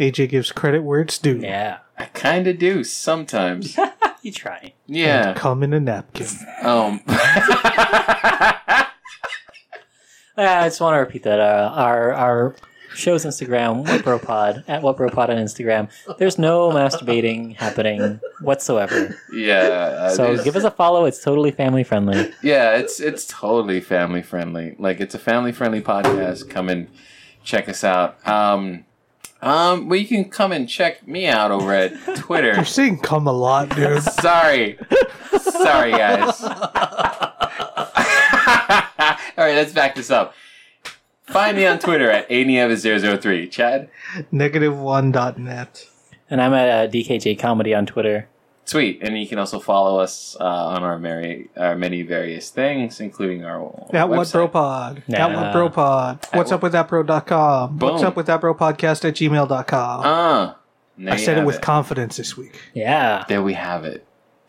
guess. 0.00 0.10
AJ 0.18 0.28
gives 0.30 0.52
credit 0.52 0.82
where 0.82 1.00
it's 1.00 1.18
due. 1.18 1.38
Yeah, 1.38 1.78
I 1.98 2.06
kind 2.06 2.46
of 2.46 2.58
do 2.58 2.84
sometimes. 2.84 3.76
you 4.22 4.32
try. 4.32 4.74
Yeah. 4.86 5.34
Come 5.34 5.62
in 5.62 5.72
a 5.72 5.80
napkin. 5.80 6.26
Um. 6.62 7.00
Yeah, 7.06 7.16
I 10.36 10.68
just 10.68 10.80
want 10.80 10.94
to 10.94 10.98
repeat 10.98 11.24
that 11.24 11.40
uh, 11.40 11.72
our 11.74 12.12
our 12.12 12.56
show's 12.94 13.24
Instagram, 13.24 13.86
What 13.86 14.02
Bro 14.02 14.20
at 14.66 14.82
What 14.82 14.96
Bro 14.96 15.08
on 15.10 15.28
Instagram. 15.28 15.90
There's 16.18 16.38
no 16.38 16.70
masturbating 16.70 17.54
happening 17.56 18.20
whatsoever. 18.40 19.16
yeah. 19.32 19.54
uh, 19.56 20.10
So 20.10 20.24
there's- 20.24 20.44
give 20.44 20.56
us 20.56 20.64
a 20.64 20.70
follow. 20.70 21.04
It's 21.04 21.22
totally 21.22 21.50
family 21.52 21.84
friendly. 21.84 22.32
Yeah, 22.42 22.76
it's 22.76 22.98
it's 23.00 23.26
totally 23.26 23.80
family 23.80 24.22
friendly. 24.22 24.74
Like 24.78 25.00
it's 25.00 25.14
a 25.14 25.18
family 25.20 25.52
friendly 25.52 25.82
podcast. 25.82 26.48
Come 26.50 26.68
and 26.68 26.88
check 27.44 27.68
us 27.68 27.84
out. 27.84 28.26
Um, 28.26 28.84
um, 29.42 29.88
well, 29.88 29.98
you 29.98 30.06
can 30.06 30.24
come 30.26 30.52
and 30.52 30.68
check 30.68 31.06
me 31.06 31.26
out 31.26 31.50
over 31.50 31.72
at 31.72 31.92
Twitter. 32.16 32.54
You're 32.54 32.64
saying 32.64 32.98
come 33.00 33.26
a 33.26 33.32
lot, 33.32 33.74
dude. 33.74 34.02
Sorry, 34.20 34.78
sorry, 35.40 35.92
guys. 35.92 36.42
All 39.36 39.46
right, 39.46 39.54
let's 39.54 39.72
back 39.72 39.94
this 39.94 40.10
up. 40.10 40.34
Find 41.24 41.56
me 41.56 41.64
on 41.66 41.78
Twitter 41.78 42.10
at 42.10 42.28
aniev003. 42.28 43.50
Chad, 43.50 43.88
Negative 44.32 44.76
one 44.76 45.12
dot 45.12 45.38
net. 45.38 45.86
And 46.28 46.40
I'm 46.42 46.52
at 46.52 46.68
uh, 46.68 46.90
DKJ 46.90 47.38
Comedy 47.38 47.74
on 47.74 47.86
Twitter. 47.86 48.28
Sweet, 48.70 49.00
and 49.02 49.18
you 49.18 49.26
can 49.26 49.38
also 49.38 49.58
follow 49.58 49.98
us 50.00 50.36
uh, 50.40 50.44
on 50.44 50.82
our 50.82 50.98
many 50.98 51.48
our 51.56 51.76
many 51.76 52.02
various 52.02 52.50
things, 52.50 53.00
including 53.00 53.44
our 53.44 53.58
At 53.92 54.08
what 54.08 54.20
website. 54.20 54.32
bro 54.32 54.48
pod? 54.48 55.02
Nah. 55.08 55.18
At 55.18 55.34
what 55.36 55.52
bro 55.52 55.68
pod? 55.70 56.18
What's 56.32 56.50
what- 56.50 56.56
up 56.56 56.62
with 56.62 56.72
that 56.72 56.88
bro.com? 56.88 57.78
What's 57.78 58.02
up 58.02 58.16
with 58.16 58.26
that 58.26 58.40
bro 58.40 58.54
podcast 58.54 59.04
at 59.04 59.14
gmail.com? 59.14 60.00
Ah, 60.04 60.56
there 60.96 61.12
I 61.12 61.16
said 61.16 61.32
it 61.36 61.40
have 61.40 61.46
with 61.46 61.60
confidence 61.60 62.16
this 62.16 62.36
week. 62.36 62.60
Yeah. 62.74 63.24
There 63.28 63.42
we 63.42 63.54
have 63.54 63.84
it. 63.84 64.06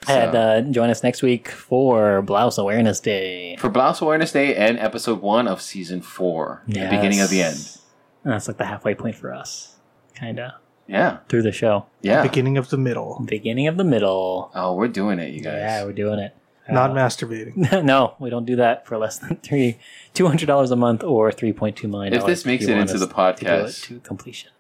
And 0.08 0.36
uh, 0.36 0.62
join 0.72 0.90
us 0.90 1.04
next 1.04 1.22
week 1.22 1.48
for 1.48 2.24
Blouse 2.24 2.58
Awareness 2.58 3.00
Day. 3.00 3.56
for 3.58 3.70
Blouse 3.70 4.02
Awareness 4.02 4.32
Day 4.32 4.56
and 4.56 4.80
episode 4.80 5.22
one 5.22 5.48
of 5.48 5.62
season 5.62 6.02
four, 6.02 6.64
the 6.68 6.88
beginning 6.90 7.22
of 7.22 7.30
the 7.30 7.44
end. 7.44 7.78
And 8.24 8.34
that's 8.34 8.48
like 8.48 8.58
the 8.58 8.66
halfway 8.66 8.96
point 8.96 9.16
for 9.16 9.32
us, 9.32 9.76
kind 10.16 10.40
of 10.40 10.54
Yeah, 10.88 11.20
through 11.30 11.44
the 11.44 11.52
show. 11.52 11.86
yeah. 12.02 12.22
Beginning 12.24 12.58
of 12.58 12.70
the 12.70 12.78
middle. 12.78 13.24
Beginning 13.26 13.68
of 13.68 13.78
the 13.78 13.84
middle. 13.84 14.52
oh, 14.54 14.76
we're 14.76 14.88
doing 14.90 15.20
it, 15.20 15.34
you 15.34 15.42
guys. 15.42 15.54
Yeah, 15.58 15.84
we're 15.86 15.94
doing 15.94 16.20
it. 16.20 16.36
Not 16.70 16.92
Uh, 16.92 16.94
masturbating. 16.96 17.84
no, 17.84 18.16
we 18.20 18.30
don't 18.30 18.46
do 18.46 18.56
that 18.58 18.86
for 18.88 18.98
less 18.98 19.18
than 19.18 19.38
three, 19.38 19.78
two 20.14 20.28
hundred 20.28 20.46
dollars 20.48 20.72
a 20.72 20.76
month 20.76 21.04
or 21.04 21.32
three 21.32 21.54
point 21.54 21.76
two 21.76 21.88
million. 21.88 22.14
If 22.14 22.26
this 22.26 22.46
makes 22.46 22.66
it 22.66 22.78
into 22.78 22.98
the 22.98 23.08
to, 23.08 23.14
podcast, 23.14 23.88
do 23.88 23.96
it 23.96 24.04
to 24.04 24.08
completion. 24.08 24.52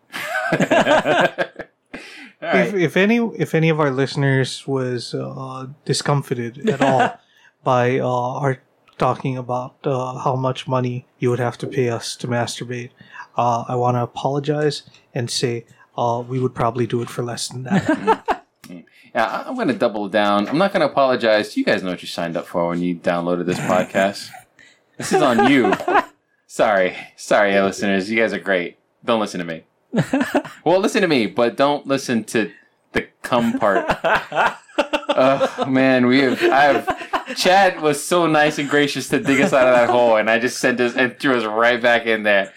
All 2.43 2.49
If, 2.57 2.73
if 2.73 2.97
any 2.97 3.17
if 3.17 3.53
any 3.53 3.69
of 3.69 3.79
our 3.79 3.91
listeners 3.91 4.65
was 4.67 5.13
uh, 5.13 5.67
discomfited 5.85 6.67
at 6.69 6.81
all 6.81 7.19
by 7.63 7.99
uh, 7.99 8.07
our 8.39 8.57
talking 8.97 9.37
about 9.37 9.75
uh, 9.83 10.17
how 10.19 10.35
much 10.35 10.67
money 10.67 11.05
you 11.19 11.29
would 11.29 11.39
have 11.39 11.57
to 11.59 11.67
pay 11.67 11.89
us 11.89 12.15
to 12.15 12.27
masturbate, 12.27 12.89
uh, 13.37 13.63
I 13.67 13.75
want 13.75 13.95
to 13.95 14.01
apologize 14.01 14.83
and 15.13 15.29
say 15.29 15.65
uh, 15.97 16.23
we 16.27 16.39
would 16.39 16.55
probably 16.55 16.87
do 16.87 17.01
it 17.01 17.09
for 17.09 17.23
less 17.23 17.47
than 17.47 17.63
that. 17.63 18.27
Yeah, 19.13 19.43
I'm 19.45 19.55
going 19.55 19.67
to 19.67 19.73
double 19.73 20.07
down. 20.07 20.47
I'm 20.47 20.57
not 20.57 20.71
going 20.71 20.79
to 20.81 20.89
apologize. 20.89 21.57
You 21.57 21.65
guys 21.65 21.83
know 21.83 21.89
what 21.89 22.01
you 22.01 22.07
signed 22.07 22.37
up 22.37 22.47
for 22.47 22.69
when 22.69 22.81
you 22.81 22.95
downloaded 22.95 23.45
this 23.45 23.59
podcast. 23.59 24.29
this 24.97 25.11
is 25.11 25.21
on 25.21 25.51
you. 25.51 25.73
Sorry. 26.47 26.95
Sorry, 27.17 27.59
listeners. 27.59 28.09
You 28.09 28.17
guys 28.17 28.31
are 28.31 28.39
great. 28.39 28.77
Don't 29.03 29.19
listen 29.19 29.39
to 29.39 29.45
me. 29.45 29.63
well, 30.63 30.79
listen 30.79 31.01
to 31.01 31.09
me, 31.09 31.27
but 31.27 31.57
don't 31.57 31.85
listen 31.85 32.23
to 32.25 32.51
the 32.93 33.07
cum 33.21 33.59
part. 33.59 33.85
Oh 35.13 35.65
man, 35.67 36.05
we 36.07 36.19
have. 36.19 36.41
I 36.43 36.61
have. 36.61 37.35
Chad 37.35 37.81
was 37.81 38.01
so 38.01 38.27
nice 38.27 38.57
and 38.59 38.69
gracious 38.69 39.09
to 39.09 39.19
dig 39.19 39.41
us 39.41 39.51
out 39.51 39.67
of 39.67 39.75
that 39.75 39.89
hole, 39.89 40.15
and 40.15 40.29
I 40.29 40.39
just 40.39 40.59
sent 40.59 40.79
us 40.79 40.95
and 40.95 41.19
threw 41.19 41.35
us 41.35 41.43
right 41.43 41.81
back 41.81 42.05
in 42.05 42.23
there. 42.23 42.53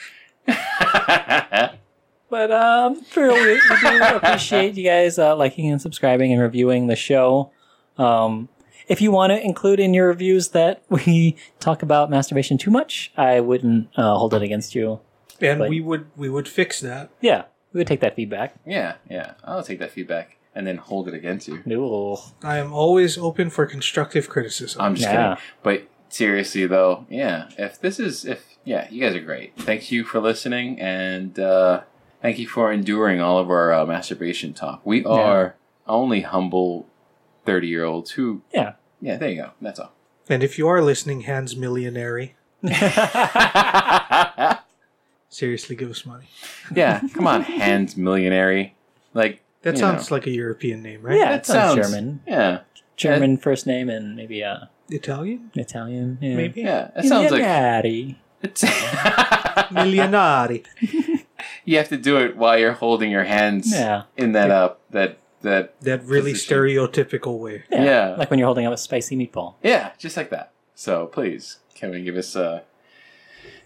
But 2.34 2.50
um, 2.50 2.96
for 3.00 3.28
we, 3.32 3.52
we 3.54 3.60
do 3.80 4.02
appreciate 4.16 4.74
you 4.74 4.82
guys 4.82 5.20
uh, 5.20 5.36
liking 5.36 5.70
and 5.70 5.80
subscribing 5.80 6.32
and 6.32 6.42
reviewing 6.42 6.88
the 6.88 6.96
show. 6.96 7.52
Um, 7.96 8.48
if 8.88 9.00
you 9.00 9.12
want 9.12 9.30
to 9.30 9.40
include 9.40 9.78
in 9.78 9.94
your 9.94 10.08
reviews 10.08 10.48
that 10.48 10.82
we 10.88 11.36
talk 11.60 11.84
about 11.84 12.10
masturbation 12.10 12.58
too 12.58 12.72
much, 12.72 13.12
I 13.16 13.38
wouldn't 13.38 13.88
uh, 13.96 14.16
hold 14.16 14.34
it 14.34 14.42
against 14.42 14.74
you. 14.74 14.98
and 15.40 15.60
But- 15.60 15.68
we 15.68 15.80
would 15.80 16.06
we 16.16 16.28
would 16.28 16.48
fix 16.48 16.80
that. 16.80 17.10
Yeah, 17.20 17.44
we 17.72 17.78
would 17.78 17.86
take 17.86 18.00
that 18.00 18.16
feedback. 18.16 18.56
yeah, 18.66 18.94
yeah. 19.08 19.34
I'll 19.44 19.62
take 19.62 19.78
that 19.78 19.92
feedback 19.92 20.36
and 20.56 20.66
then 20.66 20.78
hold 20.78 21.06
it 21.06 21.14
against 21.14 21.46
you. 21.46 21.62
Ooh. 21.70 22.16
I 22.42 22.58
am 22.58 22.72
always 22.72 23.16
open 23.16 23.48
for 23.48 23.64
constructive 23.64 24.28
criticism. 24.28 24.80
I'm 24.82 24.96
just 24.96 25.06
Yeah. 25.08 25.34
kidding. 25.36 25.44
But 25.62 25.82
seriously 26.08 26.66
though, 26.66 27.06
yeah, 27.08 27.48
if 27.56 27.80
this 27.80 28.00
is 28.00 28.24
if 28.24 28.44
yeah, 28.64 28.88
you 28.90 29.00
guys 29.00 29.14
are 29.14 29.20
great. 29.20 29.54
Thank 29.56 29.92
you 29.92 30.02
for 30.02 30.18
listening 30.20 30.80
and 30.80 31.38
uh 31.38 31.82
thank 32.24 32.38
you 32.38 32.48
for 32.48 32.72
enduring 32.72 33.20
all 33.20 33.38
of 33.38 33.50
our 33.50 33.70
uh, 33.72 33.84
masturbation 33.84 34.54
talk. 34.54 34.80
We 34.84 35.04
are 35.04 35.54
only 35.86 36.22
humble 36.22 36.86
30-year-olds 37.46 38.12
who 38.12 38.40
Yeah. 38.52 38.72
yeah, 39.00 39.16
there 39.18 39.28
you 39.28 39.36
go. 39.42 39.50
That's 39.60 39.78
all. 39.78 39.92
and 40.30 40.42
if 40.42 40.56
you 40.58 40.66
are 40.66 40.80
listening, 40.82 41.20
hands 41.22 41.54
millionary, 41.54 42.32
seriously, 45.28 45.76
give 45.76 45.90
us 45.90 46.06
money. 46.06 46.26
yeah, 46.74 47.00
come 47.12 47.26
on, 47.26 47.42
hands 47.64 47.94
millionary. 47.96 48.72
Like 49.12 49.42
That 49.62 49.74
you 49.74 49.80
sounds 49.80 50.10
know. 50.10 50.16
like 50.16 50.26
a 50.26 50.30
European 50.30 50.82
name, 50.82 51.02
right? 51.02 51.18
Yeah, 51.18 51.30
That 51.32 51.40
it 51.40 51.46
sounds 51.46 51.74
sounds- 51.74 51.90
German. 51.92 52.20
Yeah. 52.26 52.60
German 52.96 53.36
first 53.38 53.66
name 53.66 53.88
and 53.90 54.14
maybe 54.16 54.40
a 54.42 54.70
Italian? 54.88 55.50
Italian. 55.54 56.16
Yeah. 56.20 56.36
Maybe? 56.36 56.60
Yeah, 56.62 56.90
that 56.94 57.04
sounds 57.04 57.32
like 57.32 57.42
Illinois. 57.42 58.14
it's. 58.42 58.62
Millionari. 59.74 60.64
You 61.64 61.76
have 61.78 61.88
to 61.88 61.96
do 61.96 62.18
it 62.18 62.36
while 62.36 62.58
you're 62.58 62.72
holding 62.72 63.10
your 63.10 63.24
hands 63.24 63.72
Yeah. 63.72 64.02
in 64.16 64.32
that 64.32 64.50
up 64.50 64.80
uh, 64.90 64.92
that 64.98 65.18
that 65.42 65.80
That 65.82 66.04
really 66.04 66.32
Position. 66.32 66.56
stereotypical 66.56 67.38
way. 67.38 67.64
yeah. 67.70 67.84
Yeah. 67.84 68.14
Like 68.16 68.30
when 68.30 68.38
you're 68.38 68.46
holding 68.46 68.66
up 68.66 68.72
a 68.72 68.78
spicy 68.78 69.16
meatball. 69.16 69.54
yeah, 69.62 69.92
just 69.98 70.16
like 70.16 70.30
that. 70.30 70.52
So 70.74 71.06
please, 71.06 71.58
can 71.74 71.90
we 71.90 72.02
give 72.02 72.16
us 72.16 72.34
a? 72.36 72.62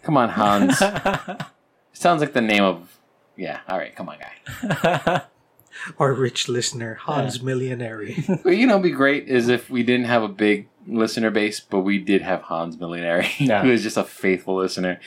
Come 0.02 0.16
on, 0.16 0.30
Hans. 0.30 0.78
Sounds 1.92 2.20
like 2.20 2.32
the 2.32 2.40
name 2.40 2.62
of. 2.64 2.98
Yeah. 3.36 3.60
All 3.68 3.78
right. 3.78 3.94
Come 3.94 4.08
on, 4.08 4.18
guy. 4.18 5.22
Our 5.98 6.12
rich 6.12 6.48
listener, 6.48 6.94
Hans 6.94 7.38
Millionary. 7.38 8.26
Well, 8.44 8.54
you 8.54 8.66
know, 8.66 8.80
be 8.80 8.90
great 8.90 9.28
is 9.28 9.48
if 9.48 9.70
we 9.70 9.82
didn't 9.84 10.06
have 10.06 10.22
a 10.24 10.28
big 10.28 10.68
listener 10.88 11.30
base, 11.30 11.60
but 11.60 11.80
we 11.80 11.98
did 11.98 12.22
have 12.22 12.42
Hans 12.42 12.76
Millionary, 12.76 13.28
Yeah. 13.38 13.62
who 13.62 13.70
is 13.70 13.82
just 13.84 13.96
a 13.96 14.02
faithful 14.04 14.56
listener. 14.56 14.98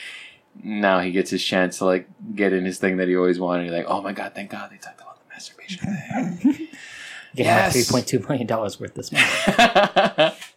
Now 0.62 1.00
he 1.00 1.10
gets 1.12 1.30
his 1.30 1.42
chance 1.44 1.78
to 1.78 1.84
like 1.86 2.08
get 2.34 2.52
in 2.52 2.64
his 2.64 2.78
thing 2.78 2.96
that 2.98 3.08
he 3.08 3.16
always 3.16 3.38
wanted. 3.40 3.66
You're 3.66 3.76
like, 3.76 3.86
oh 3.88 4.02
my 4.02 4.12
god, 4.12 4.34
thank 4.34 4.50
God 4.50 4.70
they 4.70 4.76
talked 4.76 5.00
about 5.00 5.16
the 5.18 5.24
masturbation 5.32 5.86
thing. 6.38 6.68
Get 7.34 7.46
Yes. 7.46 7.72
three 7.72 7.84
point 7.90 8.06
two 8.06 8.18
million 8.20 8.46
dollars 8.46 8.78
worth 8.78 8.94
this 8.94 9.10
month. 9.12 9.24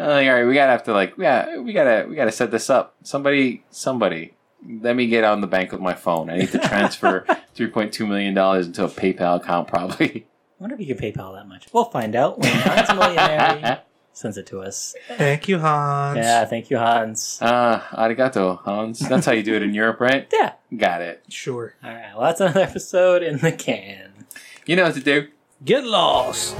I'm 0.00 0.06
like, 0.06 0.28
all 0.28 0.34
right, 0.34 0.44
we 0.44 0.54
gotta 0.54 0.70
have 0.72 0.84
to 0.84 0.92
like, 0.92 1.14
yeah, 1.18 1.58
we 1.58 1.72
gotta, 1.72 2.06
we 2.08 2.14
gotta 2.14 2.30
set 2.30 2.50
this 2.52 2.70
up. 2.70 2.94
Somebody, 3.02 3.64
somebody, 3.70 4.34
let 4.80 4.94
me 4.94 5.08
get 5.08 5.24
on 5.24 5.40
the 5.40 5.48
bank 5.48 5.72
with 5.72 5.80
my 5.80 5.94
phone. 5.94 6.30
I 6.30 6.36
need 6.38 6.52
to 6.52 6.58
transfer 6.60 7.26
three 7.54 7.66
point 7.66 7.92
two 7.92 8.06
million 8.06 8.32
dollars 8.34 8.66
into 8.68 8.84
a 8.84 8.88
PayPal 8.88 9.36
account, 9.42 9.66
probably. 9.66 10.26
I 10.60 10.62
wonder 10.62 10.74
if 10.76 10.80
you 10.86 10.94
can 10.94 11.02
PayPal 11.04 11.34
that 11.34 11.48
much. 11.48 11.66
We'll 11.72 11.84
find 11.86 12.14
out 12.14 12.38
when 12.38 12.50
Hans 12.52 12.88
Millionary 12.90 13.80
sends 14.18 14.36
it 14.36 14.46
to 14.48 14.60
us. 14.60 14.94
Thank 15.16 15.48
you, 15.48 15.58
Hans. 15.58 16.18
Yeah, 16.18 16.44
thank 16.44 16.70
you, 16.70 16.76
Hans. 16.78 17.38
Ah, 17.40 17.88
arigato, 17.92 18.58
Hans. 18.62 18.98
That's 18.98 19.24
how 19.26 19.32
you 19.32 19.42
do 19.42 19.54
it 19.54 19.62
in 19.62 19.74
Europe, 19.74 20.00
right? 20.00 20.26
Yeah. 20.32 20.52
Got 20.76 21.00
it. 21.00 21.24
Sure. 21.28 21.74
All 21.82 21.90
right. 21.90 22.12
Well, 22.14 22.26
that's 22.26 22.40
another 22.40 22.60
episode 22.60 23.22
in 23.22 23.38
the 23.38 23.52
can. 23.52 24.26
You 24.66 24.76
know 24.76 24.84
what 24.84 24.94
to 24.94 25.00
do. 25.00 25.28
Get 25.64 25.84
lost. 25.84 26.54